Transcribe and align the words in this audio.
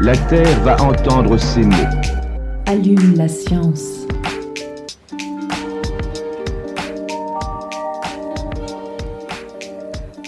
La 0.00 0.16
Terre 0.16 0.60
va 0.60 0.80
entendre 0.80 1.36
ces 1.38 1.64
mots. 1.64 1.74
Allume 2.66 3.16
la 3.16 3.26
science. 3.26 4.06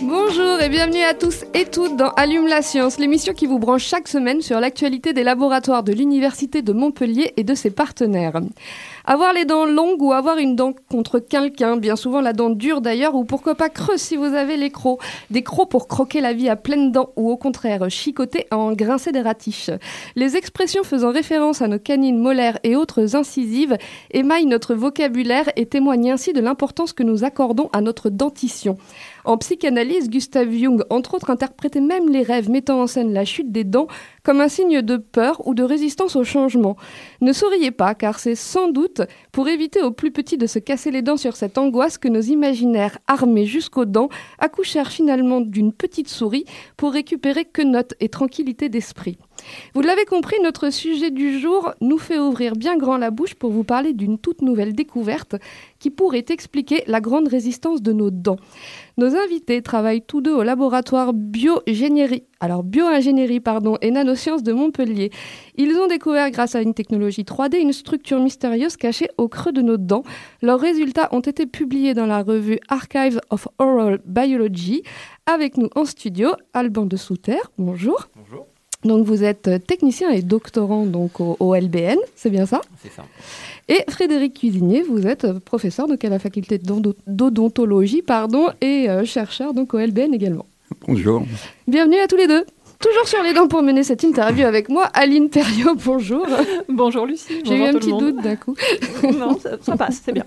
Bonjour 0.02 0.60
et 0.60 0.68
bienvenue 0.68 1.04
à 1.04 1.14
tous 1.14 1.44
et 1.54 1.66
toutes 1.66 1.96
dans 1.96 2.10
Allume 2.16 2.48
la 2.48 2.62
science, 2.62 2.98
l'émission 2.98 3.32
qui 3.32 3.46
vous 3.46 3.60
branche 3.60 3.84
chaque 3.84 4.08
semaine 4.08 4.40
sur 4.40 4.58
l'actualité 4.58 5.12
des 5.12 5.22
laboratoires 5.22 5.84
de 5.84 5.92
l'Université 5.92 6.62
de 6.62 6.72
Montpellier 6.72 7.32
et 7.36 7.44
de 7.44 7.54
ses 7.54 7.70
partenaires. 7.70 8.40
Avoir 9.12 9.32
les 9.32 9.44
dents 9.44 9.66
longues 9.66 10.02
ou 10.02 10.12
avoir 10.12 10.38
une 10.38 10.54
dent 10.54 10.72
contre 10.88 11.18
quelqu'un, 11.18 11.76
bien 11.76 11.96
souvent 11.96 12.20
la 12.20 12.32
dent 12.32 12.48
dure 12.48 12.80
d'ailleurs, 12.80 13.16
ou 13.16 13.24
pourquoi 13.24 13.56
pas 13.56 13.68
creuse 13.68 14.00
si 14.00 14.14
vous 14.14 14.22
avez 14.22 14.56
les 14.56 14.70
crocs. 14.70 15.00
Des 15.30 15.42
crocs 15.42 15.68
pour 15.68 15.88
croquer 15.88 16.20
la 16.20 16.32
vie 16.32 16.48
à 16.48 16.54
pleines 16.54 16.92
dents 16.92 17.10
ou 17.16 17.28
au 17.28 17.36
contraire 17.36 17.90
chicoter 17.90 18.46
à 18.52 18.58
en 18.58 18.72
grincer 18.72 19.10
des 19.10 19.20
ratiches. 19.20 19.72
Les 20.14 20.36
expressions 20.36 20.84
faisant 20.84 21.10
référence 21.10 21.60
à 21.60 21.66
nos 21.66 21.80
canines 21.80 22.20
molaires 22.20 22.60
et 22.62 22.76
autres 22.76 23.16
incisives 23.16 23.76
émaillent 24.12 24.46
notre 24.46 24.76
vocabulaire 24.76 25.50
et 25.56 25.66
témoignent 25.66 26.12
ainsi 26.12 26.32
de 26.32 26.40
l'importance 26.40 26.92
que 26.92 27.02
nous 27.02 27.24
accordons 27.24 27.68
à 27.72 27.80
notre 27.80 28.10
dentition. 28.10 28.78
En 29.24 29.38
psychanalyse, 29.38 30.08
Gustav 30.08 30.52
Jung, 30.52 30.84
entre 30.88 31.14
autres, 31.14 31.30
interprétait 31.30 31.80
même 31.80 32.08
les 32.08 32.22
rêves 32.22 32.48
mettant 32.48 32.80
en 32.80 32.86
scène 32.86 33.12
la 33.12 33.24
chute 33.24 33.50
des 33.50 33.64
dents 33.64 33.88
comme 34.22 34.40
un 34.40 34.48
signe 34.48 34.82
de 34.82 34.96
peur 34.96 35.46
ou 35.46 35.54
de 35.54 35.62
résistance 35.62 36.16
au 36.16 36.24
changement. 36.24 36.76
Ne 37.20 37.32
souriez 37.32 37.70
pas, 37.70 37.94
car 37.94 38.18
c'est 38.18 38.34
sans 38.34 38.68
doute 38.68 39.02
pour 39.32 39.48
éviter 39.48 39.82
aux 39.82 39.90
plus 39.90 40.10
petits 40.10 40.38
de 40.38 40.46
se 40.46 40.58
casser 40.58 40.90
les 40.90 41.02
dents 41.02 41.16
sur 41.16 41.36
cette 41.36 41.58
angoisse 41.58 41.98
que 41.98 42.08
nos 42.08 42.20
imaginaires, 42.20 42.98
armés 43.06 43.46
jusqu'aux 43.46 43.84
dents, 43.84 44.08
accouchèrent 44.38 44.90
finalement 44.90 45.40
d'une 45.40 45.72
petite 45.72 46.08
souris 46.08 46.44
pour 46.76 46.92
récupérer 46.92 47.44
que 47.44 47.62
note 47.62 47.94
et 48.00 48.08
tranquillité 48.08 48.68
d'esprit. 48.68 49.18
Vous 49.74 49.80
l'avez 49.80 50.04
compris, 50.04 50.36
notre 50.42 50.70
sujet 50.70 51.10
du 51.10 51.38
jour 51.38 51.72
nous 51.80 51.98
fait 51.98 52.18
ouvrir 52.18 52.56
bien 52.56 52.76
grand 52.76 52.98
la 52.98 53.10
bouche 53.10 53.34
pour 53.34 53.50
vous 53.50 53.64
parler 53.64 53.92
d'une 53.92 54.18
toute 54.18 54.42
nouvelle 54.42 54.74
découverte 54.74 55.36
qui 55.80 55.90
pourrait 55.90 56.26
expliquer 56.28 56.84
la 56.86 57.00
grande 57.00 57.26
résistance 57.26 57.82
de 57.82 57.92
nos 57.92 58.10
dents. 58.10 58.36
Nos 58.98 59.16
invités 59.16 59.62
travaillent 59.62 60.02
tous 60.02 60.20
deux 60.20 60.34
au 60.34 60.42
laboratoire 60.42 61.12
biogénierie, 61.12 62.24
alors 62.38 62.62
bioingénierie 62.62 63.40
pardon, 63.40 63.78
et 63.80 63.90
nanosciences 63.90 64.42
de 64.42 64.52
Montpellier. 64.52 65.10
Ils 65.56 65.76
ont 65.78 65.88
découvert 65.88 66.30
grâce 66.30 66.54
à 66.54 66.60
une 66.60 66.74
technologie 66.74 67.22
3D 67.22 67.56
une 67.56 67.72
structure 67.72 68.20
mystérieuse 68.20 68.76
cachée 68.76 69.08
au 69.16 69.28
creux 69.28 69.52
de 69.52 69.62
nos 69.62 69.78
dents. 69.78 70.04
Leurs 70.42 70.60
résultats 70.60 71.08
ont 71.12 71.20
été 71.20 71.46
publiés 71.46 71.94
dans 71.94 72.06
la 72.06 72.22
revue 72.22 72.60
Archives 72.68 73.20
of 73.30 73.48
Oral 73.58 74.00
Biology. 74.04 74.82
Avec 75.26 75.56
nous 75.56 75.70
en 75.74 75.86
studio, 75.86 76.30
Alban 76.52 76.84
de 76.84 76.96
Souter, 76.96 77.38
bonjour. 77.56 78.08
Bonjour. 78.14 78.49
Donc 78.84 79.04
vous 79.04 79.22
êtes 79.24 79.50
technicien 79.66 80.08
et 80.10 80.22
doctorant 80.22 80.86
donc 80.86 81.20
au, 81.20 81.36
au 81.38 81.54
LBN, 81.54 81.98
c'est 82.16 82.30
bien 82.30 82.46
ça? 82.46 82.62
C'est 82.82 82.90
ça. 82.90 83.04
Et 83.68 83.84
Frédéric 83.90 84.38
Cuisinier, 84.38 84.82
vous 84.82 85.06
êtes 85.06 85.38
professeur 85.40 85.86
donc 85.86 86.02
à 86.04 86.08
la 86.08 86.18
faculté 86.18 86.56
d'ondo- 86.58 86.96
d'odontologie 87.06 88.00
pardon, 88.02 88.46
et 88.62 88.88
euh, 88.88 89.04
chercheur 89.04 89.52
donc 89.52 89.74
au 89.74 89.78
LBN 89.78 90.14
également. 90.14 90.46
Bonjour. 90.86 91.22
Bienvenue 91.68 91.98
à 91.98 92.06
tous 92.06 92.16
les 92.16 92.26
deux. 92.26 92.44
Toujours 92.80 93.06
sur 93.06 93.22
les 93.22 93.34
dents 93.34 93.46
pour 93.46 93.62
mener 93.62 93.82
cette 93.82 94.04
interview 94.04 94.46
avec 94.46 94.70
moi, 94.70 94.84
Aline 94.94 95.28
Perriot, 95.28 95.74
bonjour. 95.84 96.26
Bonjour 96.66 97.04
Lucie. 97.04 97.42
J'ai 97.44 97.56
eu 97.56 97.64
un 97.64 97.74
petit 97.74 97.90
doute 97.90 98.22
d'un 98.22 98.36
coup. 98.36 98.54
non, 99.18 99.38
ça, 99.38 99.50
ça 99.60 99.76
passe, 99.76 100.00
c'est 100.02 100.12
bien. 100.12 100.24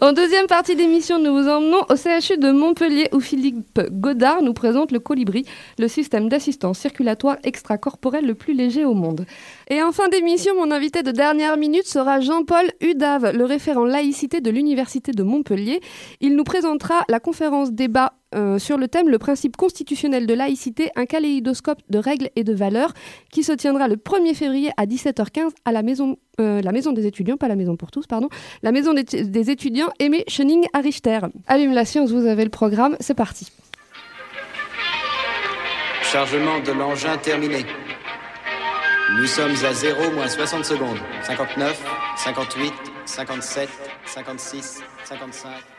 En 0.00 0.12
deuxième 0.12 0.48
partie 0.48 0.74
d'émission, 0.74 1.20
nous 1.20 1.32
vous 1.32 1.48
emmenons 1.48 1.82
au 1.88 1.94
CHU 1.94 2.36
de 2.36 2.50
Montpellier 2.50 3.08
où 3.12 3.20
Philippe 3.20 3.80
Godard 3.92 4.42
nous 4.42 4.54
présente 4.54 4.90
le 4.90 4.98
Colibri, 4.98 5.46
le 5.78 5.86
système 5.86 6.28
d'assistance 6.28 6.80
circulatoire 6.80 7.36
extracorporelle 7.44 8.26
le 8.26 8.34
plus 8.34 8.54
léger 8.54 8.84
au 8.84 8.94
monde. 8.94 9.24
Et 9.70 9.80
en 9.80 9.92
fin 9.92 10.08
d'émission, 10.08 10.56
mon 10.56 10.72
invité 10.72 11.04
de 11.04 11.12
dernière 11.12 11.56
minute 11.56 11.86
sera 11.86 12.18
Jean-Paul 12.18 12.72
Udave, 12.80 13.30
le 13.36 13.44
référent 13.44 13.84
laïcité 13.84 14.40
de 14.40 14.50
l'Université 14.50 15.12
de 15.12 15.22
Montpellier. 15.22 15.80
Il 16.20 16.34
nous 16.34 16.44
présentera 16.44 17.04
la 17.08 17.20
conférence 17.20 17.70
débat 17.70 18.14
euh, 18.34 18.58
sur 18.58 18.76
le 18.76 18.88
thème 18.88 19.08
Le 19.08 19.18
principe 19.18 19.56
constitutionnel 19.56 20.26
de 20.26 20.34
laïcité, 20.34 20.90
un 20.96 21.06
kaléidoscope 21.06 21.80
de 21.88 21.98
règles 21.98 22.30
et 22.36 22.44
de 22.44 22.52
valeurs, 22.52 22.92
qui 23.30 23.42
se 23.42 23.52
tiendra 23.52 23.88
le 23.88 23.96
1er 23.96 24.34
février 24.34 24.70
à 24.76 24.86
17h15 24.86 25.50
à 25.64 25.72
la 25.72 25.82
maison, 25.82 26.16
euh, 26.40 26.60
la 26.62 26.72
maison 26.72 26.92
des 26.92 27.06
étudiants, 27.06 27.36
pas 27.36 27.48
la 27.48 27.56
maison 27.56 27.76
pour 27.76 27.90
tous, 27.90 28.06
pardon, 28.06 28.28
la 28.62 28.72
maison 28.72 28.92
des, 28.94 29.50
étudiants 29.50 29.88
Aimé 29.98 30.24
Chening 30.28 30.64
à 30.72 30.80
Richter. 30.80 31.20
Allume 31.46 31.72
la 31.72 31.84
science, 31.84 32.10
vous 32.10 32.26
avez 32.26 32.44
le 32.44 32.50
programme, 32.50 32.96
c'est 33.00 33.14
parti. 33.14 33.50
Chargement 36.02 36.60
de 36.60 36.72
l'engin 36.72 37.16
terminé. 37.18 37.64
Nous 39.18 39.26
sommes 39.26 39.54
à 39.64 39.72
0 39.72 40.12
moins 40.12 40.28
60 40.28 40.64
secondes. 40.64 40.98
59, 41.22 41.84
58, 42.16 42.72
57, 43.04 43.68
56, 44.06 44.82
55, 45.04 45.30
54. 45.44 45.73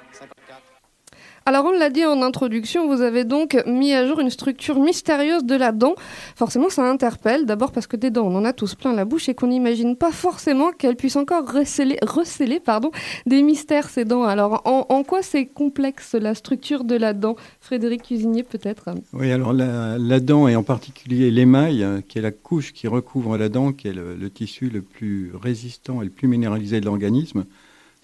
Alors 1.48 1.66
on 1.66 1.72
l'a 1.78 1.92
dit 1.92 2.04
en 2.04 2.24
introduction, 2.24 2.88
vous 2.88 3.04
avez 3.04 3.24
donc 3.24 3.56
mis 3.68 3.94
à 3.94 4.08
jour 4.08 4.20
une 4.20 4.32
structure 4.32 4.80
mystérieuse 4.80 5.44
de 5.44 5.54
la 5.54 5.72
dent. 5.72 5.94
Forcément 6.36 6.72
ça 6.72 6.90
interpelle, 6.90 7.46
d'abord 7.46 7.72
parce 7.72 7.86
que 7.86 7.96
des 7.96 8.10
dents 8.10 8.26
on 8.26 8.36
en 8.36 8.46
a 8.46 8.52
tous 8.52 8.74
plein 8.74 8.94
la 8.94 9.06
bouche 9.06 9.30
et 9.30 9.36
qu'on 9.36 9.46
n'imagine 9.46 9.96
pas 9.96 10.12
forcément 10.12 10.72
qu'elles 10.72 10.96
puissent 10.96 11.18
encore 11.18 11.46
recéler 11.48 12.60
pardon, 12.60 12.90
des 13.28 13.44
mystères 13.44 13.90
ces 13.92 14.06
dents. 14.06 14.24
Alors 14.24 14.64
en, 14.66 15.04
quoi 15.04 15.22
c'est 15.22 15.46
complexe 15.46 16.16
la 16.16 16.34
structure 16.34 16.84
de 16.84 16.96
la 16.96 17.14
dent? 17.14 17.36
Frédéric 17.60 18.02
Cuisinier 18.02 18.42
peut-être? 18.42 18.90
Oui, 19.14 19.32
alors 19.32 19.54
la, 19.54 20.20
dent 20.22 20.48
et 20.48 20.56
en 20.56 20.64
particulier 20.64 21.30
l'émail, 21.30 21.84
euh, 21.84 22.02
qui 22.02 22.18
est 22.18 22.24
la 22.24 22.32
couche 22.32 22.74
qui 22.74 22.88
recouvre 22.88 23.38
la 23.38 23.50
dent, 23.50 23.72
qui 23.72 23.88
est 23.88 23.94
le 23.94 24.30
tissu 24.32 24.72
le 24.72 24.82
plus 24.82 25.32
résistant 25.40 26.02
et 26.02 26.06
le 26.06 26.12
plus 26.12 26.28
minéralisé 26.28 26.80
de 26.80 26.86
l'organisme, 26.86 27.46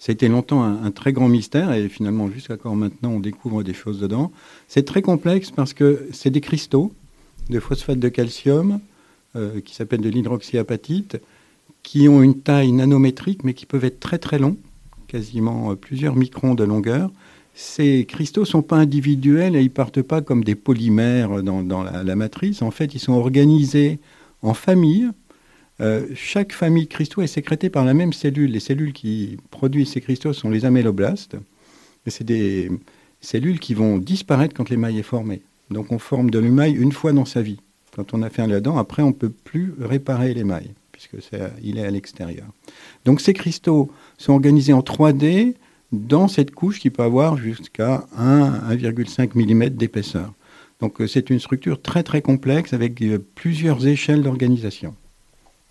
ça 0.02 0.10
a 0.10 0.14
été 0.14 0.26
longtemps 0.26 0.64
un, 0.64 0.90
très 0.90 1.12
grand 1.12 1.28
mystère 1.28 1.72
et 1.72 1.88
finalement 1.88 2.28
jusqu'à 2.28 2.56
quand 2.56 2.74
maintenant 2.74 3.10
on 3.10 3.20
découvre 3.20 3.62
des 3.62 3.72
choses 3.72 4.00
dedans. 4.00 4.32
C'est 4.66 4.84
très 4.84 5.00
complexe 5.00 5.52
parce 5.52 5.74
que 5.74 6.08
c'est 6.10 6.30
des 6.30 6.40
cristaux 6.40 6.92
de 7.50 7.60
phosphate 7.60 8.00
de 8.00 8.08
calcium 8.08 8.80
euh, 9.36 9.60
qui 9.60 9.76
s'appellent 9.76 10.00
de 10.00 10.08
l'hydroxyapatite, 10.08 11.18
qui 11.84 12.08
ont 12.08 12.20
une 12.20 12.40
taille 12.40 12.72
nanométrique 12.72 13.44
mais 13.44 13.54
qui 13.54 13.64
peuvent 13.64 13.84
être 13.84 14.00
très 14.00 14.18
très 14.18 14.40
longs, 14.40 14.56
quasiment 15.06 15.70
euh, 15.70 15.74
plusieurs 15.76 16.16
microns 16.16 16.56
de 16.56 16.64
longueur. 16.64 17.08
Ces 17.54 18.04
cristaux 18.04 18.40
ne 18.40 18.46
sont 18.46 18.62
pas 18.62 18.78
individuels 18.78 19.54
et 19.54 19.62
ils 19.62 19.70
partent 19.70 20.02
pas 20.02 20.20
comme 20.20 20.42
des 20.42 20.56
polymères 20.56 21.44
dans, 21.44 21.84
la 21.84 22.16
matrice. 22.16 22.60
En 22.62 22.72
fait, 22.72 22.96
ils 22.96 22.98
sont 22.98 23.12
organisés 23.12 24.00
en 24.42 24.52
familles. 24.52 25.10
Euh, 25.82 26.06
chaque 26.14 26.52
famille 26.52 26.84
de 26.84 26.88
cristaux 26.88 27.22
est 27.22 27.26
sécrétée 27.26 27.68
par 27.68 27.84
la 27.84 27.92
même 27.92 28.12
cellule. 28.12 28.52
Les 28.52 28.60
cellules 28.60 28.92
qui 28.92 29.36
produisent 29.50 29.90
ces 29.92 30.00
cristaux 30.00 30.32
sont 30.32 30.48
les 30.48 30.64
améloblastes. 30.64 31.36
Et 32.06 32.10
c'est 32.10 32.24
des 32.24 32.70
cellules 33.20 33.58
qui 33.58 33.74
vont 33.74 33.98
disparaître 33.98 34.54
quand 34.54 34.70
l'émail 34.70 34.98
est 34.98 35.04
formé. 35.04 35.42
Donc 35.70 35.90
on 35.90 35.98
forme 35.98 36.30
de 36.30 36.38
l'émail 36.38 36.74
une 36.74 36.92
fois 36.92 37.12
dans 37.12 37.24
sa 37.24 37.42
vie. 37.42 37.60
Quand 37.96 38.14
on 38.14 38.22
a 38.22 38.30
fait 38.30 38.42
un 38.42 38.60
dent, 38.60 38.78
après 38.78 39.02
on 39.02 39.08
ne 39.08 39.12
peut 39.12 39.30
plus 39.30 39.74
réparer 39.80 40.34
l'émail, 40.34 40.70
puisque 40.92 41.16
il 41.62 41.78
est 41.78 41.84
à 41.84 41.90
l'extérieur. 41.90 42.46
Donc 43.04 43.20
ces 43.20 43.34
cristaux 43.34 43.90
sont 44.18 44.32
organisés 44.32 44.72
en 44.72 44.80
3D 44.80 45.54
dans 45.92 46.26
cette 46.26 46.52
couche 46.52 46.80
qui 46.80 46.90
peut 46.90 47.02
avoir 47.02 47.36
jusqu'à 47.36 48.06
1,5 48.18 49.30
mm 49.34 49.70
d'épaisseur. 49.70 50.32
Donc 50.80 51.00
euh, 51.00 51.06
c'est 51.06 51.30
une 51.30 51.38
structure 51.38 51.80
très 51.80 52.02
très 52.02 52.22
complexe 52.22 52.72
avec 52.72 53.00
euh, 53.02 53.18
plusieurs 53.34 53.86
échelles 53.86 54.22
d'organisation. 54.22 54.94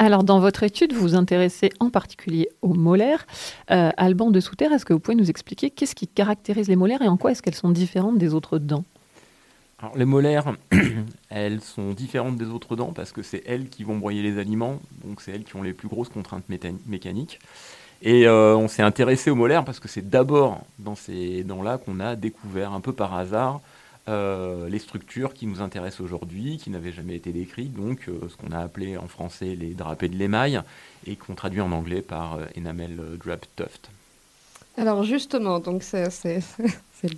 Alors, 0.03 0.23
dans 0.23 0.39
votre 0.39 0.63
étude, 0.63 0.93
vous 0.93 1.01
vous 1.01 1.15
intéressez 1.15 1.69
en 1.79 1.91
particulier 1.91 2.49
aux 2.63 2.73
molaires. 2.73 3.27
Euh, 3.69 3.91
Alban 3.97 4.31
de 4.31 4.39
Souter, 4.39 4.65
est-ce 4.65 4.83
que 4.83 4.93
vous 4.93 4.99
pouvez 4.99 5.13
nous 5.13 5.29
expliquer 5.29 5.69
qu'est-ce 5.69 5.93
qui 5.93 6.07
caractérise 6.07 6.67
les 6.67 6.75
molaires 6.75 7.03
et 7.03 7.07
en 7.07 7.17
quoi 7.17 7.29
est-ce 7.29 7.43
qu'elles 7.43 7.53
sont 7.53 7.69
différentes 7.69 8.17
des 8.17 8.33
autres 8.33 8.57
dents? 8.57 8.83
Alors, 9.77 9.95
les 9.95 10.05
molaires, 10.05 10.55
elles 11.29 11.61
sont 11.61 11.91
différentes 11.91 12.35
des 12.37 12.47
autres 12.47 12.75
dents 12.75 12.93
parce 12.93 13.11
que 13.11 13.21
c'est 13.21 13.43
elles 13.45 13.69
qui 13.69 13.83
vont 13.83 13.95
broyer 13.95 14.23
les 14.23 14.39
aliments, 14.39 14.79
donc 15.05 15.21
c'est 15.21 15.33
elles 15.33 15.43
qui 15.43 15.55
ont 15.55 15.61
les 15.61 15.73
plus 15.73 15.87
grosses 15.87 16.09
contraintes 16.09 16.45
mécaniques. 16.87 17.37
Et 18.01 18.27
euh, 18.27 18.55
on 18.55 18.67
s'est 18.67 18.81
intéressé 18.81 19.29
aux 19.29 19.35
molaires 19.35 19.63
parce 19.63 19.79
que 19.79 19.87
c'est 19.87 20.09
d'abord 20.09 20.61
dans 20.79 20.95
ces 20.95 21.43
dents-là 21.43 21.77
qu'on 21.77 21.99
a 21.99 22.15
découvert 22.15 22.73
un 22.73 22.81
peu 22.81 22.91
par 22.91 23.13
hasard 23.13 23.61
euh, 24.07 24.67
les 24.67 24.79
structures 24.79 25.33
qui 25.33 25.45
nous 25.45 25.61
intéressent 25.61 26.01
aujourd'hui, 26.01 26.57
qui 26.57 26.71
n'avaient 26.71 26.91
jamais 26.91 27.15
été 27.15 27.31
décrites, 27.31 27.73
donc 27.73 28.07
euh, 28.07 28.19
ce 28.29 28.35
qu'on 28.35 28.51
a 28.51 28.57
appelé 28.57 28.97
en 28.97 29.07
français 29.07 29.55
les 29.55 29.75
drapés 29.75 30.09
de 30.09 30.15
l'émail, 30.15 30.61
et 31.05 31.15
qu'on 31.15 31.35
traduit 31.35 31.61
en 31.61 31.71
anglais 31.71 32.01
par 32.01 32.35
euh, 32.35 32.45
enamel 32.57 32.99
drap 33.23 33.41
tuft. 33.55 33.91
Alors 34.75 35.03
justement, 35.03 35.59
donc 35.59 35.83
c'est 35.83 36.07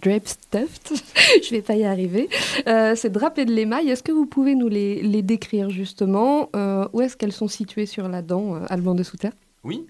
drap 0.02 0.20
tuft, 0.52 0.94
je 1.44 1.50
vais 1.52 1.62
pas 1.62 1.76
y 1.76 1.86
arriver. 1.86 2.28
c'est 2.66 3.12
drapé 3.12 3.46
de 3.46 3.54
l'émail. 3.54 3.90
Est-ce 3.90 4.04
que 4.04 4.12
vous 4.12 4.26
pouvez 4.26 4.54
nous 4.54 4.68
les, 4.68 5.02
les 5.02 5.22
décrire 5.22 5.70
justement? 5.70 6.50
Où 6.92 7.00
est-ce 7.02 7.16
qu'elles 7.16 7.32
sont 7.32 7.48
situées 7.48 7.86
sur 7.86 8.10
la 8.10 8.22
dent, 8.22 8.56
Alban 8.70 8.94
de 8.94 9.04
Souter 9.04 9.30
Oui. 9.64 9.86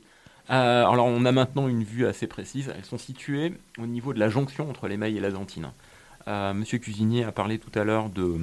alors 0.47 1.05
on 1.05 1.25
a 1.25 1.31
maintenant 1.31 1.67
une 1.67 1.83
vue 1.83 2.05
assez 2.05 2.27
précise. 2.27 2.71
Elles 2.77 2.85
sont 2.85 2.99
situées 2.99 3.53
au 3.79 3.87
niveau 3.87 4.13
de 4.13 4.19
la 4.19 4.29
jonction 4.29 4.69
entre 4.69 4.87
l'émail 4.87 5.17
et 5.17 5.21
la 5.21 5.31
dentine. 5.31 5.71
Euh, 6.27 6.53
Monsieur 6.53 6.77
Cuisinier 6.77 7.23
a 7.23 7.31
parlé 7.31 7.59
tout 7.59 7.77
à 7.77 7.83
l'heure 7.83 8.09
de, 8.09 8.37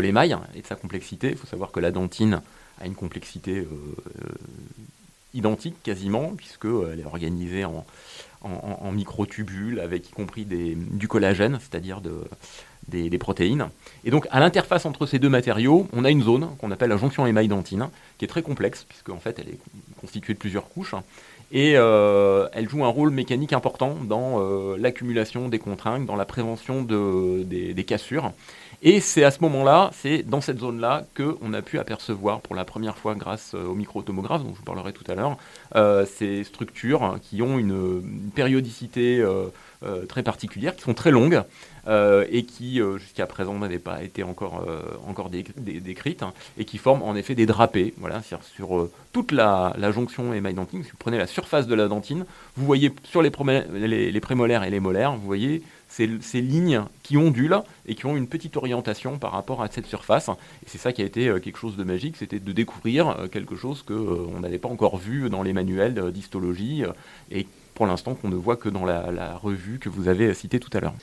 l'émail 0.00 0.36
et 0.54 0.62
de 0.62 0.66
sa 0.66 0.74
complexité. 0.74 1.30
Il 1.30 1.36
faut 1.36 1.46
savoir 1.46 1.70
que 1.70 1.80
la 1.80 1.90
dentine 1.90 2.42
a 2.80 2.86
une 2.86 2.94
complexité 2.94 3.58
euh, 3.58 3.66
euh, 3.66 4.28
identique 5.34 5.76
quasiment, 5.82 6.32
puisqu'elle 6.36 7.00
est 7.00 7.04
organisée 7.04 7.64
en, 7.64 7.84
microtubules, 8.92 9.78
avec 9.80 10.08
y 10.08 10.12
compris 10.12 10.44
du 10.44 11.06
collagène, 11.06 11.58
c'est-à-dire 11.60 12.00
de, 12.00 12.24
des, 12.88 13.08
des, 13.08 13.18
protéines. 13.18 13.68
Et 14.04 14.10
donc, 14.10 14.26
à 14.32 14.40
l'interface 14.40 14.84
entre 14.84 15.06
ces 15.06 15.20
deux 15.20 15.28
matériaux, 15.28 15.86
on 15.92 16.04
a 16.04 16.10
une 16.10 16.22
zone 16.22 16.48
qu'on 16.58 16.72
appelle 16.72 16.90
la 16.90 16.96
jonction 16.96 17.24
émail-dentine, 17.24 17.88
qui 18.18 18.24
est 18.24 18.28
très 18.28 18.42
complexe, 18.42 18.84
puisque 18.88 19.10
en 19.10 19.20
fait, 19.20 19.38
elle 19.38 19.48
est 19.48 19.58
constituée 20.00 20.34
de 20.34 20.38
plusieurs 20.38 20.68
couches. 20.68 20.94
Et 21.52 21.74
euh, 21.76 22.48
elle 22.54 22.66
joue 22.66 22.82
un 22.82 22.88
rôle 22.88 23.10
mécanique 23.10 23.52
important 23.52 23.94
dans 24.02 24.40
euh, 24.40 24.76
l'accumulation 24.78 25.50
des 25.50 25.58
contraintes, 25.58 26.06
dans 26.06 26.16
la 26.16 26.24
prévention 26.24 26.82
de, 26.82 27.42
des, 27.42 27.84
cassures. 27.84 28.32
Et 28.80 29.00
c'est 29.00 29.22
à 29.22 29.30
ce 29.30 29.40
moment-là, 29.42 29.90
c'est 29.92 30.22
dans 30.22 30.40
cette 30.40 30.58
zone-là 30.58 31.04
qu'on 31.14 31.52
a 31.52 31.60
pu 31.60 31.78
apercevoir 31.78 32.40
pour 32.40 32.56
la 32.56 32.64
première 32.64 32.96
fois 32.96 33.14
grâce 33.14 33.52
euh, 33.54 33.66
au 33.66 33.74
micro-tomographe, 33.74 34.42
dont 34.42 34.52
je 34.54 34.58
vous 34.58 34.64
parlerai 34.64 34.94
tout 34.94 35.04
à 35.08 35.14
l'heure, 35.14 35.36
ces 36.06 36.42
structures 36.42 37.18
qui 37.22 37.42
ont 37.42 37.58
une, 37.58 38.02
périodicité 38.34 39.22
très 40.08 40.22
particulière, 40.22 40.76
qui 40.76 40.82
sont 40.82 40.94
très 40.94 41.10
longues, 41.10 41.42
euh, 41.88 42.24
et 42.30 42.44
qui 42.44 42.80
euh, 42.80 42.96
jusqu'à 42.96 43.26
présent 43.26 43.58
n'avaient 43.58 43.80
pas 43.80 44.04
été 44.04 44.22
encore, 44.22 44.64
euh, 44.68 44.82
encore 45.08 45.30
décrites, 45.30 46.22
hein, 46.22 46.32
et 46.56 46.64
qui 46.64 46.78
forment 46.78 47.02
en 47.02 47.16
effet 47.16 47.34
des 47.34 47.44
drapés, 47.44 47.92
voilà, 47.96 48.22
sur 48.22 48.88
toute 49.12 49.32
la, 49.32 49.74
jonction 49.90 50.32
émail-dentine. 50.32 50.84
Si 50.84 50.90
vous 50.90 50.96
prenez 50.96 51.18
la 51.18 51.26
surface 51.26 51.66
de 51.66 51.74
la 51.74 51.88
dentine, 51.88 52.24
vous 52.54 52.64
voyez 52.64 52.92
sur 53.02 53.20
les, 53.20 53.32
les, 54.12 54.20
prémolaires 54.20 54.62
et 54.62 54.70
les 54.70 54.78
molaires, 54.78 55.16
vous 55.16 55.26
voyez 55.26 55.64
ces, 55.88 56.08
ces, 56.20 56.40
lignes 56.40 56.84
qui 57.02 57.16
ondulent 57.16 57.62
et 57.86 57.96
qui 57.96 58.06
ont 58.06 58.16
une 58.16 58.28
petite 58.28 58.56
orientation 58.56 59.18
par 59.18 59.32
rapport 59.32 59.60
à 59.60 59.66
cette 59.66 59.86
surface. 59.86 60.28
Et 60.28 60.68
c'est 60.68 60.78
ça 60.78 60.92
qui 60.92 61.02
a 61.02 61.04
été 61.04 61.34
quelque 61.42 61.58
chose 61.58 61.76
de 61.76 61.82
magique, 61.82 62.16
c'était 62.16 62.38
de 62.38 62.52
découvrir 62.52 63.16
quelque 63.32 63.56
chose 63.56 63.82
qu'on 63.82 64.38
n'avait 64.38 64.58
pas 64.58 64.68
encore 64.68 64.98
vu 64.98 65.28
dans 65.30 65.42
les 65.42 65.52
manuels 65.52 66.12
d'histologie 66.12 66.84
et 67.32 67.48
pour 67.74 67.86
l'instant 67.86 68.14
qu'on 68.14 68.28
ne 68.28 68.36
voit 68.36 68.56
que 68.56 68.68
dans 68.68 68.84
la, 68.84 69.10
la 69.10 69.36
revue 69.36 69.78
que 69.78 69.88
vous 69.88 70.08
avez 70.08 70.32
citée 70.34 70.60
tout 70.60 70.70
à 70.72 70.80
l'heure. 70.80 70.94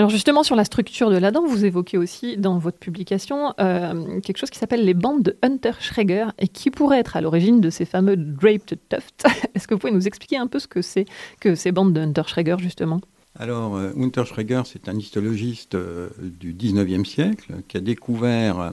Alors 0.00 0.08
justement, 0.08 0.42
sur 0.42 0.56
la 0.56 0.64
structure 0.64 1.10
de 1.10 1.16
la 1.16 1.30
dent, 1.30 1.46
vous 1.46 1.64
évoquez 1.64 1.98
aussi 1.98 2.36
dans 2.36 2.58
votre 2.58 2.78
publication 2.78 3.52
euh, 3.60 4.20
quelque 4.20 4.38
chose 4.38 4.48
qui 4.48 4.58
s'appelle 4.58 4.84
les 4.84 4.94
bandes 4.94 5.22
de 5.22 5.36
Hunter-Schreger 5.42 6.28
et 6.38 6.48
qui 6.48 6.70
pourrait 6.70 7.00
être 7.00 7.16
à 7.16 7.20
l'origine 7.20 7.60
de 7.60 7.68
ces 7.70 7.84
fameux 7.84 8.16
draped 8.16 8.78
tufts. 8.88 9.24
Est-ce 9.54 9.68
que 9.68 9.74
vous 9.74 9.78
pouvez 9.80 9.92
nous 9.92 10.06
expliquer 10.06 10.38
un 10.38 10.46
peu 10.46 10.58
ce 10.58 10.68
que 10.68 10.80
c'est 10.80 11.04
que 11.40 11.54
ces 11.54 11.72
bandes 11.72 11.92
de 11.92 12.00
Hunter-Schreger 12.00 12.56
justement? 12.60 13.00
Alors, 13.38 13.76
euh, 13.76 13.92
Hunter-Schreger, 13.96 14.62
c'est 14.64 14.88
un 14.88 14.96
histologiste 14.96 15.74
euh, 15.74 16.08
du 16.18 16.54
19e 16.54 17.04
siècle 17.04 17.56
qui 17.68 17.76
a 17.76 17.80
découvert 17.80 18.72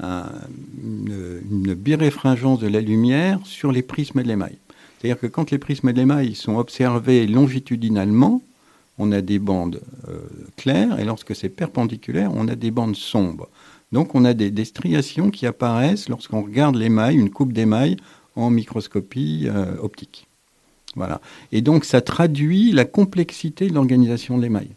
une, 0.00 1.42
une, 1.50 1.74
biréfringence 1.74 2.60
de 2.60 2.68
la 2.68 2.80
lumière 2.80 3.40
sur 3.42 3.72
les 3.72 3.82
prismes 3.82 4.22
de 4.22 4.28
l'émail. 4.28 4.58
C'est-à-dire 4.98 5.20
que 5.20 5.26
quand 5.26 5.50
les 5.50 5.58
prismes 5.58 5.92
de 5.92 5.98
l'émail 5.98 6.34
sont 6.34 6.56
observés 6.56 7.26
longitudinalement, 7.26 8.42
on 8.98 9.12
a 9.12 9.20
des 9.20 9.38
bandes 9.38 9.80
euh, 10.08 10.18
claires, 10.56 10.98
et 10.98 11.04
lorsque 11.04 11.34
c'est 11.36 11.48
perpendiculaire, 11.48 12.32
on 12.34 12.48
a 12.48 12.56
des 12.56 12.70
bandes 12.70 12.96
sombres. 12.96 13.48
Donc 13.92 14.14
on 14.14 14.24
a 14.24 14.34
des, 14.34 14.64
striations 14.64 15.30
qui 15.30 15.46
apparaissent 15.46 16.08
lorsqu'on 16.08 16.42
regarde 16.42 16.76
l'émail, 16.76 17.16
une 17.16 17.30
coupe 17.30 17.52
d'émail, 17.52 17.96
en 18.36 18.50
microscopie 18.50 19.46
euh, 19.48 19.76
optique. 19.80 20.26
Voilà. 20.94 21.20
Et 21.52 21.62
donc 21.62 21.84
ça 21.84 22.00
traduit 22.00 22.72
la 22.72 22.84
complexité 22.84 23.68
de 23.68 23.74
l'organisation 23.74 24.36
de 24.36 24.42
l'émail. 24.42 24.68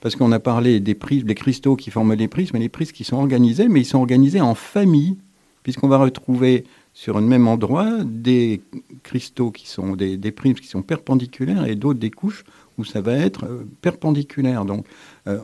Parce 0.00 0.16
qu'on 0.16 0.32
a 0.32 0.38
parlé 0.38 0.80
des 0.80 0.94
prismes, 0.94 1.26
des 1.26 1.34
cristaux 1.34 1.76
qui 1.76 1.90
forment 1.90 2.14
les 2.14 2.28
prismes, 2.28 2.56
et 2.56 2.60
les 2.60 2.68
prismes 2.68 2.92
qui 2.92 3.04
sont 3.04 3.16
organisés, 3.16 3.68
mais 3.68 3.80
ils 3.80 3.86
sont 3.86 3.98
organisés 3.98 4.40
en 4.40 4.54
famille, 4.54 5.16
puisqu'on 5.62 5.88
va 5.88 5.98
retrouver 5.98 6.64
sur 6.98 7.16
un 7.16 7.20
même 7.20 7.46
endroit 7.46 8.02
des 8.02 8.60
cristaux 9.04 9.52
qui 9.52 9.68
sont 9.68 9.94
des, 9.94 10.16
des 10.16 10.32
prismes 10.32 10.58
qui 10.58 10.66
sont 10.66 10.82
perpendiculaires 10.82 11.64
et 11.64 11.76
d'autres 11.76 12.00
des 12.00 12.10
couches 12.10 12.42
où 12.76 12.84
ça 12.84 13.00
va 13.00 13.12
être 13.12 13.44
euh, 13.44 13.64
perpendiculaire. 13.82 14.64
Donc, 14.64 14.84
euh, 15.28 15.38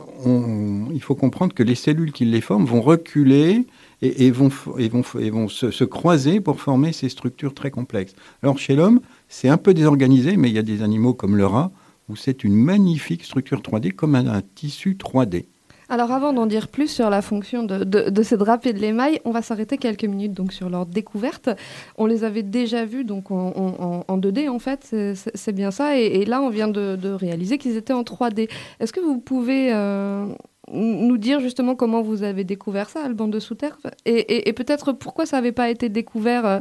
il 0.93 1.01
faut 1.01 1.15
comprendre 1.15 1.53
que 1.53 1.63
les 1.63 1.75
cellules 1.75 2.11
qui 2.11 2.25
les 2.25 2.41
forment 2.41 2.65
vont 2.65 2.81
reculer 2.81 3.65
et, 4.01 4.31
vont, 4.31 4.49
se, 4.49 5.83
croiser 5.85 6.41
pour 6.41 6.59
former 6.59 6.91
ces 6.91 7.07
structures 7.07 7.53
très 7.53 7.71
complexes. 7.71 8.15
Alors, 8.43 8.59
chez 8.59 8.75
l'homme, 8.75 8.99
c'est 9.29 9.47
un 9.47 9.57
peu 9.57 9.73
désorganisé, 9.73 10.35
mais 10.35 10.49
il 10.49 10.55
y 10.55 10.59
a 10.59 10.61
des 10.61 10.81
animaux 10.81 11.13
comme 11.13 11.37
le 11.37 11.45
rat 11.45 11.71
où 12.09 12.17
c'est 12.17 12.43
une 12.43 12.53
magnifique 12.53 13.23
structure 13.23 13.61
3D, 13.61 13.93
comme 13.93 14.15
un 14.15 14.41
tissu 14.55 14.97
3D. 14.99 15.45
Alors 15.89 16.11
avant 16.11 16.33
d'en 16.33 16.45
dire 16.45 16.67
plus 16.67 16.87
sur 16.87 17.09
la 17.09 17.21
fonction 17.21 17.63
de, 17.63 17.83
de, 17.83 18.23
ces 18.23 18.37
drapés 18.37 18.73
de 18.73 18.79
l'émail, 18.79 19.21
on 19.23 19.31
va 19.31 19.41
s'arrêter 19.41 19.77
quelques 19.77 20.05
minutes 20.05 20.33
donc 20.33 20.51
sur 20.51 20.69
leur 20.69 20.85
découverte. 20.85 21.49
On 21.97 22.05
les 22.05 22.23
avait 22.23 22.43
déjà 22.43 22.85
vus 22.85 23.03
donc 23.03 23.29
en, 23.29 24.03
2D 24.09 24.49
en 24.49 24.59
fait, 24.59 24.95
c'est 25.13 25.51
bien 25.53 25.71
ça. 25.71 25.97
Et, 25.97 26.25
là 26.25 26.41
on 26.41 26.49
vient 26.49 26.67
de, 26.67 27.11
réaliser 27.11 27.57
qu'ils 27.57 27.77
étaient 27.77 27.93
en 27.93 28.03
3D. 28.03 28.49
Est-ce 28.79 28.91
que 28.91 28.99
vous 28.99 29.19
pouvez 29.19 29.73
euh, 29.73 30.25
nous 30.71 31.17
dire 31.17 31.39
justement 31.39 31.75
comment 31.75 32.01
vous 32.01 32.23
avez 32.23 32.43
découvert 32.43 32.89
ça, 32.89 33.03
Alban 33.03 33.27
de 33.27 33.39
Souterre 33.39 33.77
Et, 34.05 34.49
et, 34.49 34.53
peut-être 34.53 34.91
pourquoi 34.91 35.25
ça 35.25 35.37
n'avait 35.37 35.51
pas 35.51 35.69
été 35.69 35.89
découvert, 35.89 36.45
euh, 36.45 36.59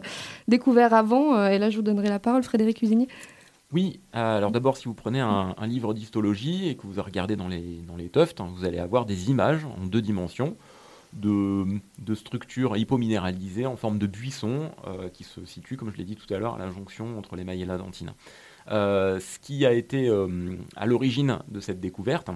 découvert 0.48 0.92
avant? 0.92 1.36
Euh, 1.36 1.48
Et 1.48 1.58
là 1.58 1.70
je 1.70 1.76
vous 1.76 1.82
donnerai 1.82 2.08
la 2.08 2.18
parole, 2.18 2.42
Frédéric 2.42 2.78
Cuisinier. 2.78 3.08
Oui, 3.74 3.98
alors 4.12 4.52
d'abord, 4.52 4.76
si 4.76 4.84
vous 4.84 4.94
prenez 4.94 5.18
un, 5.18 5.52
livre 5.66 5.94
d'histologie 5.94 6.68
et 6.68 6.76
que 6.76 6.86
vous 6.86 7.02
regardez 7.02 7.34
dans 7.34 7.48
les, 7.48 7.82
dans 7.88 7.96
tufts, 7.96 8.40
hein, 8.40 8.48
vous 8.54 8.64
allez 8.64 8.78
avoir 8.78 9.04
des 9.04 9.30
images 9.30 9.64
en 9.64 9.84
deux 9.86 10.00
dimensions 10.00 10.56
de, 11.12 11.80
structures 12.14 12.76
hypominéralisées 12.76 13.66
en 13.66 13.74
forme 13.74 13.98
de 13.98 14.06
buissons 14.06 14.70
euh, 14.86 15.08
qui 15.08 15.24
se 15.24 15.44
situent, 15.44 15.76
comme 15.76 15.90
je 15.90 15.96
l'ai 15.96 16.04
dit 16.04 16.14
tout 16.14 16.32
à 16.32 16.38
l'heure, 16.38 16.54
à 16.54 16.58
la 16.58 16.70
jonction 16.70 17.18
entre 17.18 17.34
l'émail 17.34 17.62
et 17.62 17.66
la 17.66 17.76
dentine. 17.76 18.12
Euh, 18.70 19.18
ce 19.18 19.40
qui 19.40 19.66
a 19.66 19.72
été 19.72 20.08
euh, 20.08 20.56
à 20.76 20.86
l'origine 20.86 21.40
de 21.48 21.58
cette 21.58 21.80
découverte, 21.80 22.30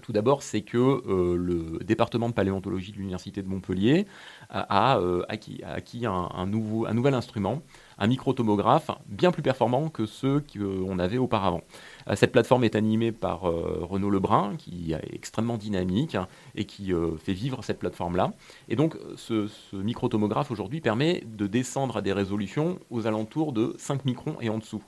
tout 0.00 0.12
d'abord, 0.12 0.42
c'est 0.42 0.62
que 0.62 1.02
le 1.06 1.78
département 1.84 2.30
de 2.30 2.34
paléontologie 2.34 2.90
de 2.90 2.96
l'Université 2.96 3.42
de 3.42 3.48
Montpellier 3.48 4.06
a, 4.50 4.98
acquis, 5.28 6.06
un 6.06 6.46
nouvel 6.46 7.14
instrument 7.14 7.62
un 7.98 8.06
microtomographe 8.06 8.90
bien 9.06 9.30
plus 9.30 9.42
performant 9.42 9.88
que 9.88 10.06
ceux 10.06 10.40
qu'on 10.40 10.98
avait 10.98 11.18
auparavant. 11.18 11.62
Euh, 12.08 12.16
cette 12.16 12.32
plateforme 12.32 12.64
est 12.64 12.74
animée 12.74 13.12
par 13.12 13.48
euh, 13.48 13.80
Renaud 13.82 14.10
Lebrun, 14.10 14.56
qui 14.56 14.92
est 14.92 15.14
extrêmement 15.14 15.56
dynamique 15.56 16.14
hein, 16.14 16.28
et 16.54 16.64
qui 16.64 16.92
euh, 16.92 17.16
fait 17.16 17.32
vivre 17.32 17.62
cette 17.64 17.78
plateforme-là. 17.78 18.32
Et 18.68 18.76
donc, 18.76 18.96
ce, 19.16 19.48
ce 19.48 19.76
microtomographe 19.76 20.50
aujourd'hui 20.50 20.80
permet 20.80 21.22
de 21.26 21.46
descendre 21.46 21.98
à 21.98 22.02
des 22.02 22.12
résolutions 22.12 22.78
aux 22.90 23.06
alentours 23.06 23.52
de 23.52 23.74
5 23.78 24.04
microns 24.04 24.36
et 24.40 24.48
en 24.48 24.58
dessous. 24.58 24.82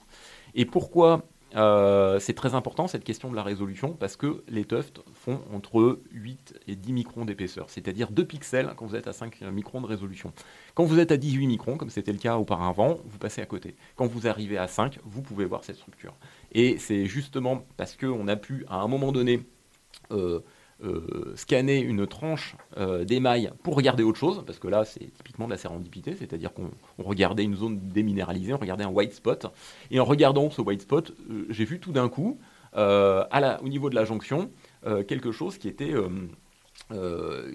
Et 0.55 0.65
pourquoi 0.65 1.23
euh, 1.55 2.19
c'est 2.19 2.33
très 2.33 2.55
important 2.55 2.87
cette 2.87 3.03
question 3.03 3.31
de 3.31 3.35
la 3.35 3.43
résolution 3.43 3.93
parce 3.93 4.17
que 4.17 4.43
les 4.49 4.65
tufts 4.65 5.01
font 5.13 5.41
entre 5.53 6.01
8 6.11 6.59
et 6.67 6.75
10 6.75 6.93
microns 6.93 7.25
d'épaisseur, 7.25 7.69
c'est-à-dire 7.69 8.11
2 8.11 8.25
pixels 8.25 8.73
quand 8.75 8.85
vous 8.85 8.95
êtes 8.95 9.07
à 9.07 9.13
5 9.13 9.41
microns 9.43 9.81
de 9.81 9.87
résolution. 9.87 10.33
Quand 10.75 10.83
vous 10.83 10.99
êtes 10.99 11.11
à 11.11 11.17
18 11.17 11.47
microns, 11.47 11.77
comme 11.77 11.89
c'était 11.89 12.11
le 12.11 12.17
cas 12.17 12.35
auparavant, 12.35 12.97
vous 13.05 13.17
passez 13.17 13.41
à 13.41 13.45
côté. 13.45 13.75
Quand 13.95 14.07
vous 14.07 14.27
arrivez 14.27 14.57
à 14.57 14.67
5, 14.67 14.99
vous 15.05 15.21
pouvez 15.21 15.45
voir 15.45 15.63
cette 15.63 15.77
structure. 15.77 16.13
Et 16.51 16.77
c'est 16.79 17.05
justement 17.05 17.65
parce 17.77 17.95
qu'on 17.95 18.27
a 18.27 18.35
pu, 18.35 18.65
à 18.67 18.81
un 18.81 18.87
moment 18.87 19.11
donné, 19.11 19.41
euh, 20.11 20.41
euh, 20.83 21.33
scanner 21.35 21.79
une 21.79 22.05
tranche 22.05 22.55
euh, 22.77 23.03
d'émail 23.03 23.51
pour 23.63 23.75
regarder 23.75 24.03
autre 24.03 24.19
chose, 24.19 24.43
parce 24.45 24.59
que 24.59 24.67
là 24.67 24.85
c'est 24.85 25.11
typiquement 25.11 25.45
de 25.45 25.51
la 25.51 25.57
sérendipité, 25.57 26.15
c'est-à-dire 26.15 26.53
qu'on 26.53 26.69
regardait 26.99 27.43
une 27.43 27.55
zone 27.55 27.79
déminéralisée, 27.79 28.53
on 28.53 28.59
regardait 28.59 28.83
un 28.83 28.91
white 28.91 29.13
spot, 29.13 29.47
et 29.89 29.99
en 29.99 30.05
regardant 30.05 30.51
ce 30.51 30.61
white 30.61 30.83
spot, 30.83 31.13
euh, 31.31 31.47
j'ai 31.49 31.65
vu 31.65 31.79
tout 31.79 31.91
d'un 31.91 32.09
coup, 32.09 32.39
au 32.75 33.67
niveau 33.69 33.89
de 33.89 33.95
la 33.95 34.05
jonction, 34.05 34.51
quelque 35.07 35.31
chose 35.31 35.57
qui 35.57 35.67
était... 35.67 35.95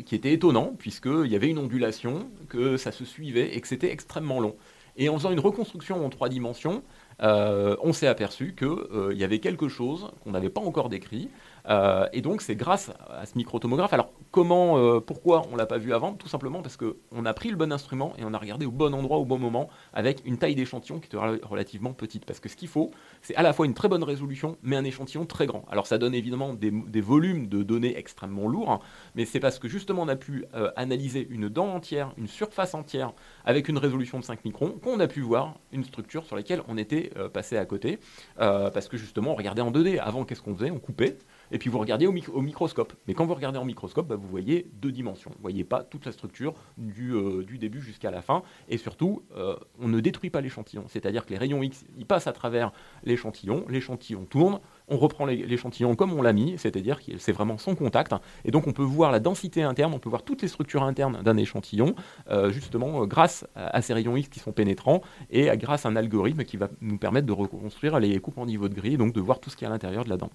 qui 0.04 0.14
était 0.16 0.32
étonnant, 0.32 0.74
puisqu'il 0.76 1.30
y 1.30 1.36
avait 1.36 1.48
une 1.48 1.58
ondulation, 1.58 2.28
que 2.48 2.76
ça 2.76 2.90
se 2.90 3.04
suivait 3.04 3.54
et 3.54 3.60
que 3.60 3.68
c'était 3.68 3.92
extrêmement 3.92 4.40
long. 4.40 4.56
Et 4.96 5.08
en 5.08 5.16
faisant 5.16 5.30
une 5.30 5.38
reconstruction 5.38 6.04
en 6.04 6.08
trois 6.08 6.28
dimensions, 6.28 6.82
on 7.20 7.92
s'est 7.92 8.08
aperçu 8.08 8.56
qu'il 8.56 9.16
y 9.16 9.22
avait 9.22 9.38
quelque 9.38 9.68
chose 9.68 10.10
qu'on 10.24 10.32
n'avait 10.32 10.50
pas 10.50 10.60
encore 10.60 10.88
décrit, 10.88 11.28
Euh, 11.68 12.06
et 12.12 12.22
donc 12.22 12.42
c'est 12.42 12.56
grâce 12.56 12.90
à 13.08 13.26
ce 13.26 13.36
micro-tomographe. 13.36 13.92
Alors 13.92 14.12
comment, 14.30 14.78
euh, 14.78 15.00
pourquoi 15.00 15.42
on 15.52 15.56
l'a 15.56 15.66
pas 15.66 15.78
vu 15.78 15.92
avant? 15.94 16.14
Tout 16.14 16.28
simplement 16.28 16.62
parce 16.62 16.76
qu'on 16.76 17.24
a 17.24 17.34
pris 17.34 17.50
le 17.50 17.56
bon 17.56 17.72
instrument 17.72 18.14
et 18.18 18.24
on 18.24 18.34
a 18.34 18.38
regardé 18.38 18.66
au 18.66 18.70
bon 18.70 18.94
endroit 18.94 19.18
au 19.18 19.24
bon 19.24 19.38
moment 19.38 19.68
avec 19.92 20.22
une 20.24 20.38
taille 20.38 20.54
d'échantillon 20.54 20.98
qui 20.98 21.06
était 21.06 21.16
relativement 21.16 21.92
petite. 21.92 22.24
Parce 22.24 22.40
que 22.40 22.48
ce 22.48 22.56
qu'il 22.56 22.68
faut, 22.68 22.90
c'est 23.20 23.34
à 23.36 23.42
la 23.42 23.52
fois 23.52 23.66
une 23.66 23.74
très 23.74 23.88
bonne 23.88 24.02
résolution, 24.02 24.56
mais 24.62 24.76
un 24.76 24.84
échantillon 24.84 25.26
très 25.26 25.46
grand. 25.46 25.64
Alors 25.70 25.86
ça 25.86 25.98
donne 25.98 26.14
évidemment 26.14 26.54
des, 26.54 27.00
volumes 27.00 27.48
de 27.48 27.62
données 27.62 27.96
extrêmement 27.98 28.46
lourds, 28.46 28.80
mais 29.14 29.24
c'est 29.24 29.40
parce 29.40 29.58
que 29.58 29.68
justement 29.68 30.02
on 30.02 30.08
a 30.08 30.16
pu 30.16 30.44
euh, 30.54 30.70
analyser 30.76 31.26
une 31.30 31.48
dent 31.48 31.68
entière, 31.74 32.12
une 32.16 32.28
surface 32.28 32.74
entière 32.74 33.12
avec 33.44 33.68
une 33.68 33.78
résolution 33.78 34.18
de 34.18 34.24
5 34.24 34.44
microns 34.44 34.70
qu'on 34.70 35.00
a 35.00 35.08
pu 35.08 35.20
voir 35.20 35.58
une 35.72 35.84
structure 35.84 36.24
sur 36.24 36.36
laquelle 36.36 36.62
on 36.68 36.76
était 36.76 37.10
passé 37.32 37.56
à 37.56 37.64
côté. 37.64 37.98
parce 38.36 38.88
que 38.88 38.96
justement 38.96 39.32
on 39.32 39.34
regardait 39.34 39.62
en 39.62 39.70
2D. 39.70 39.98
Avant 39.98 40.24
qu'est-ce 40.24 40.42
qu'on 40.42 40.54
faisait? 40.54 40.70
On 40.70 40.78
coupait 40.78 41.16
et 41.52 41.58
puis 41.58 41.68
vous 41.68 41.78
regardez 41.78 42.06
au, 42.06 42.12
microscope. 42.12 42.94
Mais 43.06 43.14
quand 43.14 43.26
vous 43.26 43.34
regardez 43.34 43.58
en 43.58 43.64
microscope, 43.64 44.08
bah, 44.08 44.16
vous 44.16 44.26
voyez 44.26 44.70
deux 44.80 44.90
dimensions. 44.90 45.30
Vous 45.30 45.38
ne 45.38 45.42
voyez 45.42 45.64
pas 45.64 45.84
toute 45.84 46.06
la 46.06 46.12
structure 46.12 46.54
du, 46.78 47.12
euh, 47.14 47.44
début 47.60 47.82
jusqu'à 47.82 48.10
la 48.10 48.22
fin. 48.22 48.42
Et 48.68 48.78
surtout, 48.78 49.22
euh, 49.36 49.54
on 49.78 49.88
ne 49.88 50.00
détruit 50.00 50.30
pas 50.30 50.40
l'échantillon. 50.40 50.84
C'est-à-dire 50.88 51.26
que 51.26 51.30
les 51.30 51.38
rayons 51.38 51.62
X, 51.62 51.84
ils 51.98 52.06
passent 52.06 52.26
à 52.26 52.32
travers 52.32 52.72
l'échantillon, 53.04 53.66
l'échantillon 53.68 54.24
tourne, 54.24 54.60
on 54.88 54.96
reprend 54.96 55.26
l'échantillon 55.26 55.94
comme 55.94 56.12
on 56.12 56.22
l'a 56.22 56.32
mis, 56.32 56.54
c'est-à-dire 56.56 57.04
que 57.04 57.18
c'est 57.18 57.32
vraiment 57.32 57.58
sans 57.58 57.74
contact. 57.74 58.14
Et 58.44 58.50
donc 58.50 58.66
on 58.66 58.72
peut 58.72 58.82
voir 58.82 59.12
la 59.12 59.20
densité 59.20 59.62
interne, 59.62 59.92
on 59.94 59.98
peut 59.98 60.08
voir 60.08 60.22
toutes 60.22 60.42
les 60.42 60.48
structures 60.48 60.82
internes 60.82 61.22
d'un 61.22 61.36
échantillon, 61.36 61.94
euh, 62.30 62.50
justement 62.50 63.06
grâce 63.06 63.46
à, 63.54 63.82
ces 63.82 63.92
rayons 63.92 64.16
X 64.16 64.28
qui 64.28 64.40
sont 64.40 64.52
pénétrants 64.52 65.02
et 65.30 65.54
grâce 65.56 65.86
à 65.86 65.90
un 65.90 65.96
algorithme 65.96 66.44
qui 66.44 66.56
va 66.56 66.68
nous 66.80 66.98
permettre 66.98 67.26
de 67.26 67.32
reconstruire 67.32 68.00
les 68.00 68.18
coupes 68.20 68.38
en 68.38 68.46
niveau 68.46 68.68
de 68.68 68.74
grille, 68.74 68.96
donc 68.96 69.12
de 69.12 69.20
voir 69.20 69.40
tout 69.40 69.50
ce 69.50 69.56
qui 69.56 69.64
est 69.64 69.66
à 69.66 69.70
l'intérieur 69.70 70.04
de 70.04 70.10
la 70.10 70.16
dent. 70.16 70.30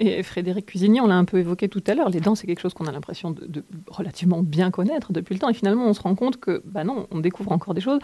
Et 0.00 0.22
Frédéric 0.22 0.66
Cuisinier, 0.66 1.00
on 1.00 1.08
l'a 1.08 1.16
un 1.16 1.24
peu 1.24 1.38
évoqué 1.38 1.68
tout 1.68 1.82
à 1.88 1.94
l'heure, 1.94 2.08
les 2.08 2.20
dents, 2.20 2.36
c'est 2.36 2.46
quelque 2.46 2.60
chose 2.60 2.72
qu'on 2.72 2.86
a 2.86 2.92
l'impression 2.92 3.32
de, 3.32 3.64
relativement 3.88 4.42
bien 4.42 4.70
connaître 4.70 5.12
depuis 5.12 5.34
le 5.34 5.40
temps. 5.40 5.48
Et 5.48 5.54
finalement, 5.54 5.86
on 5.86 5.92
se 5.92 6.00
rend 6.00 6.14
compte 6.14 6.38
que, 6.38 6.62
bah 6.64 6.84
non, 6.84 7.08
on 7.10 7.18
découvre 7.18 7.50
encore 7.50 7.74
des 7.74 7.80
choses. 7.80 7.98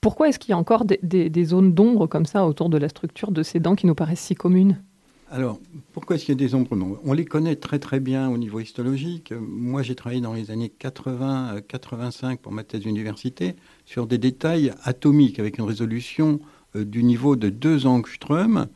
Pourquoi 0.00 0.28
est-ce 0.28 0.38
qu'il 0.40 0.50
y 0.50 0.54
a 0.54 0.58
encore 0.58 0.84
des, 0.84 1.44
zones 1.44 1.74
d'ombre 1.74 2.08
comme 2.08 2.26
ça 2.26 2.44
autour 2.44 2.68
de 2.68 2.78
la 2.78 2.88
structure 2.88 3.30
de 3.30 3.44
ces 3.44 3.60
dents 3.60 3.76
qui 3.76 3.86
nous 3.86 3.94
paraissent 3.94 4.20
si 4.20 4.34
communes? 4.34 4.82
Alors, 5.30 5.60
pourquoi 5.92 6.16
est-ce 6.16 6.24
qu'il 6.24 6.32
y 6.32 6.38
a 6.42 6.46
des 6.46 6.54
ombres? 6.54 6.98
On 7.04 7.12
les 7.12 7.24
connaît 7.24 7.56
très 7.56 7.78
très 7.78 8.00
bien 8.00 8.28
au 8.30 8.38
niveau 8.38 8.58
histologique. 8.60 9.32
Moi, 9.38 9.82
j'ai 9.82 9.94
travaillé 9.94 10.20
dans 10.20 10.32
les 10.32 10.50
années 10.50 10.72
80-85 10.80 12.38
pour 12.38 12.50
ma 12.50 12.64
thèse 12.64 12.80
d'université 12.80 13.54
sur 13.84 14.06
des 14.06 14.18
détails 14.18 14.72
atomiques 14.82 15.38
avec 15.38 15.58
une 15.58 15.66
résolution 15.66 16.40
euh, 16.74 16.84
du 16.84 17.04
niveau 17.04 17.36
de 17.36 17.48
2 17.48 17.86
angstroms 17.86 18.66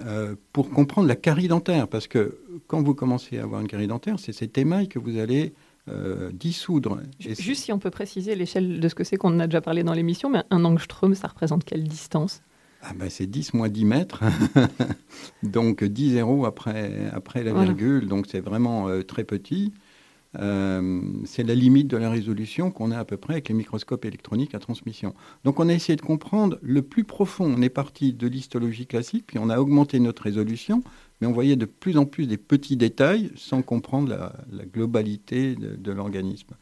euh, 0.00 0.36
pour 0.52 0.70
comprendre 0.70 1.08
la 1.08 1.16
carie 1.16 1.48
dentaire. 1.48 1.88
Parce 1.88 2.06
que 2.06 2.38
quand 2.66 2.82
vous 2.82 2.94
commencez 2.94 3.38
à 3.38 3.44
avoir 3.44 3.60
une 3.60 3.68
carie 3.68 3.86
dentaire, 3.86 4.18
c'est 4.18 4.32
cet 4.32 4.58
émail 4.58 4.88
que 4.88 4.98
vous 4.98 5.18
allez 5.18 5.54
euh, 5.88 6.30
dissoudre. 6.32 7.00
Juste 7.18 7.64
si 7.64 7.72
on 7.72 7.78
peut 7.78 7.90
préciser 7.90 8.34
l'échelle 8.34 8.80
de 8.80 8.88
ce 8.88 8.94
que 8.94 9.04
c'est 9.04 9.16
qu'on 9.16 9.38
a 9.40 9.46
déjà 9.46 9.60
parlé 9.60 9.82
dans 9.82 9.94
l'émission, 9.94 10.28
mais 10.28 10.42
un 10.50 10.64
angstrom, 10.64 11.14
ça 11.14 11.28
représente 11.28 11.64
quelle 11.64 11.84
distance? 11.84 12.42
Ah 12.82 12.92
ben 12.94 13.10
c'est 13.10 13.26
10 13.26 13.54
moins 13.54 13.68
10 13.68 13.84
mètres, 13.86 14.22
donc 15.42 15.82
10 15.82 16.12
zéros 16.12 16.46
après, 16.46 17.10
après 17.12 17.42
la 17.42 17.52
virgule, 17.52 18.06
donc 18.06 18.26
c'est 18.30 18.40
vraiment 18.40 18.88
euh, 18.88 19.02
très 19.02 19.24
petit. 19.24 19.72
Euh, 20.36 21.00
c'est 21.24 21.42
la 21.42 21.54
limite 21.54 21.86
de 21.86 21.96
la 21.96 22.10
résolution 22.10 22.70
qu'on 22.70 22.90
a 22.90 22.98
à 22.98 23.04
peu 23.04 23.16
près 23.16 23.34
avec 23.34 23.48
les 23.48 23.54
microscopes 23.54 24.04
électroniques 24.04 24.54
à 24.54 24.58
transmission. 24.58 25.14
Donc 25.44 25.58
on 25.58 25.68
a 25.68 25.72
essayé 25.72 25.96
de 25.96 26.02
comprendre 26.02 26.58
le 26.60 26.82
plus 26.82 27.04
profond. 27.04 27.46
On 27.56 27.62
est 27.62 27.70
parti 27.70 28.12
de 28.12 28.26
l'histologie 28.26 28.86
classique, 28.86 29.24
puis 29.26 29.38
on 29.38 29.48
a 29.48 29.58
augmenté 29.58 29.98
notre 30.00 30.22
résolution, 30.22 30.82
mais 31.20 31.26
on 31.26 31.32
voyait 31.32 31.56
de 31.56 31.64
plus 31.64 31.96
en 31.96 32.04
plus 32.04 32.26
des 32.26 32.36
petits 32.36 32.76
détails 32.76 33.30
sans 33.36 33.62
comprendre 33.62 34.32
la, 34.50 34.64
globalité 34.66 35.56
de, 35.56 35.92
l'organisme 35.92 36.54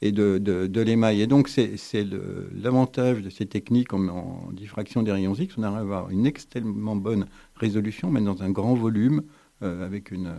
et 0.00 0.10
de, 0.10 0.80
l'émail. 0.80 1.22
Et 1.22 1.28
donc 1.28 1.48
c'est 1.48 2.04
l'avantage 2.52 3.22
de 3.22 3.30
ces 3.30 3.46
techniques 3.46 3.94
en, 3.94 4.50
diffraction 4.52 5.04
des 5.04 5.12
rayons 5.12 5.34
X, 5.34 5.54
on 5.58 5.62
arrive 5.62 5.78
à 5.78 5.80
avoir 5.80 6.10
une 6.10 6.26
extrêmement 6.26 6.96
bonne 6.96 7.26
résolution, 7.54 8.10
mais 8.10 8.20
dans 8.20 8.42
un 8.42 8.50
grand 8.50 8.74
volume, 8.74 9.22
euh, 9.62 9.86
avec 9.86 10.10
une 10.10 10.34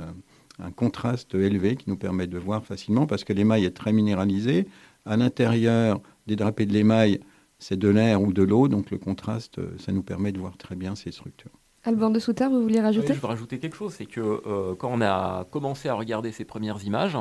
un 0.59 0.71
contraste 0.71 1.35
élevé 1.35 1.75
qui 1.75 1.89
nous 1.89 1.97
permet 1.97 2.27
de 2.27 2.37
voir 2.37 2.65
facilement 2.65 3.05
parce 3.05 3.23
que 3.23 3.33
l'émail 3.33 3.65
est 3.65 3.75
très 3.75 3.93
minéralisé. 3.93 4.67
À 5.05 5.17
l'intérieur 5.17 6.01
des 6.27 6.35
drapés 6.35 6.65
de 6.65 6.73
l'émail, 6.73 7.19
c'est 7.59 7.77
de 7.77 7.89
l'air 7.89 8.21
ou 8.21 8.33
de 8.33 8.43
l'eau, 8.43 8.67
donc 8.67 8.91
le 8.91 8.97
contraste, 8.97 9.59
ça 9.79 9.91
nous 9.91 10.03
permet 10.03 10.31
de 10.31 10.39
voir 10.39 10.57
très 10.57 10.75
bien 10.75 10.95
ces 10.95 11.11
structures. 11.11 11.51
Alban 11.85 12.09
de 12.09 12.19
Souter, 12.19 12.47
vous 12.47 12.61
vouliez 12.61 12.79
rajouter? 12.79 13.13
Je 13.13 13.19
veux 13.19 13.27
rajouter 13.27 13.59
quelque 13.59 13.75
chose, 13.75 13.93
c'est 13.93 14.05
que 14.05 14.21
euh, 14.21 14.73
quand 14.75 14.89
on 14.91 15.01
a 15.01 15.45
commencé 15.51 15.89
à 15.89 15.95
regarder 15.95 16.31
ces 16.31 16.45
premières 16.45 16.81
images, 16.85 17.17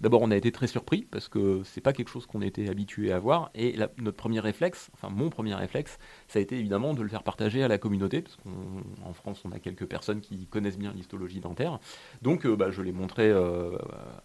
D'abord, 0.00 0.22
on 0.22 0.30
a 0.30 0.36
été 0.36 0.50
très 0.50 0.66
surpris 0.66 1.06
parce 1.10 1.28
que 1.28 1.62
c'est 1.64 1.80
pas 1.80 1.92
quelque 1.92 2.08
chose 2.08 2.26
qu'on 2.26 2.40
était 2.40 2.68
habitué 2.68 3.12
à 3.12 3.18
voir. 3.18 3.50
Et 3.54 3.76
notre 3.98 4.16
premier 4.16 4.40
réflexe, 4.40 4.90
enfin 4.94 5.10
mon 5.10 5.28
premier 5.28 5.54
réflexe, 5.54 5.98
ça 6.28 6.38
a 6.38 6.42
été 6.42 6.58
évidemment 6.58 6.94
de 6.94 7.02
le 7.02 7.08
faire 7.08 7.22
partager 7.22 7.62
à 7.62 7.68
la 7.68 7.78
communauté, 7.78 8.22
parce 8.22 8.36
qu'en 8.36 9.12
France, 9.12 9.42
on 9.44 9.52
a 9.52 9.58
quelques 9.58 9.86
personnes 9.86 10.20
qui 10.20 10.46
connaissent 10.46 10.78
bien 10.78 10.92
l'histologie 10.94 11.40
dentaire. 11.40 11.78
Donc, 12.22 12.46
euh, 12.46 12.56
bah, 12.56 12.70
je 12.70 12.82
l'ai 12.82 12.92
montré 12.92 13.28
euh, 13.28 13.76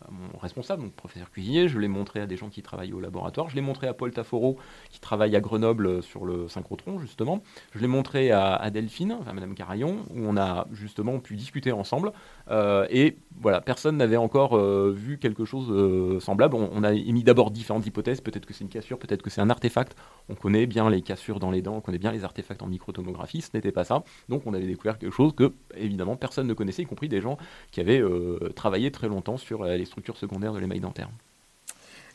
à 0.01 0.11
mon 0.11 0.37
responsable, 0.39 0.83
donc 0.83 0.93
professeur 0.93 1.29
cuisinier, 1.29 1.67
je 1.67 1.79
l'ai 1.79 1.87
montré 1.87 2.21
à 2.21 2.27
des 2.27 2.37
gens 2.37 2.49
qui 2.49 2.61
travaillent 2.61 2.93
au 2.93 2.99
laboratoire, 2.99 3.49
je 3.49 3.55
l'ai 3.55 3.61
montré 3.61 3.87
à 3.87 3.93
Paul 3.93 4.11
Taforo, 4.11 4.57
qui 4.91 4.99
travaille 4.99 5.35
à 5.35 5.41
Grenoble 5.41 6.01
sur 6.01 6.25
le 6.25 6.47
synchrotron, 6.47 6.99
justement. 6.99 7.43
Je 7.73 7.79
l'ai 7.79 7.87
montré 7.87 8.31
à, 8.31 8.69
Delphine, 8.69 9.17
à 9.27 9.33
Madame 9.33 9.55
Carayon, 9.55 9.97
où 10.11 10.25
on 10.25 10.37
a 10.37 10.67
justement 10.71 11.19
pu 11.19 11.35
discuter 11.35 11.71
ensemble. 11.71 12.13
Euh, 12.49 12.87
et 12.89 13.17
voilà, 13.41 13.61
personne 13.61 13.97
n'avait 13.97 14.17
encore 14.17 14.57
vu 14.57 15.17
quelque 15.17 15.45
chose 15.45 15.64
euh, 15.71 16.19
semblables. 16.19 16.55
On, 16.55 16.83
a 16.83 16.93
émis 16.93 17.23
d'abord 17.23 17.51
différentes 17.51 17.85
hypothèses. 17.85 18.21
Peut-être 18.21 18.45
que 18.45 18.53
c'est 18.53 18.63
une 18.63 18.69
cassure, 18.69 18.97
peut-être 18.97 19.21
que 19.21 19.29
c'est 19.29 19.41
un 19.41 19.49
artefact. 19.49 19.95
On 20.29 20.35
connaît 20.35 20.65
bien 20.65 20.89
les 20.89 21.01
cassures 21.01 21.39
dans 21.39 21.51
les 21.51 21.61
dents, 21.61 21.75
on 21.75 21.81
connaît 21.81 21.97
bien 21.97 22.11
les 22.11 22.23
artefacts 22.23 22.61
en 22.61 22.67
microtomographie. 22.67 23.41
Ce 23.41 23.49
n'était 23.53 23.71
pas 23.71 23.83
ça. 23.83 24.03
Donc 24.29 24.43
on 24.45 24.53
avait 24.53 24.67
découvert 24.67 24.97
quelque 24.97 25.13
chose 25.13 25.33
que, 25.35 25.53
évidemment, 25.75 26.15
personne 26.15 26.47
ne 26.47 26.53
connaissait, 26.53 26.83
y 26.83 26.85
compris 26.85 27.09
des 27.09 27.21
gens 27.21 27.37
qui 27.71 27.79
avaient 27.79 28.01
euh, 28.01 28.51
travaillé 28.55 28.91
très 28.91 29.07
longtemps 29.07 29.37
sur 29.37 29.63
euh, 29.63 29.75
les 29.75 29.85
structures 29.85 30.17
secondaires 30.17 30.53
de 30.53 30.59
l'émail 30.59 30.79
dentaire. 30.79 31.09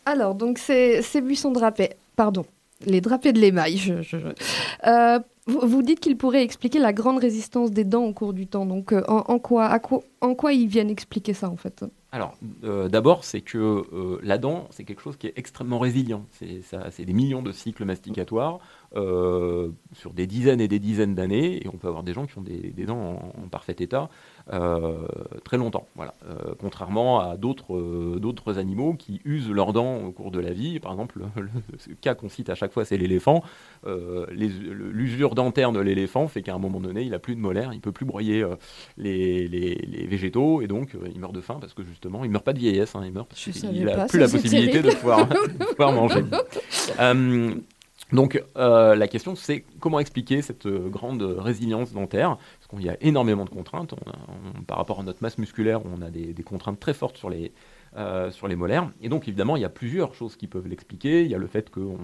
Alors, 0.07 0.35
donc 0.35 0.59
ces, 0.59 1.03
buissons 1.23 1.53
drapés, 1.53 1.91
pardon, 2.17 2.47
les 2.87 3.01
drapés 3.01 3.33
de 3.33 3.39
l'émail, 3.39 3.79
vous, 5.47 5.83
dites 5.83 6.01
qu'ils 6.01 6.17
pourraient 6.17 6.43
expliquer 6.43 6.79
la 6.79 6.93
grande 6.93 7.19
résistance 7.19 7.71
des 7.71 7.85
dents 7.85 8.05
au 8.05 8.13
cours 8.13 8.33
du 8.33 8.47
temps. 8.47 8.67
Donc, 8.67 8.93
en, 9.09 9.39
quoi, 9.39 9.79
quoi, 9.79 10.03
en 10.21 10.35
quoi 10.35 10.53
ils 10.53 10.69
viennent 10.69 10.91
expliquer 10.91 11.35
ça, 11.35 11.49
en 11.49 11.57
fait 11.57 11.85
alors, 12.13 12.37
euh, 12.65 12.89
d'abord, 12.89 13.25
c'est 13.25 13.41
que 13.41 13.59
euh, 13.59 14.19
la 14.23 14.37
dent, 14.37 14.67
c'est 14.71 14.83
quelque 14.83 15.01
chose 15.01 15.17
qui 15.17 15.29
est 15.29 15.33
extrêmement 15.37 15.79
résilient. 15.79 16.27
C'est 16.33 17.05
des 17.05 17.13
millions 17.13 17.43
de 17.43 17.53
cycles 17.53 17.85
masticatoires 17.85 18.59
euh, 18.97 19.71
sur 19.93 20.13
des 20.13 20.27
dizaines 20.27 20.61
et 20.61 20.67
des 20.67 20.81
dizaines 20.81 21.15
d'années, 21.15 21.65
et 21.65 21.69
on 21.73 21.77
peut 21.77 21.87
avoir 21.87 22.03
des 22.03 22.13
gens 22.13 22.27
qui 22.27 22.37
ont 22.37 22.43
des, 22.43 22.85
dents 22.85 23.33
en, 23.41 23.49
parfait 23.49 23.77
état 23.79 24.09
très 25.45 25.57
longtemps. 25.57 25.87
Voilà. 25.95 26.15
contrairement 26.59 27.21
à 27.21 27.37
d'autres 27.37 28.59
animaux 28.59 28.95
qui 28.95 29.21
usent 29.25 29.51
leurs 29.51 29.73
dents 29.73 29.99
au 29.99 30.11
cours 30.11 30.33
de 30.33 30.41
la 30.41 30.53
vie. 30.53 30.81
Par 30.81 30.91
exemple, 30.91 31.21
le, 31.37 31.95
cas 32.01 32.17
qu'on 32.17 32.29
cite 32.29 32.51
à 32.51 32.57
chaque 32.57 32.73
fois, 32.73 32.85
c'est 32.85 32.97
l'éléphant. 32.97 33.45
L'usure 33.87 35.37
dentaire 35.37 35.71
de 35.71 35.79
l'éléphant 35.79 36.27
fait 36.27 36.43
qu'à 36.43 36.55
un 36.55 36.59
moment 36.59 36.81
donné, 36.81 37.03
il 37.03 37.11
n'a 37.11 37.21
plus 37.21 37.37
de 37.37 37.41
molaires, 37.41 37.73
il 37.73 37.77
ne 37.77 37.81
peut 37.81 37.93
plus 37.93 38.07
broyer 38.07 38.45
les, 38.97 39.47
les, 39.47 39.75
végétaux, 40.11 40.61
et 40.61 40.67
donc 40.67 40.97
il 41.15 41.19
meurt 41.19 41.35
de 41.35 41.41
faim 41.41 41.59
parce 41.61 41.73
que 41.73 41.85
justement, 41.85 42.25
il 42.25 42.31
meurt 42.31 42.45
pas 42.45 42.53
de 42.53 42.59
vieillesse, 42.59 42.95
hein, 42.95 43.03
il 43.05 43.13
meurt 43.13 43.29
parce 43.29 43.43
qu'il 43.43 43.85
n'a 43.85 44.07
plus 44.07 44.19
la 44.19 44.29
possibilité 44.29 44.83
de 44.83 44.91
pouvoir, 44.91 45.29
pouvoir 45.71 45.93
manger. 45.93 46.25
Euh, 46.99 47.55
donc 48.13 48.43
euh, 48.57 48.97
la 48.97 49.07
question 49.07 49.37
c'est 49.37 49.65
comment 49.79 50.01
expliquer 50.01 50.43
cette 50.43 50.67
euh, 50.67 50.89
grande 50.89 51.23
résilience 51.23 51.93
dentaire? 51.93 52.37
Parce 52.37 52.69
qu'il 52.69 52.85
y 52.85 52.91
a 52.91 52.97
énormément 53.01 53.45
de 53.45 53.51
contraintes. 53.51 53.95
par 54.67 54.77
rapport 54.77 55.01
à 55.01 55.03
notre 55.03 55.23
masse 55.23 55.39
musculaire, 55.39 55.81
on 55.87 56.03
a 56.03 56.11
des, 56.11 56.35
des 56.35 56.43
contraintes 56.43 56.81
très 56.81 56.95
fortes 56.95 57.17
sur 57.17 57.31
les, 57.31 57.53
sur 58.31 58.49
les 58.49 58.57
molaires. 58.57 58.91
Et 59.01 59.09
donc 59.09 59.29
évidemment, 59.29 59.57
il 59.57 59.63
y 59.63 59.65
a 59.65 59.71
plusieurs 59.71 60.15
choses 60.15 60.37
qui 60.37 60.47
peuvent 60.47 60.67
l'expliquer. 60.67 61.23
Il 61.25 61.31
y 61.31 61.35
a 61.35 61.39
le 61.39 61.47
fait 61.47 61.71
que 61.71 61.81
euh, 61.81 61.97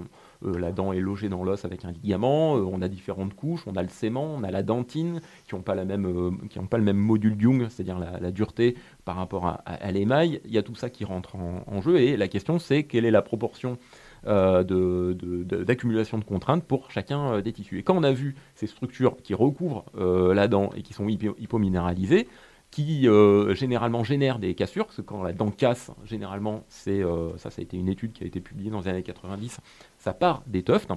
la 0.42 0.72
dent 0.72 0.92
est 0.92 1.00
logée 1.00 1.28
dans 1.28 1.44
l'os 1.44 1.64
avec 1.64 1.84
un 1.84 1.92
ligament, 1.92 2.56
euh, 2.56 2.60
on 2.60 2.82
a 2.82 2.88
différentes 2.88 3.34
couches, 3.34 3.62
on 3.66 3.76
a 3.76 3.82
le 3.82 3.88
sément, 3.88 4.24
on 4.24 4.42
a 4.42 4.50
la 4.50 4.62
dentine, 4.62 5.20
qui 5.46 5.54
n'ont 5.54 5.60
euh, 5.60 6.66
pas 6.68 6.78
le 6.78 6.84
même 6.84 6.96
module 6.96 7.40
Young, 7.40 7.66
c'est-à-dire 7.68 7.98
la, 7.98 8.30
dureté 8.30 8.76
par 9.04 9.16
rapport 9.16 9.46
à, 9.64 9.92
l'émail. 9.92 10.40
Il 10.44 10.52
y 10.52 10.58
a 10.58 10.62
tout 10.62 10.74
ça 10.74 10.90
qui 10.90 11.04
rentre 11.04 11.36
en, 11.36 11.80
jeu, 11.80 11.98
et 11.98 12.16
la 12.16 12.28
question 12.28 12.58
c'est 12.58 12.84
quelle 12.84 13.04
est 13.04 13.10
la 13.10 13.22
proportion 13.22 13.78
d'accumulation 14.24 16.18
de, 16.18 16.24
contraintes 16.24 16.64
pour 16.64 16.90
chacun 16.90 17.40
des 17.40 17.52
tissus. 17.52 17.78
Et 17.78 17.82
quand 17.82 17.96
on 17.96 18.02
a 18.02 18.12
vu 18.12 18.34
ces 18.54 18.66
structures 18.66 19.16
qui 19.22 19.34
recouvrent 19.34 19.84
la 19.94 20.48
dent 20.48 20.70
et 20.76 20.82
qui 20.82 20.92
sont 20.92 21.08
hypominéralisées, 21.08 22.26
qui 22.70 23.08
euh, 23.08 23.54
généralement 23.54 24.04
génère 24.04 24.38
des 24.38 24.54
cassures, 24.54 24.86
parce 24.86 24.96
que 24.96 25.02
quand 25.02 25.22
la 25.22 25.32
dent 25.32 25.50
casse, 25.50 25.90
généralement, 26.04 26.64
c'est 26.68 27.02
euh, 27.02 27.36
ça, 27.38 27.50
ça 27.50 27.60
a 27.60 27.62
été 27.62 27.76
une 27.76 27.88
étude 27.88 28.12
qui 28.12 28.24
a 28.24 28.26
été 28.26 28.40
publiée 28.40 28.70
dans 28.70 28.80
les 28.80 28.88
années 28.88 29.02
90, 29.02 29.58
ça 29.98 30.12
part 30.12 30.42
des 30.46 30.62
tufts. 30.62 30.92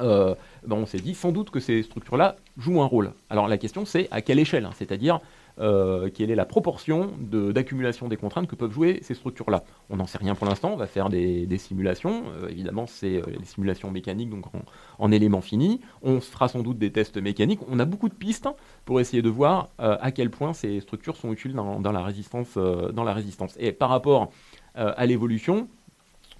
Euh, 0.00 0.34
ben 0.66 0.76
on 0.76 0.86
s'est 0.86 0.98
dit 0.98 1.14
sans 1.14 1.30
doute 1.30 1.50
que 1.50 1.60
ces 1.60 1.82
structures-là 1.82 2.36
jouent 2.56 2.80
un 2.80 2.86
rôle. 2.86 3.12
Alors 3.28 3.48
la 3.48 3.58
question 3.58 3.84
c'est 3.84 4.08
à 4.10 4.22
quelle 4.22 4.38
échelle, 4.38 4.64
hein, 4.64 4.70
c'est-à-dire 4.74 5.20
euh, 5.60 6.10
quelle 6.12 6.30
est 6.30 6.34
la 6.34 6.44
proportion 6.44 7.12
d'accumulation 7.20 8.08
des 8.08 8.16
contraintes 8.16 8.46
que 8.46 8.56
peuvent 8.56 8.72
jouer 8.72 8.98
ces 9.02 9.14
structures-là. 9.14 9.64
On 9.90 9.96
n'en 9.96 10.06
sait 10.06 10.18
rien 10.18 10.34
pour 10.34 10.46
l'instant, 10.46 10.72
on 10.72 10.76
va 10.76 10.86
faire 10.86 11.08
des, 11.08 11.46
des 11.46 11.58
simulations. 11.58 12.24
Euh, 12.42 12.48
évidemment, 12.48 12.86
c'est 12.86 13.16
euh, 13.16 13.22
les 13.38 13.44
simulations 13.44 13.90
mécaniques, 13.90 14.30
donc 14.30 14.46
en, 14.46 14.62
en 14.98 15.12
éléments 15.12 15.40
finis. 15.40 15.80
On 16.02 16.20
fera 16.20 16.48
sans 16.48 16.62
doute 16.62 16.78
des 16.78 16.90
tests 16.90 17.16
mécaniques. 17.16 17.60
On 17.68 17.78
a 17.78 17.84
beaucoup 17.84 18.08
de 18.08 18.14
pistes 18.14 18.48
pour 18.84 19.00
essayer 19.00 19.22
de 19.22 19.28
voir 19.28 19.68
euh, 19.80 19.96
à 20.00 20.10
quel 20.10 20.30
point 20.30 20.52
ces 20.52 20.80
structures 20.80 21.16
sont 21.16 21.32
utiles 21.32 21.54
dans, 21.54 21.92
la, 21.92 22.02
résistance, 22.02 22.54
euh, 22.56 22.90
dans 22.92 23.04
la 23.04 23.12
résistance. 23.12 23.54
Et 23.58 23.72
par 23.72 23.88
rapport 23.88 24.30
euh, 24.76 24.92
à 24.96 25.06
l'évolution, 25.06 25.68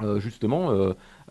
euh, 0.02 0.18
justement, 0.18 0.70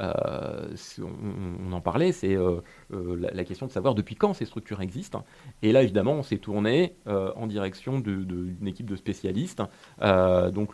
euh, 0.01 0.75
on, 1.01 1.71
en 1.71 1.81
parlait, 1.81 2.11
c'est 2.11 2.35
euh, 2.35 2.61
euh, 2.93 3.29
la, 3.33 3.43
question 3.43 3.67
de 3.67 3.71
savoir 3.71 3.95
depuis 3.95 4.15
quand 4.15 4.33
ces 4.33 4.45
structures 4.45 4.81
existent. 4.81 5.25
Et 5.61 5.71
là, 5.71 5.83
évidemment, 5.83 6.13
on 6.13 6.23
s'est 6.23 6.37
tourné 6.37 6.95
en 7.05 7.47
direction 7.47 7.99
d'une 7.99 8.67
équipe 8.67 8.89
de 8.89 8.95
spécialistes, 8.95 9.61
donc 10.01 10.71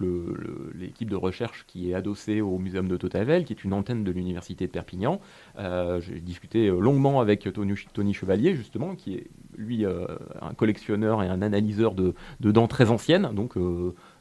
l'équipe 0.73 1.09
de 1.09 1.15
recherche 1.15 1.65
qui 1.67 1.91
est 1.91 1.93
adossée 1.93 2.41
au 2.41 2.57
Muséum 2.57 2.87
de 2.87 2.97
Totavel, 2.97 3.45
qui 3.45 3.53
est 3.53 3.63
une 3.63 3.73
antenne 3.73 4.03
de 4.03 4.11
l'Université 4.11 4.67
de 4.67 4.71
Perpignan. 4.71 5.19
J'ai 5.57 6.19
discuté 6.21 6.67
longuement 6.67 7.19
avec 7.19 7.47
Tony, 7.51 8.13
Chevalier, 8.13 8.55
justement, 8.55 8.95
qui 8.95 9.15
est 9.15 9.27
lui 9.57 9.85
un 9.85 10.53
collectionneur 10.55 11.23
et 11.23 11.27
un 11.27 11.41
analyseur 11.41 11.93
de, 11.93 12.13
de 12.39 12.51
dents 12.51 12.67
très 12.67 12.89
anciennes, 12.89 13.31
donc 13.33 13.55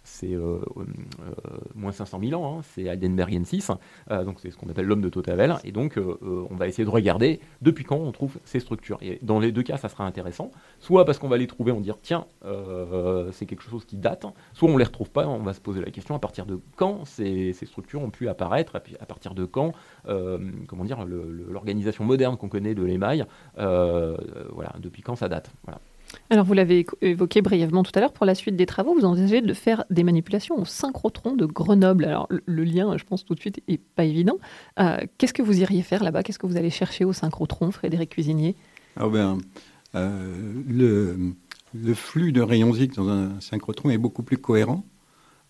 c'est 0.08 0.34
euh, 0.34 0.58
euh, 0.76 0.84
moins 1.74 1.92
500 1.92 2.20
000 2.22 2.42
ans, 2.42 2.58
hein, 2.58 2.62
c'est 2.74 2.84
Heidenbergensis, 2.84 3.68
euh, 4.10 4.24
donc 4.24 4.40
c'est 4.40 4.50
ce 4.50 4.56
qu'on 4.56 4.68
appelle 4.68 4.86
l'homme 4.86 5.02
de 5.02 5.08
Totavel, 5.08 5.56
et 5.64 5.72
donc 5.72 5.98
on 5.98 6.54
va 6.56 6.66
essayer 6.66 6.84
de 6.84 6.90
regarder 6.90 7.40
depuis 7.62 7.84
quand 7.84 7.96
on 7.96 8.10
trouve 8.12 8.38
ces 8.44 8.60
structures. 8.60 8.98
Et 9.02 9.18
dans 9.22 9.38
les 9.38 9.52
deux 9.52 9.62
cas, 9.62 9.76
ça 9.76 9.88
sera 9.88 10.04
intéressant, 10.04 10.50
soit 10.80 11.04
parce 11.04 11.18
qu'on 11.18 11.28
va 11.28 11.36
les 11.36 11.46
trouver, 11.46 11.72
on 11.72 11.80
dire 11.80 11.98
tiens, 12.02 12.26
c'est 13.32 13.46
quelque 13.46 13.62
chose 13.62 13.84
qui 13.84 13.96
date, 13.96 14.26
soit 14.54 14.68
on 14.68 14.76
les 14.76 14.84
retrouve 14.84 15.10
pas, 15.10 15.26
on 15.26 15.42
va 15.42 15.52
se 15.52 15.60
poser 15.60 15.80
la 15.80 15.90
question 15.90 16.14
à 16.14 16.18
partir 16.18 16.46
de 16.46 16.58
quand 16.76 17.04
ces, 17.04 17.52
structures 17.52 18.02
ont 18.02 18.10
pu 18.10 18.28
apparaître, 18.28 18.76
à 18.76 19.06
partir 19.06 19.34
de 19.34 19.44
quand, 19.44 19.72
comment 20.04 20.84
dire, 20.84 21.04
l'organisation 21.04 22.04
moderne 22.04 22.36
qu'on 22.36 22.48
connaît 22.48 22.74
de 22.74 22.82
l'émail, 22.82 23.24
voilà, 23.56 24.74
depuis 24.80 25.02
quand 25.02 25.16
ça 25.16 25.28
date. 25.28 25.50
Voilà. 25.64 25.80
Alors, 26.30 26.44
vous 26.44 26.54
l'avez 26.54 26.86
évoqué 27.00 27.42
brièvement 27.42 27.82
tout 27.82 27.92
à 27.94 28.00
l'heure, 28.00 28.12
pour 28.12 28.26
la 28.26 28.34
suite 28.34 28.56
des 28.56 28.66
travaux, 28.66 28.94
vous 28.94 29.04
envisagez 29.04 29.40
de 29.40 29.54
faire 29.54 29.84
des 29.90 30.04
manipulations 30.04 30.58
au 30.58 30.64
synchrotron 30.64 31.34
de 31.34 31.46
Grenoble. 31.46 32.04
Alors, 32.04 32.28
le, 32.30 32.64
lien, 32.64 32.96
je 32.96 33.04
pense, 33.04 33.24
tout 33.24 33.34
de 33.34 33.40
suite, 33.40 33.62
est 33.68 33.80
pas 33.80 34.04
évident. 34.04 34.38
Euh, 34.78 34.98
Qu'est-ce 35.16 35.34
que 35.34 35.42
vous 35.42 35.60
iriez 35.60 35.82
faire 35.82 36.02
là-bas? 36.02 36.22
Qu'est-ce 36.22 36.38
que 36.38 36.46
vous 36.46 36.56
allez 36.56 36.70
chercher 36.70 37.04
au 37.04 37.12
synchrotron, 37.12 37.70
Frédéric 37.70 38.10
Cuisinier? 38.10 38.56
Ah 38.96 39.08
ben, 39.08 39.38
le, 39.94 41.34
flux 41.94 42.32
de 42.32 42.40
rayons 42.40 42.74
X 42.74 42.96
dans 42.96 43.08
un 43.08 43.40
synchrotron 43.40 43.90
est 43.90 43.98
beaucoup 43.98 44.22
plus 44.22 44.38
cohérent. 44.38 44.84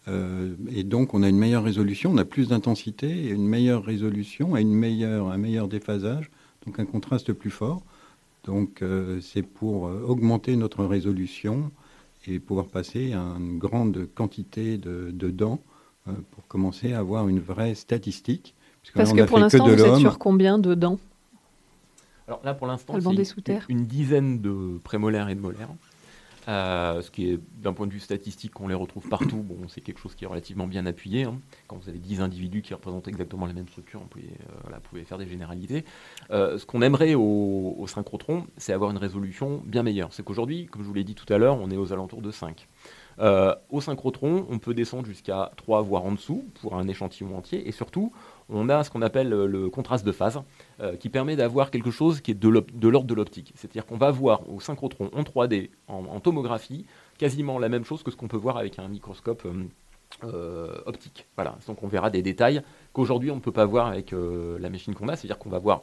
Euh, 0.08 0.54
et 0.70 0.84
donc, 0.84 1.14
on 1.14 1.22
a 1.22 1.28
une 1.28 1.38
meilleure 1.38 1.64
résolution, 1.64 2.12
on 2.12 2.18
a 2.18 2.24
plus 2.24 2.48
d'intensité, 2.48 3.28
une 3.28 3.46
meilleure 3.46 3.84
résolution, 3.84 4.56
une 4.56 4.72
meilleure, 4.72 5.30
un 5.30 5.38
meilleur 5.38 5.68
déphasage, 5.68 6.30
donc 6.66 6.78
un 6.78 6.86
contraste 6.86 7.32
plus 7.32 7.50
fort. 7.50 7.82
Donc, 8.48 8.80
euh, 8.80 9.20
c'est 9.20 9.42
pour 9.42 9.88
euh, 9.88 10.02
augmenter 10.08 10.56
notre 10.56 10.86
résolution 10.86 11.70
et 12.26 12.38
pouvoir 12.38 12.66
passer 12.66 13.12
à 13.12 13.18
une 13.18 13.58
grande 13.58 14.08
quantité 14.14 14.78
de, 14.78 15.10
de 15.12 15.28
dents 15.28 15.60
euh, 16.08 16.12
pour 16.30 16.46
commencer 16.46 16.94
à 16.94 17.00
avoir 17.00 17.28
une 17.28 17.40
vraie 17.40 17.74
statistique. 17.74 18.54
Parce 18.94 19.12
que 19.12 19.20
a 19.20 19.26
pour 19.26 19.38
l'instant, 19.38 19.66
vous 19.68 19.84
êtes 19.84 19.96
sur 19.96 20.18
combien 20.18 20.58
de 20.58 20.72
dents? 20.74 20.98
Alors 22.26 22.40
là, 22.42 22.54
pour 22.54 22.66
l'instant, 22.66 22.94
c'est 22.98 23.60
une 23.68 23.84
dizaine 23.84 24.40
de 24.40 24.78
prémolaires 24.82 25.28
et 25.28 25.34
de 25.34 25.40
molaires. 25.40 25.68
Euh, 26.48 27.02
ce 27.02 27.10
qui 27.10 27.30
est, 27.30 27.38
d'un 27.60 27.74
point 27.74 27.86
de 27.86 27.92
vue 27.92 28.00
statistique, 28.00 28.52
qu'on 28.54 28.68
les 28.68 28.74
retrouve 28.74 29.06
partout, 29.08 29.36
bon, 29.36 29.68
c'est 29.68 29.82
quelque 29.82 30.00
chose 30.00 30.14
qui 30.14 30.24
est 30.24 30.26
relativement 30.26 30.66
bien 30.66 30.86
appuyé. 30.86 31.24
hein. 31.24 31.38
Quand 31.66 31.76
vous 31.76 31.88
avez 31.90 31.98
10 31.98 32.22
individus 32.22 32.62
qui 32.62 32.72
représentent 32.72 33.06
exactement 33.06 33.44
la 33.44 33.52
même 33.52 33.68
structure, 33.68 34.00
vous 34.00 34.06
pouvez, 34.06 34.30
euh, 34.62 35.04
faire 35.04 35.18
des 35.18 35.28
généralités. 35.28 35.84
Euh, 36.30 36.58
ce 36.58 36.64
qu'on 36.64 36.80
aimerait 36.80 37.14
au, 37.14 37.74
au 37.78 37.86
synchrotron, 37.86 38.46
c'est 38.56 38.72
avoir 38.72 38.90
une 38.90 38.96
résolution 38.96 39.62
bien 39.66 39.82
meilleure. 39.82 40.12
C'est 40.12 40.24
qu'aujourd'hui, 40.24 40.66
comme 40.66 40.82
je 40.82 40.88
vous 40.88 40.94
l'ai 40.94 41.04
dit 41.04 41.14
tout 41.14 41.30
à 41.32 41.36
l'heure, 41.36 41.58
on 41.60 41.70
est 41.70 41.76
aux 41.76 41.92
alentours 41.92 42.22
de 42.22 42.30
5. 42.30 42.66
Euh, 43.20 43.54
au 43.70 43.80
synchrotron, 43.80 44.46
on 44.48 44.58
peut 44.58 44.74
descendre 44.74 45.04
jusqu'à 45.04 45.50
3, 45.56 45.82
voire 45.82 46.04
en 46.04 46.12
dessous, 46.12 46.44
pour 46.60 46.76
un 46.76 46.86
échantillon 46.88 47.36
entier. 47.36 47.68
Et 47.68 47.72
surtout, 47.72 48.12
on 48.48 48.68
a 48.68 48.84
ce 48.84 48.90
qu'on 48.90 49.02
appelle 49.02 49.28
le 49.28 49.68
contraste 49.68 50.06
de 50.06 50.12
phase, 50.12 50.40
euh, 50.80 50.96
qui 50.96 51.08
permet 51.08 51.34
d'avoir 51.34 51.70
quelque 51.72 51.90
chose 51.90 52.20
qui 52.20 52.30
est 52.30 52.34
de 52.34 52.48
l'ordre 52.48 53.08
de 53.08 53.14
l'optique. 53.14 53.52
C'est-à-dire 53.56 53.84
qu'on 53.84 53.96
va 53.96 54.12
voir 54.12 54.48
au 54.48 54.60
synchrotron 54.60 55.10
en 55.12 55.22
3D, 55.22 55.70
en, 55.88 56.20
tomographie, 56.20 56.86
quasiment 57.18 57.58
la 57.58 57.68
même 57.68 57.84
chose 57.84 58.04
que 58.04 58.12
ce 58.12 58.16
qu'on 58.16 58.28
peut 58.28 58.36
voir 58.36 58.56
avec 58.58 58.78
un 58.78 58.86
microscope 58.86 59.44
euh, 59.44 59.64
euh, 60.22 60.80
optique. 60.86 61.26
Voilà. 61.34 61.58
Donc 61.66 61.82
on 61.82 61.88
verra 61.88 62.10
des 62.10 62.22
détails 62.22 62.62
qu'aujourd'hui 62.92 63.32
on 63.32 63.36
ne 63.36 63.40
peut 63.40 63.52
pas 63.52 63.66
voir 63.66 63.88
avec 63.88 64.12
la 64.12 64.70
machine 64.70 64.94
qu'on 64.94 65.08
a. 65.08 65.16
C'est-à-dire 65.16 65.38
qu'on 65.38 65.50
va 65.50 65.58
voir 65.58 65.82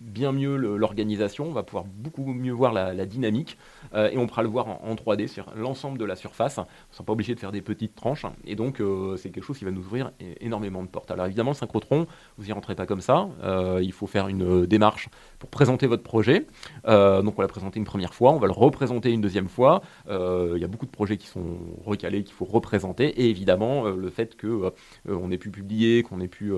bien 0.00 0.32
mieux 0.32 0.56
l'organisation, 0.56 1.46
on 1.46 1.52
va 1.52 1.62
pouvoir 1.62 1.84
beaucoup 1.84 2.24
mieux 2.24 2.52
voir 2.52 2.72
la, 2.72 3.06
dynamique 3.06 3.56
euh, 3.94 4.10
et 4.10 4.18
on 4.18 4.26
pourra 4.26 4.42
le 4.42 4.48
voir 4.48 4.68
en, 4.68 4.80
en 4.84 4.94
3D 4.94 5.28
sur 5.28 5.52
l'ensemble 5.56 5.98
de 5.98 6.04
la 6.04 6.16
surface. 6.16 6.58
On 6.58 6.62
ne 6.62 6.66
sera 6.92 7.04
pas 7.04 7.12
obligé 7.12 7.34
de 7.34 7.40
faire 7.40 7.52
des 7.52 7.62
petites 7.62 7.94
tranches 7.94 8.26
et 8.44 8.56
donc 8.56 8.80
euh, 8.80 9.16
c'est 9.16 9.30
quelque 9.30 9.44
chose 9.44 9.58
qui 9.58 9.64
va 9.64 9.70
nous 9.70 9.80
ouvrir 9.80 10.12
énormément 10.40 10.82
de 10.82 10.88
portes. 10.88 11.10
Alors 11.10 11.26
évidemment, 11.26 11.54
synchrotron, 11.54 12.06
vous 12.38 12.46
n'y 12.46 12.52
rentrez 12.52 12.74
pas 12.74 12.86
comme 12.86 13.00
ça. 13.00 13.28
Euh, 13.42 13.80
il 13.82 13.92
faut 13.92 14.06
faire 14.06 14.28
une 14.28 14.66
démarche 14.66 15.08
pour 15.38 15.50
présenter 15.50 15.86
votre 15.86 16.02
projet. 16.02 16.46
Donc 16.86 17.38
on 17.38 17.42
l'a 17.42 17.48
présenté 17.48 17.78
une 17.78 17.84
première 17.84 18.14
fois, 18.14 18.32
on 18.32 18.38
va 18.38 18.46
le 18.46 18.52
représenter 18.52 19.10
une 19.10 19.20
deuxième 19.20 19.48
fois. 19.48 19.82
Il 20.08 20.58
y 20.58 20.64
a 20.64 20.68
beaucoup 20.68 20.86
de 20.86 20.90
projets 20.90 21.16
qui 21.16 21.26
sont 21.26 21.58
recalés, 21.84 22.24
qu'il 22.24 22.34
faut 22.34 22.44
représenter 22.44 23.06
et 23.08 23.30
évidemment 23.30 23.84
le 23.84 24.10
fait 24.10 24.36
que 24.36 24.46
euh, 24.46 24.70
on 25.06 25.30
ait 25.30 25.38
pu 25.38 25.50
publier, 25.50 26.02
qu'on 26.02 26.20
ait 26.20 26.28
pu 26.28 26.52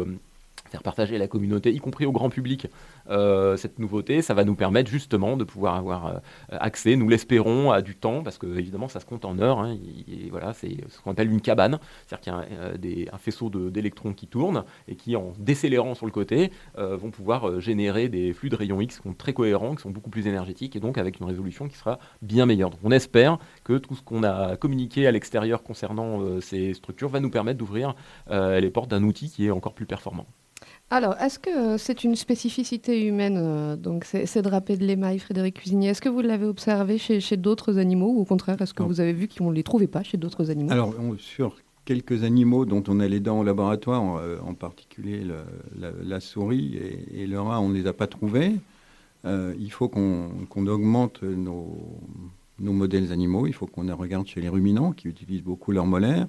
faire 0.68 0.82
partager 0.82 1.16
à 1.16 1.18
la 1.18 1.28
communauté, 1.28 1.72
y 1.72 1.78
compris 1.78 2.06
au 2.06 2.12
grand 2.12 2.30
public, 2.30 2.66
euh, 3.10 3.56
cette 3.56 3.78
nouveauté, 3.78 4.22
ça 4.22 4.34
va 4.34 4.44
nous 4.44 4.54
permettre 4.54 4.90
justement 4.90 5.36
de 5.36 5.44
pouvoir 5.44 5.74
avoir 5.76 6.06
euh, 6.06 6.18
accès, 6.50 6.96
nous 6.96 7.08
l'espérons, 7.08 7.70
à 7.70 7.82
du 7.82 7.96
temps, 7.96 8.22
parce 8.22 8.38
que 8.38 8.46
évidemment 8.58 8.88
ça 8.88 9.00
se 9.00 9.06
compte 9.06 9.24
en 9.24 9.38
heures. 9.38 9.58
hein, 9.60 9.76
et- 10.08 10.26
et 10.26 10.30
voilà, 10.30 10.52
c'est 10.52 10.76
ce 10.88 11.00
qu'on 11.00 11.10
appelle 11.12 11.30
une 11.30 11.40
cabane, 11.40 11.78
c'est-à-dire 12.06 12.20
qu'il 12.20 12.32
y 12.32 12.36
a 12.36 12.38
un, 12.38 12.44
euh, 12.64 12.76
des- 12.76 13.08
un 13.12 13.18
faisceau 13.18 13.50
d'électrons 13.50 14.12
qui 14.12 14.26
tournent 14.26 14.64
et 14.88 14.94
qui, 14.96 15.16
en 15.16 15.32
décélérant 15.38 15.94
sur 15.94 16.06
le 16.06 16.12
côté, 16.12 16.50
vont 16.76 17.10
pouvoir 17.10 17.60
générer 17.60 18.08
des 18.08 18.32
flux 18.32 18.48
de 18.50 18.56
rayons 18.56 18.80
X 18.80 18.96
qui 18.98 19.02
sont 19.02 19.14
très 19.14 19.32
cohérents, 19.32 19.74
qui 19.74 19.82
sont 19.82 19.90
beaucoup 19.90 20.10
plus 20.10 20.26
énergétiques 20.26 20.76
et 20.76 20.80
donc 20.80 20.98
avec 20.98 21.18
une 21.20 21.26
résolution 21.26 21.68
qui 21.68 21.76
sera 21.76 21.98
bien 22.22 22.46
meilleure. 22.46 22.70
Donc 22.70 22.80
on 22.84 22.90
espère 22.90 23.38
que 23.64 23.78
tout 23.78 23.94
ce 23.94 24.02
qu'on 24.02 24.22
a 24.22 24.56
communiqué 24.56 25.06
à 25.06 25.10
l'extérieur 25.12 25.62
concernant 25.62 26.40
ces 26.40 26.74
structures 26.74 27.08
va 27.08 27.20
nous 27.20 27.30
permettre 27.30 27.58
d'ouvrir 27.58 27.94
les 28.30 28.70
portes 28.70 28.90
d'un 28.90 29.02
outil 29.02 29.30
qui 29.30 29.46
est 29.46 29.50
encore 29.50 29.74
plus 29.74 29.86
performant. 29.86 30.26
Alors, 30.90 31.16
est-ce 31.20 31.38
que 31.38 31.50
euh, 31.50 31.76
c'est 31.78 32.02
une 32.02 32.16
spécificité 32.16 33.06
humaine, 33.06 33.36
euh, 33.36 33.76
donc 33.76 34.04
c'est 34.04 34.24
c'est 34.24 34.40
de 34.40 34.84
l'émail, 34.84 35.18
Frédéric 35.18 35.56
Cuisinier? 35.56 35.88
Est-ce 35.90 36.00
que 36.00 36.08
vous 36.08 36.22
l'avez 36.22 36.46
observé 36.46 36.96
chez, 36.96 37.20
chez 37.20 37.36
d'autres 37.36 37.76
animaux 37.78 38.10
ou 38.10 38.20
au 38.20 38.24
contraire, 38.24 38.60
est-ce 38.62 38.72
que 38.72 38.82
Non. 38.82 38.88
vous 38.88 39.00
avez 39.00 39.12
vu 39.12 39.28
qu'on 39.28 39.50
ne 39.50 39.54
les 39.54 39.62
trouvait 39.62 39.86
pas 39.86 40.02
chez 40.02 40.16
d'autres 40.16 40.50
animaux? 40.50 40.72
Alors, 40.72 40.94
on- 40.98 41.18
sur 41.18 41.56
quelques 41.84 42.24
animaux 42.24 42.64
dont 42.64 42.82
on 42.88 43.00
a 43.00 43.08
les 43.08 43.20
dents 43.20 43.40
au 43.40 43.44
laboratoire, 43.44 44.16
euh, 44.16 44.38
en 44.46 44.54
particulier 44.54 45.24
le- 45.24 45.44
la, 45.78 45.90
la 46.02 46.20
souris 46.20 46.76
et, 46.76 47.22
et 47.22 47.26
le 47.26 47.38
rat, 47.38 47.60
on 47.60 47.68
ne 47.68 47.74
les 47.74 47.86
a 47.86 47.92
pas 47.92 48.06
trouvés. 48.06 48.52
Euh, 49.26 49.52
il 49.58 49.70
faut 49.72 49.88
qu'on 49.90 50.30
qu'on 50.48 50.66
augmente 50.66 51.22
nos, 51.22 51.76
nos 52.60 52.72
modèles 52.72 53.12
animaux. 53.12 53.46
Il 53.46 53.52
faut 53.52 53.66
qu'on 53.66 53.82
les 53.82 53.92
regarde 53.92 54.26
chez 54.26 54.40
les 54.40 54.48
ruminants 54.48 54.92
qui 54.92 55.08
utilisent 55.08 55.42
beaucoup 55.42 55.72
leurs 55.72 55.86
molaires, 55.86 56.26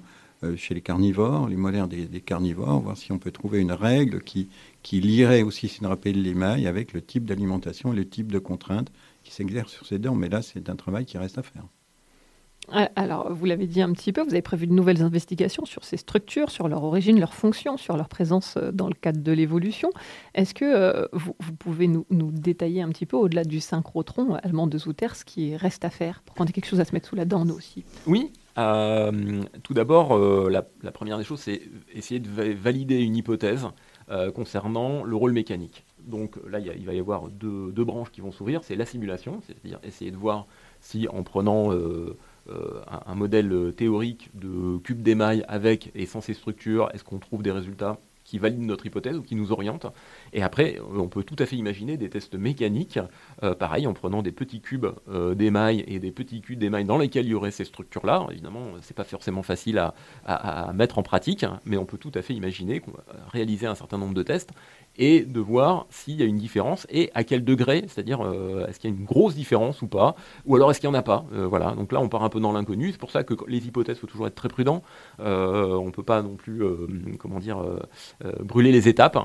chez 0.56 0.74
les 0.74 0.80
carnivores, 0.80 1.48
les 1.48 1.56
molaires 1.56 1.88
des, 1.88 2.06
des 2.06 2.20
carnivores, 2.20 2.80
voir 2.80 2.96
si 2.96 3.12
on 3.12 3.18
peut 3.18 3.30
trouver 3.30 3.60
une 3.60 3.72
règle 3.72 4.20
qui, 4.22 4.48
qui 4.82 5.00
lierait 5.00 5.42
aussi 5.42 5.68
ce 5.68 5.84
rappelle 5.86 6.22
l'émail 6.22 6.66
avec 6.66 6.92
le 6.92 7.02
type 7.02 7.24
d'alimentation 7.24 7.92
et 7.92 7.96
le 7.96 8.08
type 8.08 8.32
de 8.32 8.38
contrainte 8.38 8.90
qui 9.22 9.32
s'exerce 9.32 9.72
sur 9.72 9.86
ces 9.86 9.98
dents. 9.98 10.14
Mais 10.14 10.28
là, 10.28 10.42
c'est 10.42 10.70
un 10.70 10.76
travail 10.76 11.04
qui 11.04 11.18
reste 11.18 11.38
à 11.38 11.42
faire. 11.42 11.64
Ah, 12.72 12.88
Alors, 12.94 13.32
vous 13.32 13.46
l'avez 13.46 13.66
dit 13.66 13.82
un 13.82 13.92
petit 13.92 14.12
peu, 14.12 14.22
vous 14.22 14.30
avez 14.30 14.42
prévu 14.42 14.66
de 14.66 14.72
nouvelles 14.72 15.02
investigations 15.02 15.64
sur 15.64 15.84
ces 15.84 15.96
structures, 15.96 16.50
sur 16.50 16.68
leur 16.68 16.84
origine, 16.84 17.18
leur 17.18 17.34
fonction, 17.34 17.76
sur 17.76 17.96
leur 17.96 18.08
présence 18.08 18.56
euh, 18.56 18.70
dans 18.70 18.86
le 18.86 18.94
cadre 18.94 19.20
de 19.20 19.32
l'évolution. 19.32 19.90
Est-ce 20.34 20.54
que 20.54 20.64
euh, 20.64 21.06
vous, 21.12 21.34
vous 21.40 21.52
pouvez 21.54 21.88
nous, 21.88 22.06
nous 22.10 22.30
détailler 22.30 22.82
un 22.82 22.88
petit 22.90 23.06
peu, 23.06 23.16
au-delà 23.16 23.44
du 23.44 23.60
synchrotron 23.60 24.34
allemand 24.34 24.68
de 24.68 24.78
Souter, 24.78 25.08
ce 25.14 25.24
qui 25.24 25.56
reste 25.56 25.84
à 25.84 25.90
faire 25.90 26.22
pour 26.24 26.36
qu'on 26.36 26.44
ait 26.44 26.52
quelque 26.52 26.68
chose 26.68 26.80
à 26.80 26.84
se 26.84 26.94
mettre 26.94 27.08
sous 27.08 27.16
la 27.16 27.24
dent, 27.24 27.44
nous 27.44 27.54
aussi? 27.54 27.84
Oui. 28.06 28.30
Euh, 28.58 29.42
tout 29.62 29.74
d'abord, 29.74 30.16
euh, 30.16 30.50
la, 30.50 30.92
première 30.92 31.18
des 31.18 31.24
choses, 31.24 31.40
c'est 31.40 31.62
essayer 31.92 32.20
de 32.20 32.28
va- 32.28 32.52
valider 32.54 33.00
une 33.00 33.16
hypothèse 33.16 33.66
euh, 34.10 34.30
concernant 34.32 35.04
le 35.04 35.16
rôle 35.16 35.32
mécanique. 35.32 35.84
Donc 36.00 36.36
là, 36.48 36.58
il, 36.58 36.86
va 36.86 36.94
y 36.94 36.98
avoir 36.98 37.28
deux, 37.28 37.84
branches 37.84 38.10
qui 38.10 38.20
vont 38.20 38.32
s'ouvrir. 38.32 38.64
C'est 38.64 38.76
la 38.76 38.86
simulation, 38.86 39.40
c'est-à-dire 39.46 39.78
essayer 39.82 40.10
de 40.10 40.16
voir 40.16 40.46
si 40.80 41.08
en 41.08 41.22
prenant 41.22 41.72
un, 41.72 43.00
un 43.06 43.14
modèle 43.14 43.72
théorique 43.76 44.30
de 44.34 44.78
cube 44.78 45.02
d'émail 45.02 45.44
avec 45.46 45.90
et 45.94 46.06
sans 46.06 46.20
ces 46.20 46.34
structures, 46.34 46.88
est-ce 46.94 47.04
qu'on 47.04 47.18
trouve 47.18 47.42
des 47.42 47.52
résultats 47.52 47.98
qui 48.30 48.38
valident 48.38 48.66
notre 48.66 48.86
hypothèse 48.86 49.16
ou 49.16 49.22
qui 49.22 49.34
nous 49.34 49.50
orientent. 49.50 49.86
Et 50.32 50.42
après, 50.42 50.78
on 50.96 51.08
peut 51.08 51.24
tout 51.24 51.36
à 51.38 51.46
fait 51.46 51.56
imaginer 51.56 51.96
des 51.96 52.08
tests 52.08 52.36
mécaniques, 52.36 53.00
pareil, 53.58 53.86
en 53.86 53.92
prenant 53.92 54.22
des 54.22 54.30
petits 54.30 54.60
cubes 54.60 54.86
d'émail 55.34 55.84
et 55.88 55.98
des 55.98 56.12
petits 56.12 56.40
cubes 56.40 56.58
d'émail 56.58 56.84
dans 56.84 56.98
lesquels 56.98 57.26
il 57.26 57.30
y 57.30 57.34
aurait 57.34 57.50
ces 57.50 57.64
structures-là. 57.64 58.26
Évidemment, 58.30 58.66
c'est 58.82 58.96
pas 58.96 59.04
forcément 59.04 59.42
facile 59.42 59.78
à, 59.78 59.94
à, 60.24 60.72
mettre 60.72 60.98
en 60.98 61.02
pratique, 61.02 61.44
mais 61.64 61.76
on 61.76 61.84
peut 61.84 61.98
tout 61.98 62.12
à 62.14 62.22
fait 62.22 62.34
imaginer 62.34 62.80
qu'on 62.80 62.92
réaliser 63.32 63.66
un 63.66 63.74
certain 63.74 63.98
nombre 63.98 64.14
de 64.14 64.22
tests 64.22 64.52
et 65.00 65.22
de 65.22 65.40
voir 65.40 65.86
s'il 65.88 66.20
y 66.20 66.22
a 66.22 66.26
une 66.26 66.36
différence 66.36 66.86
et 66.90 67.10
à 67.14 67.24
quel 67.24 67.42
degré, 67.42 67.84
c'est-à-dire 67.88 68.20
euh, 68.20 68.66
est-ce 68.68 68.78
qu'il 68.78 68.90
y 68.90 68.92
a 68.92 68.96
une 68.96 69.06
grosse 69.06 69.34
différence 69.34 69.80
ou 69.80 69.88
pas, 69.88 70.14
ou 70.44 70.54
alors 70.54 70.70
est-ce 70.70 70.78
qu'il 70.78 70.90
n'y 70.90 70.94
en 70.94 70.98
a 70.98 71.02
pas. 71.02 71.24
Euh, 71.32 71.46
voilà, 71.46 71.72
donc 71.72 71.90
là 71.90 72.00
on 72.00 72.10
part 72.10 72.22
un 72.22 72.28
peu 72.28 72.38
dans 72.38 72.52
l'inconnu, 72.52 72.92
c'est 72.92 73.00
pour 73.00 73.10
ça 73.10 73.24
que 73.24 73.32
les 73.48 73.66
hypothèses, 73.66 73.98
faut 73.98 74.06
toujours 74.06 74.26
être 74.26 74.34
très 74.34 74.50
prudent, 74.50 74.82
euh, 75.18 75.74
on 75.74 75.86
ne 75.86 75.90
peut 75.90 76.02
pas 76.02 76.20
non 76.20 76.36
plus, 76.36 76.62
comment 77.18 77.38
dire, 77.38 77.64
brûler 78.40 78.72
les 78.72 78.88
étapes, 78.88 79.16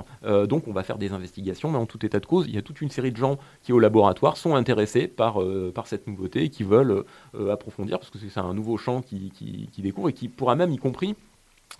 donc 0.47 0.67
on 0.67 0.71
va 0.71 0.83
faire 0.83 0.97
des 0.97 1.11
investigations, 1.11 1.69
mais 1.69 1.77
en 1.77 1.85
tout 1.85 2.05
état 2.05 2.21
de 2.21 2.25
cause, 2.25 2.45
il 2.47 2.55
y 2.55 2.57
a 2.57 2.61
toute 2.61 2.79
une 2.79 2.89
série 2.89 3.11
de 3.11 3.17
gens 3.17 3.37
qui 3.61 3.73
au 3.73 3.79
laboratoire 3.79 4.37
sont 4.37 4.55
intéressés 4.55 5.07
par, 5.07 5.39
par 5.73 5.87
cette 5.87 6.07
nouveauté 6.07 6.43
et 6.43 6.49
qui 6.49 6.63
veulent 6.63 7.03
approfondir, 7.51 7.99
parce 7.99 8.09
que 8.09 8.17
c'est 8.17 8.39
un 8.39 8.53
nouveau 8.53 8.77
champ 8.77 9.01
qui, 9.01 9.31
qui 9.71 9.81
découvre 9.81 10.07
et 10.09 10.13
qui 10.13 10.29
pourra 10.29 10.55
même, 10.55 10.71
y 10.71 10.77
compris, 10.77 11.15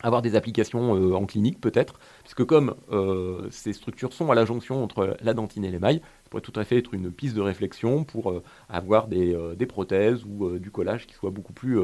avoir 0.04 0.22
des 0.22 0.36
applications 0.36 0.96
euh, 0.96 1.14
en 1.14 1.26
clinique 1.26 1.60
peut-être, 1.60 2.00
puisque 2.24 2.44
comme 2.44 2.76
euh, 2.92 3.48
ces 3.50 3.74
structures 3.74 4.14
sont 4.14 4.30
à 4.32 4.36
la 4.36 4.46
jonction 4.46 4.84
entre 4.84 5.18
la 5.22 5.34
dentine 5.34 5.64
et 5.64 5.72
l'émail, 5.72 6.02
ça 6.24 6.30
pourrait 6.30 6.42
tout 6.42 6.58
à 6.60 6.64
fait 6.64 6.78
être 6.78 6.94
une 6.94 7.12
piste 7.12 7.36
de 7.36 7.42
réflexion 7.42 8.04
pour 8.04 8.32
euh, 8.32 8.44
avoir 8.70 9.08
des, 9.08 9.38
des, 9.58 9.66
prothèses 9.66 10.24
ou 10.26 10.60
du 10.60 10.70
collage 10.70 11.08
qui 11.08 11.14
soit 11.16 11.32
beaucoup 11.32 11.54
plus, 11.54 11.80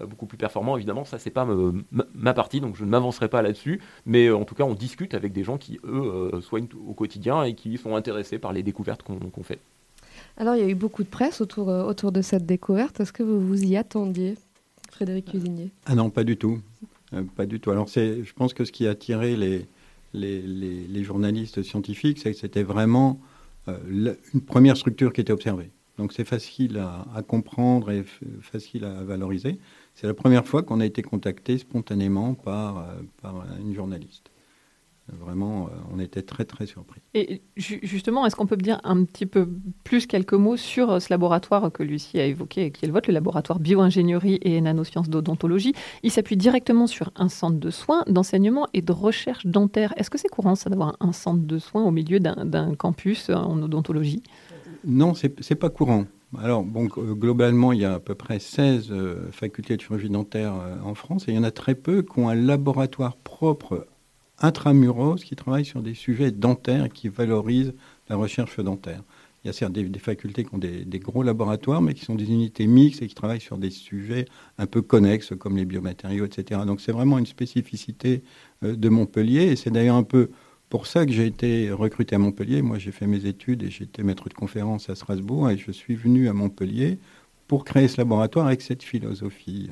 beaucoup 0.00 0.26
plus 0.26 0.38
performant. 0.38 0.76
Évidemment, 0.76 1.04
ça 1.04 1.18
c'est 1.18 1.30
pas 1.30 1.46
ma 2.14 2.34
partie, 2.34 2.60
donc 2.60 2.76
je 2.76 2.84
ne 2.84 2.90
m'avancerai 2.90 3.28
pas 3.28 3.42
là-dessus, 3.42 3.80
mais 4.04 4.30
en 4.30 4.44
tout 4.44 4.54
cas 4.54 4.64
on 4.64 4.74
discute 4.74 5.14
avec 5.14 5.32
des 5.32 5.44
gens 5.44 5.58
qui 5.58 5.78
eux 5.84 6.30
soignent 6.40 6.68
au 6.86 6.94
quotidien 6.94 7.42
et 7.44 7.54
qui 7.54 7.76
sont 7.78 7.94
intéressés 7.94 8.38
par 8.38 8.52
les 8.52 8.62
découvertes 8.62 9.02
qu'on 9.02 9.42
fait. 9.42 9.60
Alors 10.38 10.54
il 10.54 10.62
y 10.62 10.64
a 10.64 10.68
eu 10.68 10.74
beaucoup 10.74 11.04
de 11.04 11.08
presse 11.08 11.40
autour, 11.40 11.68
autour 11.68 12.10
de 12.10 12.22
cette 12.22 12.46
découverte. 12.46 13.00
Est-ce 13.00 13.12
que 13.12 13.22
vous 13.22 13.40
vous 13.40 13.64
y 13.64 13.76
attendiez, 13.76 14.36
Frédéric 14.90 15.26
Cuisinier? 15.26 15.70
Ah 15.84 15.94
non, 15.94 16.10
pas 16.10 16.24
du 16.24 16.36
tout. 16.36 16.60
Euh, 17.16 17.22
pas 17.22 17.46
du 17.46 17.60
tout. 17.60 17.70
Alors, 17.70 17.88
je 17.88 18.32
pense 18.34 18.54
que 18.54 18.64
ce 18.64 18.72
qui 18.72 18.86
a 18.86 18.90
attiré 18.90 19.36
les, 20.12 21.04
journalistes 21.04 21.62
scientifiques, 21.62 22.18
c'est 22.18 22.32
que 22.32 22.38
c'était 22.38 22.62
vraiment 22.62 23.20
euh, 23.68 24.14
une 24.34 24.40
première 24.40 24.76
structure 24.76 25.12
qui 25.12 25.20
était 25.20 25.32
observée. 25.32 25.70
Donc, 25.98 26.12
c'est 26.12 26.24
facile 26.24 26.78
à, 26.78 27.22
comprendre 27.22 27.90
et 27.90 28.04
facile 28.42 28.84
à 28.84 29.02
valoriser. 29.02 29.58
C'est 29.94 30.06
la 30.06 30.14
première 30.14 30.46
fois 30.46 30.62
qu'on 30.62 30.80
a 30.80 30.86
été 30.86 31.02
contacté 31.02 31.56
spontanément 31.56 32.34
par, 32.34 32.78
euh, 32.78 32.82
par 33.22 33.46
une 33.60 33.74
journaliste. 33.74 34.30
Vraiment, 35.12 35.66
euh, 35.66 35.76
on 35.94 36.00
était 36.00 36.22
très 36.22 36.44
très 36.44 36.66
surpris. 36.66 37.00
Et 37.14 37.40
justement, 37.56 38.26
est-ce 38.26 38.34
qu'on 38.34 38.46
peut 38.46 38.56
dire 38.56 38.80
un 38.82 39.04
petit 39.04 39.26
peu 39.26 39.48
plus 39.84 40.06
quelques 40.06 40.32
mots 40.32 40.56
sur 40.56 40.90
euh, 40.90 40.98
ce 40.98 41.06
laboratoire 41.10 41.70
que 41.70 41.84
Lucie 41.84 42.18
a 42.18 42.26
évoqué, 42.26 42.72
qui 42.72 42.84
est 42.84 42.88
le 42.88 42.92
vote, 42.92 43.06
le 43.06 43.14
laboratoire 43.14 43.60
bioingénierie 43.60 44.40
et 44.42 44.60
nanosciences 44.60 45.08
d'odontologie? 45.08 45.74
Il 46.02 46.10
s'appuie 46.10 46.36
directement 46.36 46.88
sur 46.88 47.12
un 47.14 47.28
centre 47.28 47.58
de 47.58 47.70
soins, 47.70 48.02
d'enseignement 48.08 48.66
et 48.74 48.82
de 48.82 48.90
recherche 48.90 49.46
dentaire. 49.46 49.94
Est-ce 49.96 50.10
que 50.10 50.18
c'est 50.18 50.28
courant 50.28 50.56
ça 50.56 50.70
d'avoir 50.70 50.96
un 50.98 51.12
centre 51.12 51.46
de 51.46 51.58
soins 51.58 51.84
au 51.84 51.92
milieu 51.92 52.18
d'un 52.18 52.74
campus 52.74 53.30
euh, 53.30 53.34
en 53.34 53.62
odontologie? 53.62 54.24
Non, 54.84 55.14
c'est 55.14 55.48
n'est 55.48 55.56
pas 55.56 55.70
courant. 55.70 56.06
Alors, 56.36 56.64
bon, 56.64 56.86
globalement, 56.86 57.72
il 57.72 57.80
y 57.80 57.84
a 57.84 57.94
à 57.94 58.00
peu 58.00 58.16
près 58.16 58.40
16 58.40 58.92
facultés 59.30 59.76
de 59.76 59.80
chirurgie 59.80 60.10
dentaire 60.10 60.54
en 60.84 60.94
France 60.94 61.28
et 61.28 61.32
il 61.32 61.36
y 61.36 61.38
en 61.38 61.44
a 61.44 61.52
très 61.52 61.76
peu 61.76 62.02
qui 62.02 62.18
ont 62.18 62.28
un 62.28 62.34
laboratoire 62.34 63.16
propre 63.16 63.86
intramuros 64.38 65.16
qui 65.16 65.36
travaillent 65.36 65.64
sur 65.64 65.82
des 65.82 65.94
sujets 65.94 66.30
dentaires 66.30 66.88
qui 66.88 67.08
valorisent 67.08 67.74
la 68.08 68.16
recherche 68.16 68.58
dentaire. 68.60 69.02
Il 69.44 69.48
y 69.48 69.50
a 69.50 69.52
certes 69.52 69.72
des, 69.72 69.98
facultés 70.00 70.44
qui 70.44 70.54
ont 70.54 70.58
des, 70.58 70.98
gros 70.98 71.22
laboratoires, 71.22 71.80
mais 71.80 71.94
qui 71.94 72.04
sont 72.04 72.16
des 72.16 72.28
unités 72.32 72.66
mixtes 72.66 73.02
et 73.02 73.06
qui 73.06 73.14
travaillent 73.14 73.40
sur 73.40 73.58
des 73.58 73.70
sujets 73.70 74.24
un 74.58 74.66
peu 74.66 74.82
connexes, 74.82 75.34
comme 75.38 75.56
les 75.56 75.64
biomatériaux, 75.64 76.24
etc. 76.24 76.62
Donc 76.66 76.80
c'est 76.80 76.90
vraiment 76.90 77.16
une 77.16 77.26
spécificité 77.26 78.24
euh, 78.64 78.74
de 78.74 78.88
Montpellier, 78.88 79.42
et 79.42 79.56
c'est 79.56 79.70
d'ailleurs 79.70 79.94
un 79.94 80.02
peu 80.02 80.30
pour 80.68 80.88
ça 80.88 81.06
que 81.06 81.12
j'ai 81.12 81.26
été 81.26 81.70
recruté 81.70 82.16
à 82.16 82.18
Montpellier. 82.18 82.60
Moi, 82.60 82.78
j'ai 82.78 82.90
fait 82.90 83.06
mes 83.06 83.24
études 83.26 83.62
et 83.62 83.68
été 83.68 84.02
maître 84.02 84.28
de 84.28 84.34
conférence 84.34 84.90
à 84.90 84.96
Strasbourg, 84.96 85.48
et 85.48 85.56
je 85.56 85.70
suis 85.70 85.94
venu 85.94 86.28
à 86.28 86.32
Montpellier 86.32 86.98
pour 87.46 87.64
créer 87.64 87.86
ce 87.86 87.98
laboratoire 87.98 88.48
avec 88.48 88.62
cette 88.62 88.82
philosophie. 88.82 89.70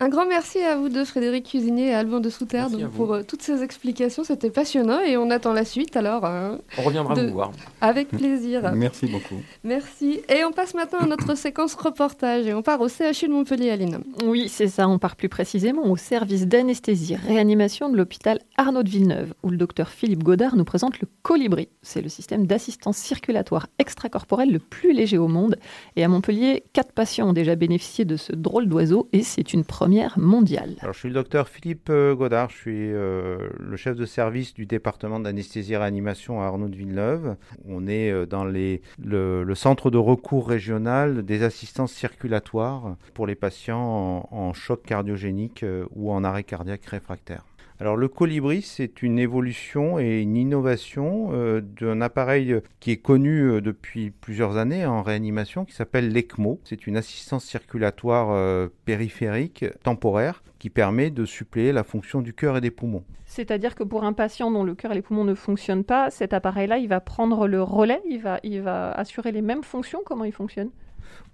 Euh, 0.00 0.04
un 0.04 0.08
grand 0.08 0.26
merci 0.26 0.58
à 0.58 0.76
vous 0.76 0.88
deux, 0.88 1.04
Frédéric 1.04 1.46
Cuisinier 1.46 1.88
et 1.88 1.94
Alban 1.94 2.20
de 2.20 2.30
Souter, 2.30 2.64
pour 2.96 3.14
euh, 3.14 3.22
toutes 3.22 3.42
ces 3.42 3.62
explications. 3.62 4.24
C'était 4.24 4.50
passionnant 4.50 5.00
et 5.00 5.16
on 5.16 5.30
attend 5.30 5.52
la 5.52 5.64
suite 5.64 5.96
alors. 5.96 6.24
Hein, 6.24 6.58
on 6.78 6.82
reviendra 6.82 7.14
vous 7.14 7.32
voir. 7.32 7.52
Avec 7.80 8.08
plaisir. 8.08 8.72
Merci 8.74 9.06
beaucoup. 9.06 9.40
Merci. 9.64 10.20
Et 10.28 10.44
on 10.44 10.52
passe 10.52 10.74
maintenant 10.74 11.00
à 11.00 11.06
notre 11.06 11.36
séquence 11.36 11.74
reportage 11.74 12.46
et 12.46 12.54
on 12.54 12.62
part 12.62 12.80
au 12.80 12.88
CHU 12.88 13.28
de 13.28 13.32
Montpellier, 13.32 13.70
Aline. 13.70 13.98
Oui, 14.24 14.48
c'est 14.48 14.68
ça. 14.68 14.88
On 14.88 14.98
part 14.98 15.16
plus 15.16 15.28
précisément 15.28 15.86
au 15.86 15.96
service 15.96 16.46
d'anesthésie 16.46 17.14
réanimation 17.14 17.88
de 17.88 17.96
l'hôpital 17.96 18.40
Arnaud 18.56 18.82
de 18.82 18.88
Villeneuve, 18.88 19.34
où 19.42 19.50
le 19.50 19.56
docteur 19.56 19.88
Philippe 19.88 20.22
Godard 20.22 20.56
nous 20.56 20.64
présente 20.64 21.00
le 21.00 21.08
Colibri. 21.22 21.68
C'est 21.82 22.02
le 22.02 22.08
système 22.08 22.46
d'assistance 22.46 22.96
circulatoire 22.96 23.68
extracorporelle 23.78 24.50
le 24.50 24.58
plus 24.58 24.92
léger 24.92 25.18
au 25.18 25.28
monde. 25.28 25.56
Et 25.96 26.04
à 26.04 26.08
Montpellier, 26.08 26.64
quatre 26.72 26.92
patients 26.92 27.28
ont 27.28 27.32
déjà 27.32 27.54
bénéficié 27.54 28.04
de 28.04 28.16
ce 28.16 28.32
drôle 28.32 28.66
d'oiseau 28.68 29.08
et 29.12 29.22
c'est 29.22 29.52
une 29.52 29.64
première 29.64 29.91
mondiale. 30.16 30.76
Je 30.82 30.98
suis 30.98 31.08
le 31.08 31.14
docteur 31.14 31.48
Philippe 31.48 31.88
euh, 31.90 32.14
Godard, 32.14 32.50
je 32.50 32.56
suis 32.56 32.92
euh, 32.92 33.48
le 33.58 33.76
chef 33.76 33.96
de 33.96 34.06
service 34.06 34.54
du 34.54 34.66
département 34.66 35.20
d'anesthésie 35.20 35.74
et 35.74 35.76
réanimation 35.76 36.40
à 36.40 36.46
Arnaud 36.46 36.68
de 36.68 36.76
Villeneuve. 36.76 37.36
On 37.66 37.86
est 37.86 38.10
euh, 38.10 38.26
dans 38.26 38.44
le, 38.44 39.54
centre 39.54 39.90
de 39.90 39.98
recours 39.98 40.48
régional 40.48 41.24
des 41.24 41.42
assistances 41.42 41.92
circulatoires 41.92 42.96
pour 43.14 43.26
les 43.26 43.34
patients 43.34 44.28
en 44.30 44.52
choc 44.52 44.82
cardiogénique 44.82 45.64
ou 45.94 46.10
en 46.10 46.24
arrêt 46.24 46.44
cardiaque 46.44 46.84
réfractaire. 46.86 47.44
Alors 47.82 47.96
le 47.96 48.06
colibri, 48.06 48.62
c'est 48.62 49.02
une 49.02 49.18
évolution 49.18 49.98
et 49.98 50.20
une 50.20 50.36
innovation 50.36 51.30
euh, 51.32 51.60
d'un 51.60 52.00
appareil 52.00 52.60
qui 52.78 52.92
est 52.92 52.96
connu 52.96 53.40
euh, 53.40 53.60
depuis 53.60 54.12
plusieurs 54.12 54.56
années 54.56 54.86
en 54.86 55.02
réanimation 55.02 55.64
qui 55.64 55.74
s'appelle 55.74 56.12
l'ECMO. 56.12 56.60
C'est 56.62 56.86
une 56.86 56.96
assistance 56.96 57.44
circulatoire 57.44 58.28
euh, 58.30 58.68
périphérique 58.84 59.64
temporaire 59.82 60.44
qui 60.60 60.70
permet 60.70 61.10
de 61.10 61.24
suppléer 61.24 61.72
la 61.72 61.82
fonction 61.82 62.20
du 62.20 62.32
cœur 62.32 62.56
et 62.56 62.60
des 62.60 62.70
poumons. 62.70 63.02
C'est-à-dire 63.24 63.74
que 63.74 63.82
pour 63.82 64.04
un 64.04 64.12
patient 64.12 64.52
dont 64.52 64.62
le 64.62 64.76
cœur 64.76 64.92
et 64.92 64.94
les 64.94 65.02
poumons 65.02 65.24
ne 65.24 65.34
fonctionnent 65.34 65.82
pas, 65.82 66.08
cet 66.10 66.32
appareil-là, 66.32 66.78
il 66.78 66.86
va 66.86 67.00
prendre 67.00 67.48
le 67.48 67.64
relais, 67.64 68.00
il 68.08 68.22
va, 68.22 68.38
il 68.44 68.60
va 68.60 68.92
assurer 68.92 69.32
les 69.32 69.42
mêmes 69.42 69.64
fonctions. 69.64 70.02
Comment 70.06 70.24
il 70.24 70.32
fonctionne? 70.32 70.70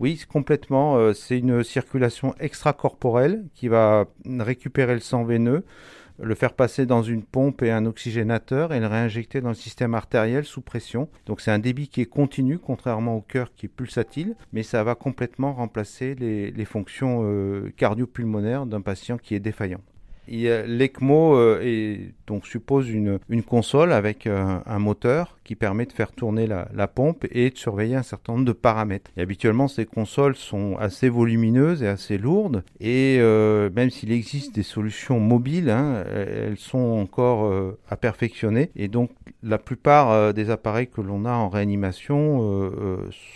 Oui, 0.00 0.24
complètement. 0.26 1.12
C'est 1.12 1.38
une 1.38 1.62
circulation 1.62 2.34
extracorporelle 2.40 3.44
qui 3.54 3.68
va 3.68 4.06
récupérer 4.24 4.94
le 4.94 5.00
sang 5.00 5.24
veineux, 5.24 5.64
le 6.20 6.34
faire 6.34 6.52
passer 6.52 6.86
dans 6.86 7.02
une 7.02 7.22
pompe 7.22 7.62
et 7.62 7.70
un 7.70 7.86
oxygénateur 7.86 8.72
et 8.72 8.80
le 8.80 8.86
réinjecter 8.86 9.40
dans 9.40 9.50
le 9.50 9.54
système 9.54 9.94
artériel 9.94 10.44
sous 10.44 10.60
pression. 10.60 11.08
Donc 11.26 11.40
c'est 11.40 11.50
un 11.50 11.58
débit 11.58 11.88
qui 11.88 12.00
est 12.00 12.06
continu, 12.06 12.58
contrairement 12.58 13.16
au 13.16 13.20
cœur 13.20 13.52
qui 13.54 13.66
est 13.66 13.68
pulsatile, 13.68 14.34
mais 14.52 14.62
ça 14.62 14.82
va 14.84 14.94
complètement 14.94 15.52
remplacer 15.52 16.14
les, 16.14 16.64
fonctions 16.64 17.20
euh, 17.22 17.72
cardiopulmonaires 17.76 18.66
d'un 18.66 18.80
patient 18.80 19.16
qui 19.16 19.34
est 19.34 19.40
défaillant. 19.40 19.80
L'ECMO 20.28 21.36
euh, 21.36 21.96
suppose 22.44 22.90
une, 22.90 23.18
console 23.46 23.92
avec 23.92 24.26
euh, 24.26 24.58
un 24.66 24.78
moteur 24.78 25.37
qui 25.48 25.56
permet 25.56 25.86
de 25.86 25.92
faire 25.92 26.12
tourner 26.12 26.46
la, 26.46 26.88
pompe 26.88 27.24
et 27.30 27.48
de 27.48 27.56
surveiller 27.56 27.96
un 27.96 28.02
certain 28.02 28.34
nombre 28.34 28.44
de 28.44 28.52
paramètres. 28.52 29.10
Et 29.16 29.22
habituellement, 29.22 29.66
ces 29.66 29.86
consoles 29.86 30.36
sont 30.36 30.76
assez 30.78 31.08
volumineuses 31.08 31.82
et 31.82 31.86
assez 31.86 32.18
lourdes. 32.18 32.64
Et 32.80 33.16
euh, 33.18 33.70
même 33.74 33.88
s'il 33.88 34.12
existe 34.12 34.54
des 34.54 34.62
solutions 34.62 35.20
mobiles, 35.20 35.70
hein, 35.70 36.04
elles 36.14 36.58
sont 36.58 36.78
encore 36.78 37.50
à 37.88 37.96
perfectionner. 37.96 38.70
Et 38.76 38.88
donc, 38.88 39.10
la 39.42 39.56
plupart 39.56 40.34
des 40.34 40.50
appareils 40.50 40.88
que 40.88 41.00
l'on 41.00 41.24
a 41.24 41.32
en 41.32 41.48
réanimation 41.48 42.70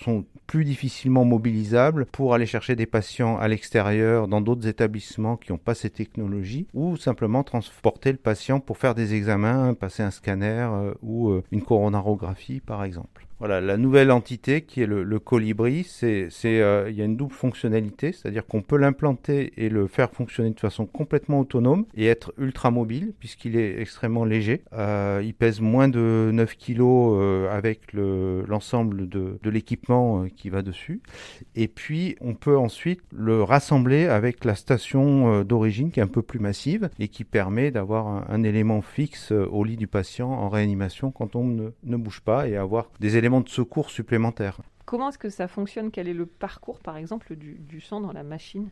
sont 0.04 0.26
plus 0.52 0.64
difficilement 0.66 1.24
mobilisables 1.24 2.04
pour 2.04 2.34
aller 2.34 2.44
chercher 2.44 2.76
des 2.76 2.84
patients 2.84 3.38
à 3.38 3.48
l'extérieur 3.48 4.28
dans 4.28 4.42
d'autres 4.42 4.68
établissements 4.68 5.38
qui 5.38 5.50
n'ont 5.50 5.56
pas 5.56 5.74
ces 5.74 5.88
technologies 5.88 6.66
ou 6.74 6.98
simplement 6.98 7.42
transporter 7.42 8.12
le 8.12 8.18
patient 8.18 8.60
pour 8.60 8.76
faire 8.76 8.94
des 8.94 9.14
examens, 9.14 9.72
passer 9.72 10.02
un 10.02 10.10
scanner 10.10 10.68
euh, 10.70 10.92
ou 11.02 11.30
euh, 11.30 11.42
une 11.52 11.62
coronarographie 12.02 12.60
par 12.60 12.84
exemple. 12.84 13.26
Voilà, 13.42 13.60
la 13.60 13.76
nouvelle 13.76 14.12
entité 14.12 14.60
qui 14.60 14.82
est 14.82 14.86
le, 14.86 15.18
colibri, 15.18 15.82
c'est, 15.82 16.28
euh, 16.44 16.86
il 16.88 16.94
y 16.94 17.02
a 17.02 17.04
une 17.04 17.16
double 17.16 17.34
fonctionnalité, 17.34 18.12
c'est-à-dire 18.12 18.46
qu'on 18.46 18.62
peut 18.62 18.76
l'implanter 18.76 19.52
et 19.56 19.68
le 19.68 19.88
faire 19.88 20.12
fonctionner 20.12 20.50
de 20.50 20.60
façon 20.60 20.86
complètement 20.86 21.40
autonome 21.40 21.84
et 21.96 22.06
être 22.06 22.32
ultra 22.38 22.70
mobile 22.70 23.14
puisqu'il 23.18 23.56
est 23.56 23.80
extrêmement 23.80 24.24
léger. 24.24 24.62
Euh, 24.74 25.22
il 25.24 25.34
pèse 25.34 25.60
moins 25.60 25.88
de 25.88 26.30
9 26.32 26.56
kg 26.56 26.82
euh, 26.82 27.50
avec 27.50 27.92
le, 27.92 28.44
l'ensemble 28.46 29.08
de, 29.08 29.40
l'équipement 29.42 30.26
qui 30.36 30.48
va 30.48 30.62
dessus. 30.62 31.00
Et 31.56 31.66
puis, 31.66 32.14
on 32.20 32.34
peut 32.34 32.56
ensuite 32.56 33.00
le 33.12 33.42
rassembler 33.42 34.06
avec 34.06 34.44
la 34.44 34.54
station 34.54 35.42
d'origine 35.42 35.90
qui 35.90 35.98
est 35.98 36.04
un 36.04 36.06
peu 36.06 36.22
plus 36.22 36.38
massive 36.38 36.90
et 37.00 37.08
qui 37.08 37.24
permet 37.24 37.72
d'avoir 37.72 38.30
un, 38.30 38.42
élément 38.44 38.82
fixe 38.82 39.32
au 39.32 39.64
lit 39.64 39.76
du 39.76 39.88
patient 39.88 40.30
en 40.30 40.48
réanimation 40.48 41.10
quand 41.10 41.34
on 41.34 41.72
ne 41.82 41.96
bouge 41.96 42.20
pas 42.20 42.46
et 42.46 42.56
avoir 42.56 42.88
des 43.00 43.16
éléments 43.16 43.31
de 43.40 43.48
secours 43.48 43.90
supplémentaires. 43.90 44.60
Comment 44.84 45.08
est-ce 45.08 45.18
que 45.18 45.30
ça 45.30 45.48
fonctionne? 45.48 45.90
Quel 45.90 46.08
est 46.08 46.14
le 46.14 46.26
parcours, 46.26 46.80
par 46.80 46.96
exemple, 46.96 47.34
du, 47.36 47.54
du 47.54 47.80
sang 47.80 48.00
dans 48.00 48.12
la 48.12 48.22
machine? 48.22 48.68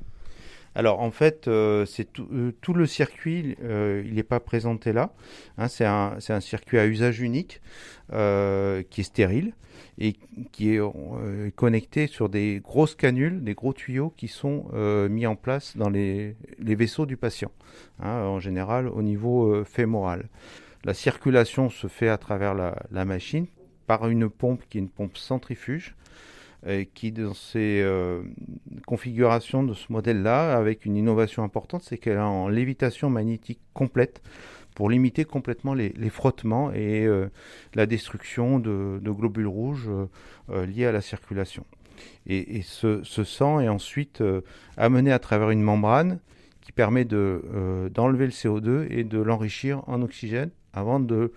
Alors 0.75 1.01
en 1.01 1.11
fait, 1.11 1.49
euh, 1.49 1.85
c'est 1.85 2.13
tout, 2.13 2.29
euh, 2.33 2.53
tout 2.61 2.75
le 2.75 2.87
circuit, 2.87 3.57
euh, 3.63 4.03
il 4.07 4.15
n'est 4.15 4.23
pas 4.23 4.39
présenté 4.39 4.93
là. 4.93 5.13
Hein, 5.59 5.69
c'est 5.69 5.85
un, 5.85 6.19
circuit 6.41 6.79
à 6.79 6.87
usage 6.87 7.21
unique 7.21 7.61
qui 8.09 8.15
est 9.01 9.05
stérile 9.05 9.53
et 9.99 10.15
qui 10.53 10.75
est 10.75 10.81
connecté 11.55 12.07
sur 12.07 12.29
des 12.29 12.61
grosses 12.63 12.95
canules, 12.95 13.43
des 13.43 13.55
gros 13.55 13.73
tuyaux 13.73 14.13
qui 14.17 14.29
sont 14.29 14.67
mis 15.09 15.27
en 15.27 15.37
place 15.37 15.77
dans 15.77 15.91
les, 15.91 16.37
les 16.59 16.75
vaisseaux 16.75 17.07
du 17.07 17.17
patient, 17.17 17.53
hein, 18.01 18.23
en 18.23 18.41
général 18.41 18.89
au 18.89 19.03
niveau 19.03 19.65
fémoral. 19.65 20.29
La 20.85 20.95
circulation 20.95 21.69
se 21.69 21.87
fait 21.87 22.09
à 22.09 22.19
travers 22.19 22.55
la, 22.55 22.77
la 22.91 23.05
machine 23.05 23.47
par 23.91 24.09
une 24.09 24.31
pompe 24.31 24.63
qui 24.69 24.79
est 24.79 24.81
une 24.83 24.89
pompe 24.89 25.17
centrifuge 25.17 25.97
et 26.65 26.87
qui 26.87 27.11
dans 27.11 27.35
ses 27.35 27.81
euh, 27.83 28.23
configurations 28.87 29.65
de 29.65 29.75
ce 29.75 29.91
modèle-là, 29.91 30.57
avec 30.57 30.85
une 30.85 30.97
innovation 30.97 31.43
importante, 31.43 31.83
c'est 31.83 31.99
qu'elle 31.99 32.19
est 32.19 32.21
en 32.21 32.47
lévitation 32.47 33.11
magnétique 33.11 33.59
complète 33.75 34.23
pour 34.77 34.89
limiter 34.91 35.25
complètement 35.25 35.75
les, 35.75 35.93
frottements 36.11 36.71
et 36.73 37.05
euh, 37.05 37.31
la 37.75 37.87
destruction 37.87 38.61
de, 38.61 39.01
globules 39.05 39.49
rouges 39.49 39.89
euh, 39.89 40.07
euh, 40.51 40.67
liés 40.67 40.87
à 40.87 40.93
la 40.93 41.01
circulation. 41.01 41.65
Et, 42.27 42.63
ce, 42.63 43.03
sang 43.03 43.59
est 43.59 43.69
ensuite 43.69 44.21
euh, 44.21 44.43
amené 44.77 45.11
à 45.11 45.19
travers 45.19 45.51
une 45.51 45.63
membrane 45.63 46.21
qui 46.61 46.71
permet 46.71 47.05
de, 47.05 47.43
euh, 47.53 47.89
d'enlever 47.89 48.27
le 48.27 48.31
CO2 48.31 48.87
et 48.89 49.03
de 49.03 49.19
l'enrichir 49.19 49.83
en 49.89 50.01
oxygène 50.03 50.51
avant 50.73 51.01
de 51.01 51.33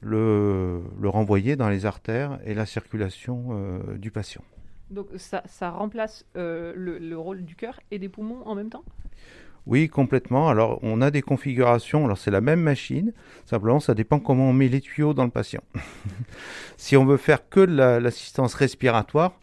le, 0.00 0.80
le 1.00 1.08
renvoyer 1.08 1.56
dans 1.56 1.68
les 1.68 1.86
artères 1.86 2.38
et 2.44 2.54
la 2.54 2.66
circulation 2.66 3.48
euh, 3.50 3.98
du 3.98 4.10
patient. 4.10 4.42
Donc 4.90 5.08
ça, 5.16 5.42
ça 5.46 5.70
remplace 5.70 6.24
euh, 6.36 6.72
le, 6.74 6.98
le 6.98 7.18
rôle 7.18 7.44
du 7.44 7.56
cœur 7.56 7.78
et 7.90 7.98
des 7.98 8.08
poumons 8.08 8.42
en 8.46 8.54
même 8.54 8.70
temps? 8.70 8.84
Oui, 9.66 9.88
complètement. 9.88 10.48
Alors, 10.48 10.78
on 10.82 11.02
a 11.02 11.10
des 11.10 11.20
configurations. 11.20 12.06
Alors, 12.06 12.16
c'est 12.16 12.30
la 12.30 12.40
même 12.40 12.60
machine. 12.60 13.12
Simplement, 13.44 13.80
ça 13.80 13.94
dépend 13.94 14.18
comment 14.18 14.48
on 14.48 14.52
met 14.54 14.68
les 14.68 14.80
tuyaux 14.80 15.12
dans 15.12 15.24
le 15.24 15.30
patient. 15.30 15.62
si 16.76 16.96
on 16.96 17.04
veut 17.04 17.18
faire 17.18 17.48
que 17.48 17.60
la- 17.60 18.00
l'assistance 18.00 18.54
respiratoire, 18.54 19.38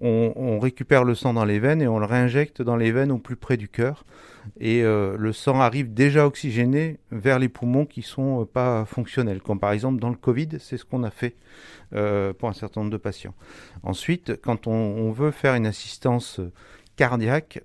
on, 0.00 0.58
récupère 0.58 1.04
le 1.04 1.14
sang 1.14 1.34
dans 1.34 1.44
les 1.44 1.58
veines 1.58 1.82
et 1.82 1.88
on 1.88 1.98
le 1.98 2.06
réinjecte 2.06 2.62
dans 2.62 2.76
les 2.76 2.92
veines 2.92 3.10
au 3.10 3.18
plus 3.18 3.36
près 3.36 3.56
du 3.56 3.68
cœur. 3.68 4.04
Et 4.60 4.82
euh, 4.82 5.16
le 5.18 5.32
sang 5.32 5.60
arrive 5.60 5.92
déjà 5.92 6.26
oxygéné 6.26 6.98
vers 7.10 7.38
les 7.38 7.48
poumons 7.48 7.84
qui 7.84 8.02
sont 8.02 8.42
euh, 8.42 8.44
pas 8.44 8.84
fonctionnels. 8.84 9.40
Comme 9.40 9.58
par 9.58 9.72
exemple 9.72 10.00
dans 10.00 10.08
le 10.08 10.16
Covid, 10.16 10.48
c'est 10.60 10.76
ce 10.76 10.84
qu'on 10.84 11.02
a 11.02 11.10
fait 11.10 11.36
euh, 11.94 12.32
pour 12.32 12.48
un 12.48 12.52
certain 12.52 12.80
nombre 12.80 12.92
de 12.92 12.96
patients. 12.96 13.34
Ensuite, 13.82 14.40
quand 14.40 14.66
on, 14.66 15.10
veut 15.10 15.32
faire 15.32 15.54
une 15.54 15.66
assistance 15.66 16.40
cardiaque, 16.96 17.62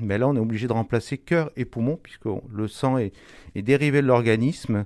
mais 0.00 0.18
là 0.18 0.28
on 0.28 0.36
est 0.36 0.40
obligé 0.40 0.66
de 0.66 0.72
remplacer 0.72 1.18
cœur 1.18 1.50
et 1.56 1.64
poumon 1.64 1.98
puisque 2.02 2.28
le 2.52 2.68
sang 2.68 2.98
est, 2.98 3.12
est 3.54 3.62
dérivé 3.62 4.02
de 4.02 4.06
l'organisme 4.06 4.84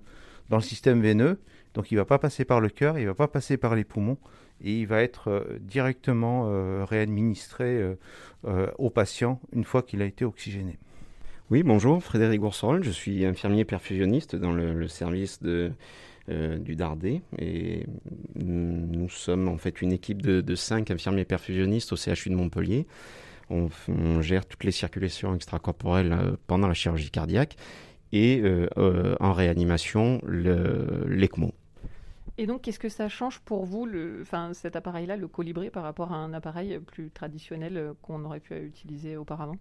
dans 0.48 0.56
le 0.56 0.62
système 0.62 1.02
veineux. 1.02 1.40
Donc 1.74 1.90
il 1.90 1.94
ne 1.94 2.00
va 2.00 2.04
pas 2.04 2.18
passer 2.18 2.44
par 2.44 2.60
le 2.60 2.68
cœur, 2.68 2.98
il 2.98 3.02
ne 3.02 3.08
va 3.08 3.14
pas 3.14 3.28
passer 3.28 3.56
par 3.56 3.74
les 3.74 3.84
poumons 3.84 4.18
et 4.64 4.80
il 4.80 4.86
va 4.86 5.02
être 5.02 5.28
euh, 5.28 5.58
directement 5.60 6.46
euh, 6.48 6.84
réadministré 6.84 7.94
euh, 8.44 8.66
au 8.78 8.90
patient 8.90 9.40
une 9.52 9.64
fois 9.64 9.82
qu'il 9.82 10.02
a 10.02 10.06
été 10.06 10.24
oxygéné. 10.24 10.78
Oui, 11.50 11.62
bonjour, 11.62 12.02
Frédéric 12.02 12.40
Gourcerol, 12.40 12.82
je 12.82 12.90
suis 12.90 13.24
infirmier 13.26 13.66
perfusionniste 13.66 14.34
dans 14.34 14.52
le, 14.52 14.88
service 14.88 15.40
du 15.42 16.74
Dardé 16.74 17.20
et 17.38 17.86
nous 18.34 19.10
sommes 19.10 19.48
en 19.48 19.58
fait 19.58 19.82
une 19.82 19.92
équipe 19.92 20.22
de, 20.22 20.54
cinq 20.54 20.90
infirmiers 20.90 21.26
perfusionnistes 21.26 21.92
au 21.92 21.96
CHU 21.96 22.30
de 22.30 22.34
Montpellier. 22.34 22.86
On, 23.50 23.68
gère 24.22 24.46
toutes 24.46 24.64
les 24.64 24.72
circulations 24.72 25.34
extracorporelles 25.34 26.16
pendant 26.46 26.66
la 26.66 26.74
chirurgie 26.74 27.10
cardiaque 27.10 27.56
et 28.10 28.42
en 29.20 29.32
réanimation 29.34 30.22
le- 30.24 31.04
l'ECMO. 31.06 31.52
Et 32.36 32.46
donc, 32.46 32.62
qu'est-ce 32.62 32.80
que 32.80 32.88
ça 32.88 33.08
change 33.08 33.40
pour 33.40 33.64
vous, 33.64 33.88
enfin, 34.20 34.52
cet 34.54 34.74
appareil-là, 34.76 35.16
le 35.16 35.28
colibri, 35.28 35.70
par 35.70 35.84
rapport 35.84 36.12
à 36.12 36.16
un 36.16 36.32
appareil 36.32 36.78
plus 36.80 37.10
traditionnel 37.10 37.76
euh, 37.76 37.92
qu'on 38.02 38.24
aurait 38.24 38.40
pu 38.40 38.56
utiliser 38.56 39.16
auparavant? 39.16 39.56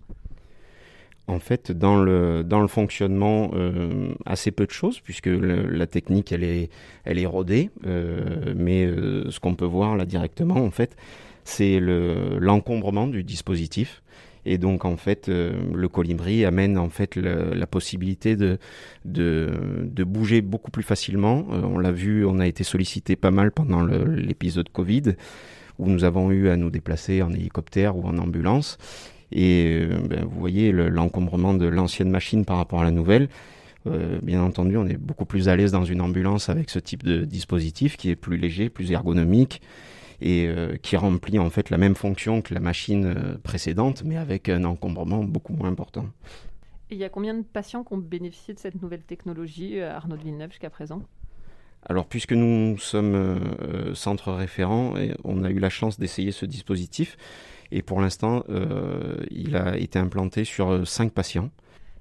En 1.27 1.39
fait, 1.39 1.71
dans 1.71 1.95
le, 2.03 2.43
dans 2.43 2.59
le 2.59 2.67
fonctionnement, 2.67 3.51
euh, 3.53 4.13
assez 4.25 4.51
peu 4.51 4.65
de 4.65 4.71
choses, 4.71 4.99
puisque 4.99 5.27
la 5.27 5.88
technique, 5.88 6.33
elle 6.33 6.43
est, 6.43 6.69
elle 7.05 7.17
est 7.17 7.25
rodée. 7.25 7.69
euh, 7.86 8.53
mais 8.57 8.86
ce 9.29 9.39
qu'on 9.39 9.55
peut 9.55 9.63
voir 9.65 9.95
là 9.95 10.05
directement, 10.05 10.55
en 10.55 10.71
fait, 10.71 10.97
c'est 11.45 11.79
le- 11.79 12.38
l'encombrement 12.39 13.07
du 13.07 13.23
dispositif. 13.23 14.01
Et 14.45 14.58
donc, 14.58 14.86
en 14.86 14.97
fait, 14.97 15.29
euh, 15.29 15.53
le 15.73 15.88
colibri 15.88 16.45
amène 16.45 16.77
en 16.77 16.89
fait 16.89 17.15
la 17.15 17.67
possibilité 17.67 18.36
de, 18.36 18.58
de, 19.06 20.03
bouger 20.03 20.41
beaucoup 20.41 20.71
plus 20.71 20.84
facilement. 20.84 21.45
Euh, 21.51 21.62
on 21.63 21.77
l'a 21.79 21.91
vu, 21.91 22.25
on 22.25 22.39
a 22.39 22.47
été 22.47 22.63
sollicité 22.63 23.15
pas 23.15 23.32
mal 23.32 23.51
pendant 23.51 23.84
l'épisode 23.84 24.69
Covid, 24.69 25.15
où 25.79 25.89
nous 25.89 26.03
avons 26.03 26.32
eu 26.32 26.49
à 26.49 26.58
nous 26.58 26.69
déplacer 26.69 27.21
en 27.21 27.32
hélicoptère 27.34 27.95
ou 27.97 28.06
en 28.06 28.17
ambulance. 28.17 28.77
Et 29.32 29.88
euh, 29.89 29.97
ben, 30.08 30.25
vous 30.25 30.39
voyez 30.39 30.71
le- 30.71 30.89
l'encombrement 30.89 31.53
de 31.53 31.65
l'ancienne 31.65 32.10
machine 32.10 32.45
par 32.45 32.58
rapport 32.58 32.82
à 32.82 32.84
la 32.84 32.91
nouvelle. 32.91 33.29
Bien 34.21 34.41
entendu, 34.41 34.77
on 34.77 34.86
est 34.86 34.95
beaucoup 34.95 35.25
plus 35.25 35.49
à 35.49 35.58
l'aise 35.58 35.73
dans 35.73 35.84
une 35.84 35.99
ambulance 35.99 36.47
avec 36.47 36.69
ce 36.69 36.79
type 36.79 37.03
de 37.03 37.25
dispositif 37.25 37.97
qui 37.97 38.12
est 38.12 38.15
plus 38.15 38.38
léger, 38.38 38.69
plus 38.69 38.89
ergonomique 38.93 39.62
et 40.23 40.47
euh, 40.47 40.77
qui 40.77 40.95
remplit 40.95 41.38
en 41.38 41.49
fait 41.49 41.69
la 41.69 41.77
même 41.77 41.95
fonction 41.95 42.41
que 42.41 42.53
la 42.53 42.62
machine 42.62 43.05
euh, 43.05 43.38
précédente, 43.43 44.03
mais 44.05 44.17
avec 44.17 44.47
un 44.47 44.63
encombrement 44.63 45.23
beaucoup 45.23 45.53
moins 45.53 45.67
important. 45.67 46.05
Et 46.89 46.95
il 46.95 46.97
y 46.97 47.03
a 47.03 47.09
combien 47.09 47.33
de 47.33 47.43
patients 47.43 47.83
qui 47.83 47.93
ont 47.93 47.97
bénéficié 47.97 48.53
de 48.53 48.59
cette 48.59 48.81
nouvelle 48.81 49.03
technologie 49.03 49.79
euh, 49.79 49.91
à 49.91 49.97
Arnaud 49.97 50.15
de 50.15 50.23
Villeneuve 50.23 50.51
jusqu'à 50.51 50.69
présent? 50.69 51.01
Alors, 51.86 52.05
puisque 52.05 52.31
nous 52.31 52.77
sommes 52.77 53.15
euh, 53.15 53.93
centre 53.93 54.31
référent, 54.31 54.95
et 54.95 55.13
on 55.25 55.43
a 55.43 55.49
eu 55.49 55.59
la 55.59 55.69
chance 55.69 55.99
d'essayer 55.99 56.31
ce 56.31 56.45
dispositif, 56.45 57.17
et 57.71 57.81
pour 57.81 57.99
l'instant, 57.99 58.45
euh, 58.47 59.17
il 59.29 59.57
a 59.57 59.77
été 59.77 59.99
implanté 59.99 60.45
sur 60.45 60.71
euh, 60.71 60.86
cinq 60.86 61.12
patients. 61.12 61.49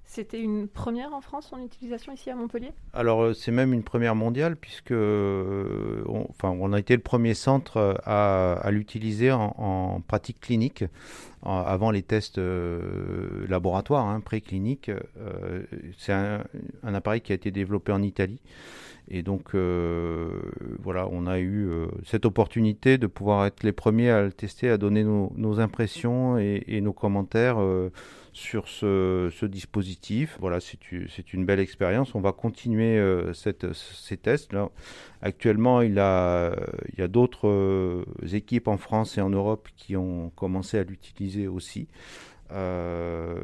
C'était 0.04 0.40
une 0.40 0.68
première 0.68 1.14
en 1.14 1.22
France, 1.22 1.48
son 1.48 1.64
utilisation 1.64 2.12
ici 2.12 2.28
à 2.28 2.37
Montpellier? 2.37 2.72
Alors 2.92 3.35
c'est 3.35 3.50
même 3.50 3.72
une 3.72 3.82
première 3.82 4.14
mondiale 4.14 4.56
puisque 4.56 4.90
euh, 4.90 5.91
on 6.44 6.72
a 6.72 6.78
été 6.78 6.94
le 6.94 7.02
premier 7.02 7.35
centre 7.35 7.76
euh, 7.76 7.94
à, 8.05 8.70
l'utiliser 8.70 9.33
en, 9.33 10.02
pratique 10.07 10.40
clinique 10.40 10.85
avant 11.44 11.90
les 11.90 12.02
tests 12.02 12.38
euh, 12.38 13.46
laboratoires, 13.48 14.07
hein, 14.07 14.20
précliniques. 14.20 14.90
Euh, 14.90 15.62
c'est 15.98 16.12
un, 16.12 16.44
appareil 16.83 17.20
qui 17.20 17.33
a 17.33 17.35
été 17.35 17.50
développé 17.50 17.92
en 17.92 18.02
Italie. 18.02 18.40
Et 19.09 19.22
donc 19.22 19.55
euh, 19.55 20.40
voilà, 20.81 21.09
on 21.11 21.26
a 21.26 21.40
eu 21.40 21.68
cette 22.05 22.24
opportunité 22.24 22.98
de 22.98 23.09
pouvoir 23.09 23.46
être 23.46 23.64
les 23.64 23.72
premiers 23.72 24.11
à 24.11 24.22
le 24.22 24.33
tester, 24.33 24.70
à 24.70 24.78
donner 24.78 25.02
nos, 25.02 25.61
impressions 25.61 26.38
et, 26.38 26.81
nos 26.81 26.92
commentaires 26.92 27.59
sur 28.33 28.68
ce, 28.68 29.44
dispositif. 29.44 30.38
Voilà, 30.40 30.61
c'est 30.61 31.33
une 31.35 31.44
belle 31.44 31.59
expérience. 31.59 32.14
On 32.14 32.20
va 32.20 32.31
continuer 32.31 33.02
ces 33.35 34.16
tests. 34.16 34.52
Là, 34.52 34.70
actuellement, 35.20 35.83
il, 35.83 35.94
y 35.94 35.98
a 35.98 37.09
d'autres 37.09 38.05
équipes 38.33 38.68
en 38.68 38.76
France 38.76 39.18
et 39.18 39.20
en 39.20 39.31
Europe 39.31 39.68
qui 39.76 39.96
ont 39.96 40.31
commencé 40.37 40.78
à 40.78 40.85
l'utiliser 40.85 41.32
aussi. 41.47 41.88
Euh, 42.53 43.35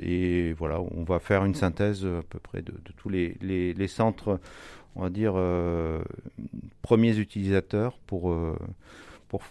et 0.00 0.52
voilà, 0.54 0.80
on 0.80 1.04
va 1.04 1.18
faire 1.18 1.44
une 1.44 1.54
synthèse 1.54 2.04
à 2.06 2.22
peu 2.28 2.38
près 2.38 2.62
de, 2.62 2.72
tous 2.96 3.08
les, 3.08 3.88
centres, 3.88 4.40
on 4.96 5.02
va 5.02 5.10
dire, 5.10 5.34
euh, 5.36 6.02
premiers 6.82 7.18
utilisateurs 7.18 7.98
pour, 8.06 8.30
euh, 8.30 8.56
pour 9.28 9.42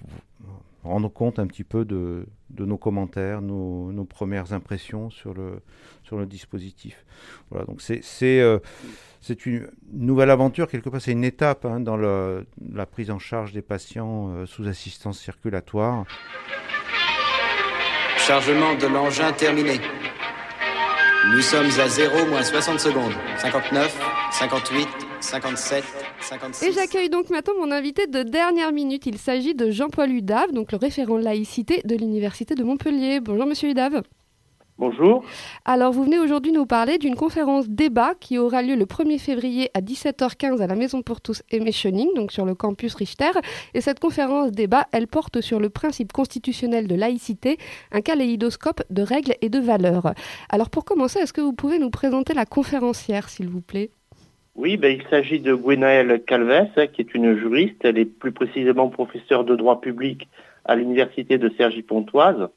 rendre 0.84 1.10
compte 1.10 1.40
un 1.40 1.48
petit 1.48 1.64
peu 1.64 1.86
de, 1.86 2.26
nos 2.58 2.78
commentaires, 2.78 3.42
nos, 3.42 4.06
premières 4.06 4.54
impressions 4.54 5.10
sur 5.10 5.34
le, 5.34 5.62
sur 6.04 6.18
le 6.18 6.26
dispositif. 6.26 7.06
Voilà, 7.50 7.66
donc 7.66 7.82
c'est 7.82 8.02
c'est 9.26 9.46
une 9.46 9.70
nouvelle 9.94 10.32
aventure, 10.32 10.68
quelque 10.68 10.90
part, 10.90 11.00
c'est 11.00 11.14
une 11.14 11.24
étape 11.24 11.64
hein, 11.64 11.80
dans 11.80 11.96
le, 11.96 12.46
la 12.74 12.86
prise 12.86 13.10
en 13.10 13.20
charge 13.20 13.54
des 13.54 13.62
patients 13.62 14.46
sous 14.46 14.68
assistance 14.68 15.18
circulatoire. 15.18 16.06
Chargement 18.26 18.74
de 18.76 18.88
l'engin 18.88 19.34
terminé. 19.34 19.82
Nous 21.34 21.42
sommes 21.42 21.70
à 21.78 21.90
0 21.90 22.26
moins 22.28 22.42
60 22.42 22.80
secondes. 22.80 23.12
59, 23.38 24.00
58, 24.32 24.88
57, 25.20 25.84
56. 26.22 26.66
Et 26.66 26.72
j'accueille 26.72 27.10
donc 27.10 27.30
maintenant 27.30 27.54
mon 27.60 27.70
invité 27.70 28.08
de 28.08 28.24
dernière 28.24 28.72
minute. 28.72 29.06
Il 29.08 29.18
s'agit 29.18 29.56
de 29.56 29.72
Jean-Paul 29.72 30.10
Udave, 30.10 30.54
donc 30.54 30.72
le 30.72 30.78
référent 30.78 31.18
laïcité 31.18 31.82
de 31.84 31.98
l'Université 31.98 32.56
de 32.56 32.64
Montpellier. 32.64 33.20
Bonjour 33.20 33.46
Monsieur 33.46 33.70
Udave. 33.70 34.04
Bonjour. 34.80 35.24
Alors, 35.66 35.94
vous 35.94 36.04
venez 36.04 36.18
aujourd'hui 36.18 36.52
nous 36.52 36.66
parler 36.66 36.98
d'une 36.98 37.16
conférence 37.16 37.70
débat 37.70 38.16
qui 38.20 38.40
aura 38.40 38.64
lieu 38.64 38.76
le 38.76 38.86
1er 38.86 39.20
février 39.20 39.70
à 39.76 39.82
17h15 39.82 40.62
à 40.62 40.68
la 40.68 40.74
Maison 40.74 41.04
pour 41.04 41.22
tous 41.22 41.44
et 41.52 41.60
Méchening, 41.60 42.08
donc 42.16 42.32
sur 42.32 42.44
le 42.44 42.56
campus 42.56 42.96
Richter. 42.96 43.30
Et 43.76 43.82
cette 43.82 44.00
conférence 44.00 44.52
débat, 44.52 44.88
elle 44.92 45.06
porte 45.06 45.42
sur 45.42 45.60
le 45.60 45.70
principe 45.70 46.12
constitutionnel 46.12 46.88
de 46.88 46.96
laïcité, 46.96 47.58
un 47.92 48.02
kaléidoscope 48.02 48.82
de 48.90 49.04
règles 49.04 49.36
et 49.42 49.50
de 49.50 49.60
valeurs. 49.60 50.14
Alors, 50.50 50.72
pour 50.72 50.86
commencer, 50.86 51.20
est-ce 51.20 51.34
que 51.34 51.42
vous 51.42 51.54
pouvez 51.54 51.78
nous 51.78 51.92
présenter 51.92 52.34
la 52.34 52.46
conférencière, 52.48 53.30
s'il 53.30 53.50
vous 53.50 53.62
plaît? 53.62 53.92
Oui, 54.56 54.78
ben, 54.78 55.00
il 55.00 55.08
s'agit 55.08 55.40
de 55.40 55.54
Gwenaëlle 55.54 56.24
Calves, 56.26 56.90
qui 56.94 57.02
est 57.02 57.14
une 57.14 57.38
juriste. 57.38 57.78
Elle 57.84 58.00
est 58.00 58.06
plus 58.06 58.32
précisément 58.32 58.90
professeure 58.90 59.44
de 59.44 59.56
droit 59.56 59.82
public 59.82 60.28
à 60.66 60.76
l'université 60.76 61.38
de 61.38 61.52
Cergy-Pontoise. 61.58 62.50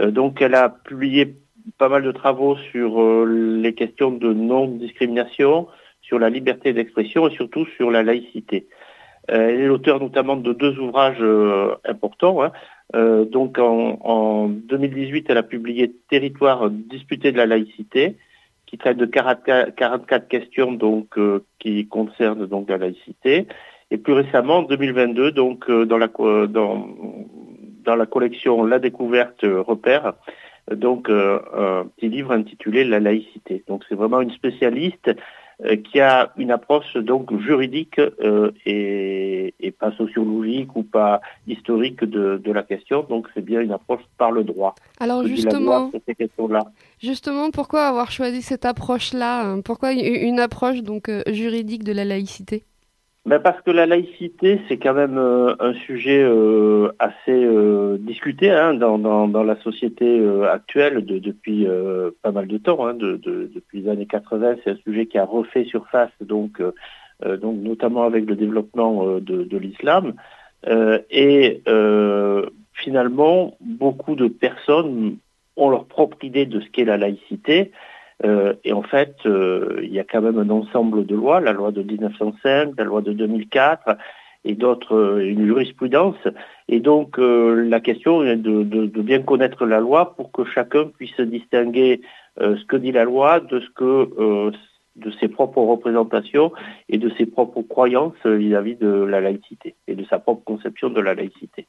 Euh, 0.00 0.12
donc, 0.12 0.40
elle 0.40 0.54
a 0.54 0.68
publié 0.68 1.34
pas 1.76 1.88
mal 1.88 2.02
de 2.02 2.12
travaux 2.12 2.56
sur 2.70 3.00
euh, 3.00 3.24
les 3.60 3.74
questions 3.74 4.10
de 4.10 4.32
non-discrimination, 4.32 5.68
sur 6.00 6.18
la 6.18 6.30
liberté 6.30 6.72
d'expression 6.72 7.28
et 7.28 7.34
surtout 7.34 7.66
sur 7.76 7.90
la 7.90 8.02
laïcité. 8.02 8.66
Euh, 9.30 9.48
elle 9.48 9.60
est 9.60 9.66
l'auteur 9.66 10.00
notamment 10.00 10.36
de 10.36 10.52
deux 10.52 10.78
ouvrages 10.78 11.20
euh, 11.20 11.74
importants. 11.84 12.42
Hein. 12.42 12.52
donc 13.30 13.58
en, 13.58 14.48
2018, 14.48 15.26
elle 15.28 15.36
a 15.36 15.42
publié 15.42 15.92
Territoire 16.08 16.70
disputé 16.70 17.32
de 17.32 17.36
la 17.36 17.46
laïcité, 17.46 18.16
qui 18.66 18.78
traite 18.78 18.96
de 18.96 19.06
44, 19.06 20.28
questions 20.28 20.78
qui 21.58 21.86
concernent 21.88 22.46
donc 22.46 22.70
la 22.70 22.78
laïcité. 22.78 23.46
Et 23.90 23.96
plus 23.96 24.12
récemment, 24.12 24.58
en 24.58 24.62
2022, 24.62 25.32
donc 25.32 25.70
dans 25.70 25.98
la 25.98 26.08
dans, 26.46 26.88
dans 27.84 27.96
la 27.96 28.06
collection 28.06 28.64
La 28.64 28.78
découverte 28.78 29.40
repère, 29.42 30.14
donc 30.74 31.08
euh, 31.08 31.40
un 31.54 31.86
petit 31.86 32.08
livre 32.08 32.32
intitulé 32.32 32.84
La 32.84 33.00
laïcité. 33.00 33.64
Donc 33.68 33.84
c'est 33.88 33.94
vraiment 33.94 34.20
une 34.20 34.30
spécialiste 34.32 35.10
euh, 35.64 35.76
qui 35.76 36.00
a 36.00 36.32
une 36.36 36.50
approche 36.50 36.96
donc 36.96 37.36
juridique 37.40 37.98
euh, 37.98 38.52
et, 38.66 39.54
pas 39.78 39.92
sociologique 39.92 40.74
ou 40.74 40.82
pas 40.82 41.20
historique 41.46 42.02
de, 42.04 42.52
la 42.52 42.62
question. 42.62 43.04
Donc 43.08 43.28
c'est 43.34 43.44
bien 43.44 43.60
une 43.60 43.70
approche 43.70 44.02
par 44.16 44.32
le 44.32 44.42
droit. 44.42 44.74
Alors 44.98 45.24
justement, 45.24 45.92
justement, 47.00 47.50
pourquoi 47.50 47.86
avoir 47.86 48.10
choisi 48.10 48.42
cette 48.42 48.64
approche-là? 48.64 49.56
Pourquoi 49.64 49.92
une 49.92 50.40
approche 50.40 50.82
donc 50.82 51.10
juridique 51.28 51.84
de 51.84 51.92
la 51.92 52.04
laïcité? 52.04 52.64
Ben 53.28 53.40
Parce 53.40 53.60
que 53.60 53.70
la 53.70 53.84
laïcité, 53.84 54.58
c'est 54.68 54.78
quand 54.78 54.94
même 54.94 55.18
euh, 55.18 55.54
un 55.60 55.74
sujet 55.74 56.22
euh, 56.22 56.90
assez 56.98 57.44
euh, 57.44 57.98
discuté 58.00 58.50
hein, 58.50 58.72
dans, 58.72 58.96
la 59.44 59.56
société 59.60 60.26
actuelle 60.50 61.04
de, 61.04 61.18
depuis 61.18 61.66
pas 62.22 62.32
mal 62.32 62.46
de 62.46 62.56
temps. 62.56 62.86
Hein, 62.86 62.94
de, 62.94 63.16
de, 63.16 63.50
depuis 63.54 63.82
les 63.82 63.90
années 63.90 64.06
80, 64.06 64.56
c'est 64.64 64.70
un 64.70 64.76
sujet 64.76 65.06
qui 65.06 65.18
a 65.18 65.26
refait 65.26 65.64
surface, 65.64 66.10
donc 66.20 66.62
notamment 67.42 68.04
avec 68.04 68.24
le 68.26 68.34
développement 68.34 69.18
de, 69.20 69.58
l'islam. 69.58 70.14
et 71.10 71.62
finalement, 72.72 73.56
beaucoup 73.60 74.14
de 74.14 74.28
personnes 74.28 75.18
ont 75.56 75.68
leur 75.68 75.84
propre 75.84 76.24
idée 76.24 76.46
de 76.46 76.60
ce 76.60 76.68
qu'est 76.70 76.84
la 76.84 76.96
laïcité. 76.96 77.72
Euh, 78.24 78.54
et 78.64 78.72
en 78.72 78.82
fait, 78.82 79.14
euh, 79.26 79.80
il 79.82 79.92
y 79.92 80.00
a 80.00 80.04
quand 80.04 80.20
même 80.20 80.38
un 80.38 80.50
ensemble 80.50 81.06
de 81.06 81.14
lois, 81.14 81.40
la 81.40 81.52
loi 81.52 81.70
de 81.70 81.82
1905, 81.82 82.74
la 82.76 82.84
loi 82.84 83.00
de 83.00 83.12
2004 83.12 83.96
et 84.44 84.54
d'autres, 84.54 84.94
euh, 84.94 85.28
une 85.28 85.46
jurisprudence. 85.46 86.16
Et 86.68 86.80
donc, 86.80 87.16
la 87.18 87.80
question 87.80 88.24
est 88.24 88.36
de, 88.36 88.62
bien 89.02 89.22
connaître 89.22 89.64
la 89.66 89.80
loi 89.80 90.14
pour 90.16 90.32
que 90.32 90.44
chacun 90.44 90.86
puisse 90.86 91.20
distinguer 91.20 92.02
ce 92.38 92.64
que 92.66 92.76
dit 92.76 92.92
la 92.92 93.04
loi 93.04 93.40
de 93.40 93.62
ses 95.18 95.28
propres 95.28 95.62
représentations 95.62 96.52
et 96.88 96.98
de 96.98 97.10
ses 97.16 97.24
propres 97.26 97.62
croyances 97.62 98.26
vis 98.26 98.54
à 98.54 98.60
-vis 98.60 98.78
de 98.78 99.04
la 99.04 99.20
laïcité 99.20 99.76
et 99.86 99.94
de 99.94 100.04
sa 100.04 100.18
propre 100.18 100.44
conception 100.44 100.90
de 100.90 101.00
la 101.00 101.14
laïcité. 101.14 101.66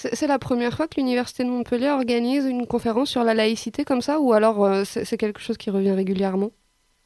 C'est 0.00 0.26
la 0.26 0.38
première 0.38 0.72
fois 0.72 0.88
que 0.88 0.94
l'Université 0.96 1.44
de 1.44 1.50
Montpellier 1.50 1.90
organise 1.90 2.46
une 2.46 2.66
conférence 2.66 3.10
sur 3.10 3.22
la 3.22 3.34
laïcité 3.34 3.84
comme 3.84 4.00
ça, 4.00 4.18
ou 4.18 4.32
alors 4.32 4.64
euh, 4.64 4.82
c'est 4.84 5.18
quelque 5.18 5.40
chose 5.40 5.58
qui 5.58 5.68
revient 5.68 5.92
régulièrement? 5.92 6.52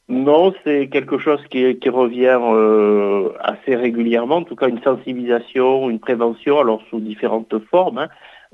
Non, 0.07 0.53
c'est 0.63 0.87
quelque 0.87 1.17
chose 1.17 1.41
qui, 1.49 1.89
revient 1.89 2.39
euh, 2.39 3.31
assez 3.41 3.75
régulièrement, 3.75 4.37
en 4.37 4.43
tout 4.43 4.55
cas 4.55 4.69
une 4.69 4.81
sensibilisation, 4.81 5.89
une 5.89 5.99
prévention, 5.99 6.57
alors 6.57 6.81
sous 6.89 7.01
différentes 7.01 7.57
formes, 7.69 7.97
hein. 7.97 8.07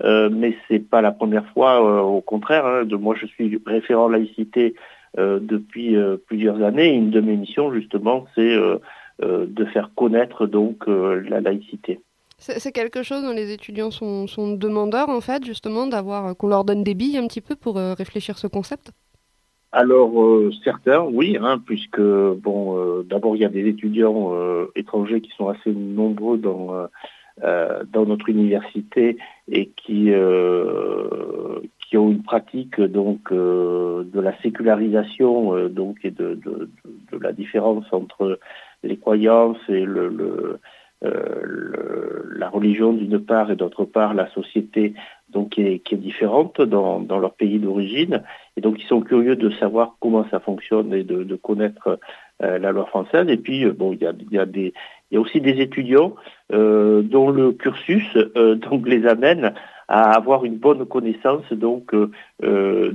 euh, 0.03 0.29
mais 0.31 0.55
c'est 0.67 0.79
pas 0.79 1.01
la 1.01 1.11
première 1.11 1.45
fois, 1.53 2.03
au 2.03 2.21
contraire. 2.21 2.65
Hein. 2.65 2.83
moi, 2.99 3.13
je 3.15 3.27
suis 3.27 3.61
référent 3.67 4.07
laïcité 4.07 4.73
depuis 5.17 5.97
plusieurs 6.25 6.63
années. 6.63 6.93
Une 6.93 7.11
de 7.11 7.19
mes 7.19 7.35
missions, 7.35 7.71
justement, 7.73 8.25
c'est 8.33 8.55
de 9.19 9.65
faire 9.65 9.91
connaître 9.93 10.47
donc 10.47 10.87
la 10.87 11.41
laïcité. 11.41 11.99
C'est 12.41 12.71
quelque 12.71 13.03
chose 13.03 13.21
dont 13.21 13.33
les 13.33 13.53
étudiants 13.53 13.91
sont, 13.91 14.25
demandeurs, 14.55 15.09
en 15.09 15.21
fait, 15.21 15.45
justement, 15.45 15.85
d'avoir 15.85 16.25
euh, 16.25 16.33
qu'on 16.33 16.47
leur 16.47 16.63
donne 16.63 16.83
des 16.83 16.95
billes 16.95 17.19
un 17.19 17.27
petit 17.27 17.39
peu 17.39 17.55
pour 17.55 17.77
euh, 17.77 17.93
réfléchir 17.93 18.39
ce 18.39 18.47
concept. 18.47 18.91
Alors 19.71 20.19
euh, 20.21 20.49
certains, 20.63 21.01
oui, 21.01 21.37
hein, 21.39 21.61
puisque 21.63 22.01
bon, 22.01 23.03
d'abord 23.03 23.35
il 23.35 23.43
y 23.43 23.45
a 23.45 23.49
des 23.49 23.67
étudiants 23.67 24.33
étrangers 24.75 25.21
qui 25.21 25.31
sont 25.37 25.47
assez 25.47 25.71
nombreux 25.71 26.37
dans 26.37 26.89
notre 28.05 28.27
université 28.27 29.17
et 29.47 29.69
qui 29.77 30.11
ont 30.13 32.11
une 32.11 32.23
pratique 32.23 32.81
de 32.81 34.19
la 34.19 34.37
sécularisation 34.41 35.69
donc 35.69 35.99
et 36.03 36.11
de, 36.11 36.37
de, 36.43 37.17
la 37.17 37.31
différence 37.31 37.85
entre 37.93 38.39
les 38.83 38.97
croyances 38.97 39.61
et 39.69 39.85
le 39.85 40.59
euh, 41.03 42.21
la 42.35 42.47
religion 42.49 42.93
d'une 42.93 43.19
part 43.19 43.49
et 43.51 43.55
d'autre 43.55 43.85
part 43.85 44.13
la 44.13 44.29
société 44.31 44.93
donc 45.29 45.51
qui 45.51 45.61
est, 45.61 45.95
différente 45.95 46.61
dans, 46.61 46.99
dans, 46.99 47.17
leur 47.17 47.33
pays 47.33 47.57
d'origine. 47.57 48.21
Et 48.55 48.61
donc 48.61 48.79
ils 48.79 48.85
sont 48.85 49.01
curieux 49.01 49.35
de 49.35 49.49
savoir 49.51 49.95
comment 49.99 50.25
ça 50.29 50.39
fonctionne 50.39 50.93
et 50.93 51.03
de, 51.03 51.35
connaître 51.35 51.99
euh, 52.43 52.59
la 52.59 52.71
loi 52.71 52.85
française. 52.85 53.27
Et 53.29 53.37
puis 53.37 53.65
euh, 53.65 53.73
bon 53.73 53.93
il 53.93 54.01
y 54.01 54.05
a, 54.05 54.13
y 54.31 54.37
a 54.37 54.45
des 54.45 54.73
il 55.09 55.15
y 55.15 55.17
a 55.17 55.21
aussi 55.21 55.41
des 55.41 55.59
étudiants 55.59 56.15
dont 56.51 57.31
le 57.31 57.51
cursus 57.51 58.17
donc 58.69 58.87
les 58.87 59.05
amène 59.07 59.53
à 59.89 60.15
avoir 60.15 60.45
une 60.45 60.55
bonne 60.55 60.85
connaissance 60.85 61.51
donc 61.51 61.93
de, 62.41 62.91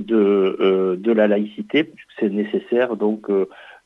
de 0.95 1.11
la 1.11 1.27
laïcité 1.27 1.83
puisque 1.83 2.09
c'est 2.19 2.29
nécessaire 2.29 2.95
donc 2.95 3.29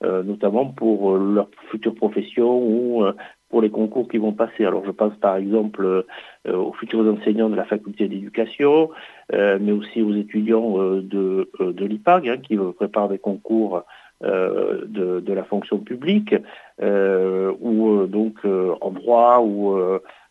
notamment 0.01 0.65
pour 0.65 1.17
leur 1.17 1.49
future 1.69 1.93
profession 1.93 2.57
ou 2.57 3.03
pour 3.52 3.62
les 3.62 3.70
concours 3.70 4.08
qui 4.08 4.18
vont 4.18 4.32
passer. 4.32 4.66
Alors 4.66 4.84
je 4.86 4.92
pense 4.92 5.14
par 5.18 5.36
exemple 5.36 5.86
euh, 5.86 6.56
aux 6.56 6.74
futurs 6.74 7.06
enseignants 7.06 7.50
de 7.50 7.56
la 7.56 7.66
faculté 7.66 8.08
d'éducation, 8.08 8.90
euh, 9.34 9.60
mais 9.62 9.74
aussi 9.74 10.02
aux 10.02 10.16
étudiants 10.16 10.82
euh, 10.82 11.02
de, 11.02 11.52
de 11.60 11.86
l'IPAG 11.86 12.30
hein, 12.30 12.38
qui 12.38 12.58
préparent 12.76 13.10
des 13.10 13.20
concours 13.20 13.84
de, 14.24 15.34
la 15.34 15.44
fonction 15.44 15.80
publique, 15.80 16.36
ou 16.80 18.06
donc 18.06 18.36
en 18.46 18.92
droit 18.92 19.40
ou 19.40 19.76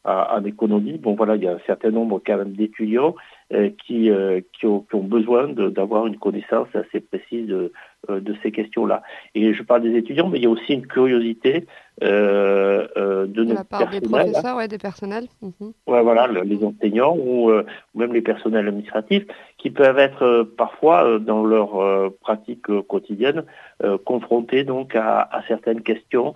en 0.04 0.44
économie. 0.44 0.96
Bon 0.98 1.14
voilà, 1.14 1.34
il 1.34 1.42
y 1.42 1.48
a 1.48 1.54
un 1.54 1.66
certain 1.66 1.90
nombre 1.90 2.22
quand 2.24 2.36
même 2.36 2.52
d'étudiants 2.52 3.16
qui, 3.50 3.74
qui, 3.84 4.12
qui, 4.52 4.66
ont, 4.66 4.84
besoin 4.92 5.48
d'avoir 5.48 6.06
une 6.06 6.18
connaissance 6.18 6.68
assez 6.72 7.00
précise 7.00 7.48
de, 7.48 7.72
de 8.08 8.34
ces 8.42 8.50
questions-là. 8.50 9.02
Et 9.34 9.52
je 9.52 9.62
parle 9.62 9.82
des 9.82 9.96
étudiants, 9.96 10.28
mais 10.28 10.38
il 10.38 10.44
y 10.44 10.46
a 10.46 10.50
aussi 10.50 10.72
une 10.72 10.86
curiosité 10.86 11.66
euh, 12.02 12.86
euh, 12.96 13.26
de, 13.26 13.44
de 13.44 13.52
la 13.52 13.64
part 13.64 13.90
des 13.90 14.00
professeurs, 14.00 14.56
ouais, 14.56 14.68
des 14.68 14.78
personnels. 14.78 15.28
Mhm. 15.42 15.72
Ouais, 15.86 16.02
voilà, 16.02 16.26
les 16.28 16.64
enseignants 16.64 17.16
euh, 17.18 17.62
ou, 17.94 17.98
même 17.98 18.14
les 18.14 18.22
personnels 18.22 18.66
administratifs 18.68 19.26
qui 19.58 19.70
peuvent 19.70 19.98
être 19.98 20.44
parfois 20.56 21.18
dans 21.18 21.44
leur 21.44 22.12
pratique 22.20 22.66
quotidienne 22.88 23.44
confrontés 24.04 24.64
donc 24.64 24.94
à, 24.96 25.20
à 25.20 25.42
certaines 25.46 25.82
questions 25.82 26.32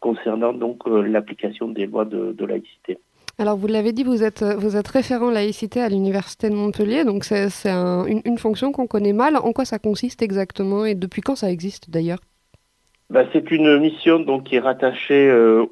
concernant 0.00 0.52
donc 0.52 0.86
l'application 0.86 1.68
des 1.68 1.86
lois 1.86 2.04
de, 2.04 2.32
de 2.32 2.44
laïcité. 2.44 2.98
Alors, 3.38 3.58
vous 3.58 3.66
l'avez 3.66 3.92
dit, 3.92 4.02
vous 4.02 4.22
êtes, 4.22 4.42
vous 4.42 4.76
êtes 4.76 4.88
référent 4.88 5.30
laïcité 5.30 5.82
à 5.82 5.90
l'Université 5.90 6.48
de 6.48 6.54
Montpellier, 6.54 7.04
donc 7.04 7.24
c'est 7.24 7.68
un, 7.68 8.06
une, 8.06 8.38
fonction 8.38 8.72
qu'on 8.72 8.86
connaît 8.86 9.12
mal. 9.12 9.36
En 9.36 9.52
quoi 9.52 9.66
ça 9.66 9.78
consiste 9.78 10.22
exactement 10.22 10.86
et 10.86 10.94
depuis 10.94 11.20
quand 11.20 11.36
ça 11.36 11.50
existe 11.50 11.90
d'ailleurs? 11.90 12.20
Bah, 13.10 13.24
C'est 13.34 13.50
une 13.50 13.78
mission 13.78 14.20
donc, 14.20 14.44
qui 14.44 14.56
est 14.56 14.60
rattachée 14.60 15.28
euh, 15.28 15.66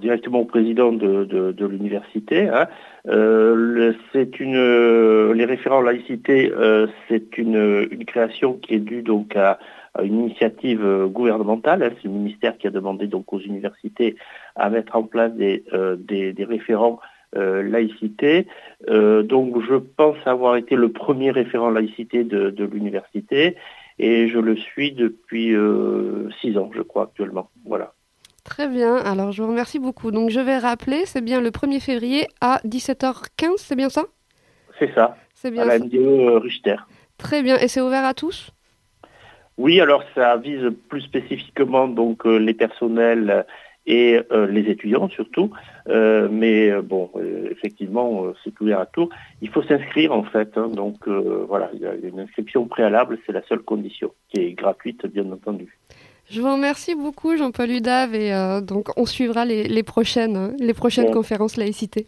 directement 0.00 0.40
au 0.40 0.44
président 0.44 0.92
de, 0.92 1.66
l'université. 1.66 2.48
Hein. 2.48 2.68
Euh, 3.08 3.92
les 4.14 5.44
référents 5.44 5.80
laïcité, 5.80 6.52
euh, 6.56 6.86
c'est 7.08 7.36
une, 7.38 7.88
une, 7.90 8.04
création 8.04 8.54
qui 8.54 8.74
est 8.74 8.78
due 8.78 9.02
donc 9.02 9.34
à 9.34 9.58
une 10.02 10.20
initiative 10.20 11.06
gouvernementale. 11.06 11.82
Hein. 11.82 11.90
C'est 11.96 12.08
le 12.08 12.14
ministère 12.14 12.58
qui 12.58 12.66
a 12.66 12.70
demandé 12.70 13.06
donc 13.06 13.32
aux 13.32 13.40
universités 13.40 14.16
à 14.56 14.70
mettre 14.70 14.96
en 14.96 15.04
place 15.04 15.32
des, 15.32 15.64
euh, 15.72 15.96
des, 15.96 16.32
des 16.32 16.44
référents 16.44 17.00
euh, 17.36 17.62
laïcité. 17.62 18.46
Euh, 18.88 19.22
donc 19.22 19.60
je 19.62 19.74
pense 19.74 20.16
avoir 20.26 20.56
été 20.56 20.76
le 20.76 20.90
premier 20.90 21.30
référent 21.30 21.70
laïcité 21.70 22.24
de, 22.24 22.50
de 22.50 22.64
l'université 22.64 23.56
et 23.98 24.28
je 24.28 24.38
le 24.38 24.56
suis 24.56 24.92
depuis 24.92 25.54
six 26.40 26.58
ans, 26.58 26.70
je 26.74 26.82
crois, 26.82 27.04
actuellement. 27.04 27.50
Voilà. 27.64 27.92
Très 28.42 28.68
bien, 28.68 28.96
alors 28.96 29.32
je 29.32 29.42
vous 29.42 29.48
remercie 29.48 29.78
beaucoup. 29.78 30.10
Donc 30.10 30.30
je 30.30 30.40
vais 30.40 30.58
rappeler, 30.58 31.06
c'est 31.06 31.22
bien 31.22 31.40
le 31.40 31.50
1er 31.50 31.80
février 31.80 32.26
à 32.40 32.60
17h15, 32.66 33.54
c'est 33.56 33.76
bien 33.76 33.88
ça? 33.88 34.02
C'est 34.78 34.92
ça, 34.94 35.16
c'est 35.34 35.52
bien 35.52 35.62
à 35.62 35.66
la 35.66 35.78
MDE 35.78 36.42
Richter. 36.42 36.76
Très 37.16 37.42
bien, 37.42 37.56
et 37.56 37.68
c'est 37.68 37.80
ouvert 37.80 38.04
à 38.04 38.12
tous? 38.12 38.50
Oui, 39.56 39.80
alors 39.80 40.02
ça 40.14 40.36
vise 40.36 40.70
plus 40.88 41.02
spécifiquement 41.02 41.86
donc 41.86 42.26
euh, 42.26 42.38
les 42.38 42.54
personnels 42.54 43.46
et 43.86 44.20
euh, 44.32 44.46
les 44.46 44.62
étudiants 44.62 45.08
surtout. 45.08 45.50
Euh, 45.88 46.28
mais 46.30 46.72
bon, 46.82 47.10
effectivement, 47.50 48.32
c'est 48.42 48.58
ouvert 48.60 48.80
à 48.80 48.86
tout. 48.86 49.08
Il 49.42 49.50
faut 49.50 49.62
s'inscrire 49.62 50.12
en 50.12 50.24
fait. 50.24 50.56
Hein, 50.56 50.68
donc 50.68 51.06
voilà, 51.08 51.70
il 51.74 51.80
y 51.80 51.86
a 51.86 51.94
une 51.94 52.20
inscription 52.20 52.66
préalable, 52.66 53.18
c'est 53.26 53.32
la 53.32 53.42
seule 53.42 53.60
condition, 53.60 54.12
qui 54.28 54.40
est 54.40 54.52
gratuite 54.52 55.06
bien 55.06 55.30
entendu. 55.30 55.78
Je 56.30 56.40
vous 56.40 56.50
remercie 56.50 56.94
beaucoup 56.94 57.36
Jean-Paul 57.36 57.70
Udave 57.70 58.14
et 58.14 58.32
donc 58.62 58.88
on 58.96 59.04
suivra 59.04 59.44
les, 59.44 59.68
les 59.68 59.82
prochaines, 59.82 60.56
les 60.58 60.74
prochaines 60.74 61.06
bon. 61.06 61.12
conférences 61.12 61.58
laïcité. 61.58 62.06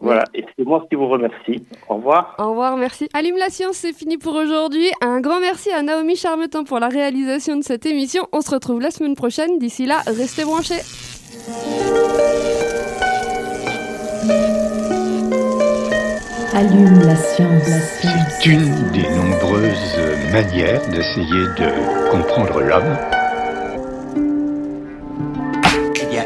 Voilà, 0.00 0.24
et 0.34 0.44
c'est 0.56 0.64
moi 0.64 0.86
qui 0.88 0.96
vous 0.96 1.08
remercie. 1.08 1.62
Au 1.88 1.96
revoir. 1.96 2.34
Au 2.38 2.50
revoir, 2.50 2.76
merci. 2.78 3.08
Allume 3.12 3.36
la 3.36 3.50
science, 3.50 3.76
c'est 3.76 3.92
fini 3.92 4.16
pour 4.16 4.34
aujourd'hui. 4.34 4.90
Un 5.02 5.20
grand 5.20 5.40
merci 5.40 5.70
à 5.70 5.82
Naomi 5.82 6.16
Charmetin 6.16 6.64
pour 6.64 6.78
la 6.78 6.88
réalisation 6.88 7.56
de 7.56 7.62
cette 7.62 7.84
émission. 7.84 8.26
On 8.32 8.40
se 8.40 8.50
retrouve 8.50 8.80
la 8.80 8.90
semaine 8.90 9.14
prochaine. 9.14 9.58
D'ici 9.58 9.84
là, 9.84 9.98
restez 10.06 10.44
branchés. 10.44 10.80
Allume 16.54 17.00
la 17.04 17.16
science. 17.16 17.68
La 17.68 17.80
science. 17.80 18.38
C'est 18.40 18.50
une 18.50 18.90
des 18.92 19.08
nombreuses 19.16 19.98
manières 20.32 20.80
d'essayer 20.88 21.44
de 21.58 22.10
comprendre 22.10 22.60
l'homme. 22.62 23.19